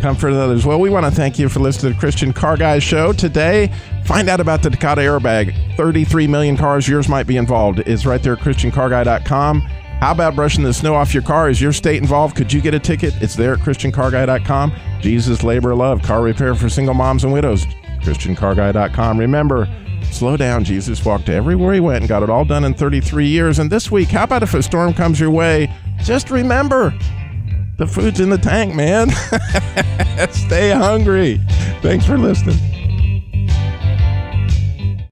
comfort 0.00 0.32
others. 0.32 0.64
Well, 0.64 0.80
we 0.80 0.88
want 0.88 1.04
to 1.04 1.12
thank 1.12 1.38
you 1.38 1.50
for 1.50 1.60
listening 1.60 1.92
to 1.92 1.94
the 1.94 2.00
Christian 2.00 2.32
Car 2.32 2.56
Guys 2.56 2.82
show 2.82 3.12
today. 3.12 3.70
Find 4.06 4.30
out 4.30 4.40
about 4.40 4.62
the 4.62 4.70
Takata 4.70 5.02
airbag. 5.02 5.76
33 5.76 6.26
million 6.26 6.56
cars, 6.56 6.88
yours 6.88 7.08
might 7.10 7.26
be 7.26 7.36
involved. 7.36 7.80
It's 7.80 8.06
right 8.06 8.22
there 8.22 8.32
at 8.32 8.38
ChristianCarGuy.com. 8.40 9.62
How 10.02 10.10
about 10.10 10.34
brushing 10.34 10.64
the 10.64 10.74
snow 10.74 10.96
off 10.96 11.14
your 11.14 11.22
car? 11.22 11.48
Is 11.48 11.60
your 11.60 11.72
state 11.72 12.02
involved? 12.02 12.34
Could 12.34 12.52
you 12.52 12.60
get 12.60 12.74
a 12.74 12.80
ticket? 12.80 13.14
It's 13.22 13.36
there 13.36 13.52
at 13.52 13.60
ChristianCarGuy.com. 13.60 14.72
Jesus, 15.00 15.44
Labor, 15.44 15.76
Love, 15.76 16.02
Car 16.02 16.22
Repair 16.22 16.56
for 16.56 16.68
Single 16.68 16.94
Moms 16.94 17.22
and 17.22 17.32
Widows. 17.32 17.66
ChristianCarGuy.com. 18.02 19.16
Remember, 19.16 19.68
slow 20.10 20.36
down. 20.36 20.64
Jesus 20.64 21.04
walked 21.04 21.28
everywhere 21.28 21.72
he 21.72 21.78
went 21.78 22.00
and 22.00 22.08
got 22.08 22.24
it 22.24 22.30
all 22.30 22.44
done 22.44 22.64
in 22.64 22.74
33 22.74 23.28
years. 23.28 23.60
And 23.60 23.70
this 23.70 23.92
week, 23.92 24.08
how 24.08 24.24
about 24.24 24.42
if 24.42 24.54
a 24.54 24.62
storm 24.64 24.92
comes 24.92 25.20
your 25.20 25.30
way? 25.30 25.72
Just 26.02 26.32
remember, 26.32 26.92
the 27.78 27.86
food's 27.86 28.18
in 28.18 28.28
the 28.28 28.38
tank, 28.38 28.74
man. 28.74 29.08
Stay 30.32 30.70
hungry. 30.72 31.40
Thanks 31.80 32.04
for 32.04 32.18
listening. 32.18 32.58